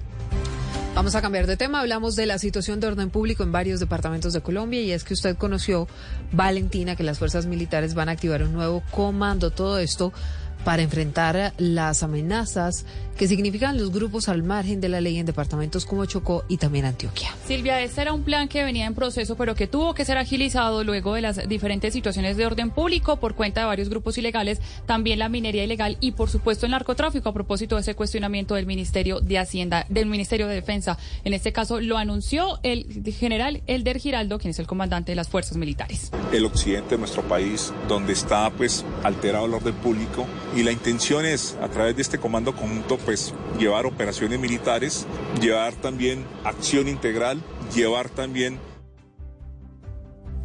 [0.95, 1.81] Vamos a cambiar de tema.
[1.81, 5.13] Hablamos de la situación de orden público en varios departamentos de Colombia y es que
[5.13, 5.89] usted conoció,
[6.31, 9.51] Valentina, que las fuerzas militares van a activar un nuevo comando.
[9.51, 10.13] Todo esto
[10.63, 12.85] para enfrentar las amenazas
[13.17, 16.85] que significan los grupos al margen de la ley en departamentos como Chocó y también
[16.85, 17.29] Antioquia.
[17.47, 20.83] Silvia, este era un plan que venía en proceso, pero que tuvo que ser agilizado
[20.83, 25.19] luego de las diferentes situaciones de orden público por cuenta de varios grupos ilegales, también
[25.19, 29.21] la minería ilegal y, por supuesto, el narcotráfico a propósito de ese cuestionamiento del Ministerio
[29.21, 30.97] de Hacienda, del Ministerio de Defensa.
[31.23, 32.85] En este caso lo anunció el
[33.17, 36.11] general Elder Giraldo, quien es el comandante de las fuerzas militares.
[36.31, 41.25] El occidente de nuestro país, donde está pues alterado el orden público y la intención
[41.25, 45.05] es, a través de este comando conjunto, pues llevar operaciones militares,
[45.39, 47.41] llevar también acción integral,
[47.73, 48.59] llevar también...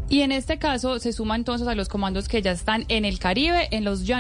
[0.09, 3.21] Y en este caso se suma entonces a los comandos que ya están en el
[3.21, 4.19] Caribe, en los llanos.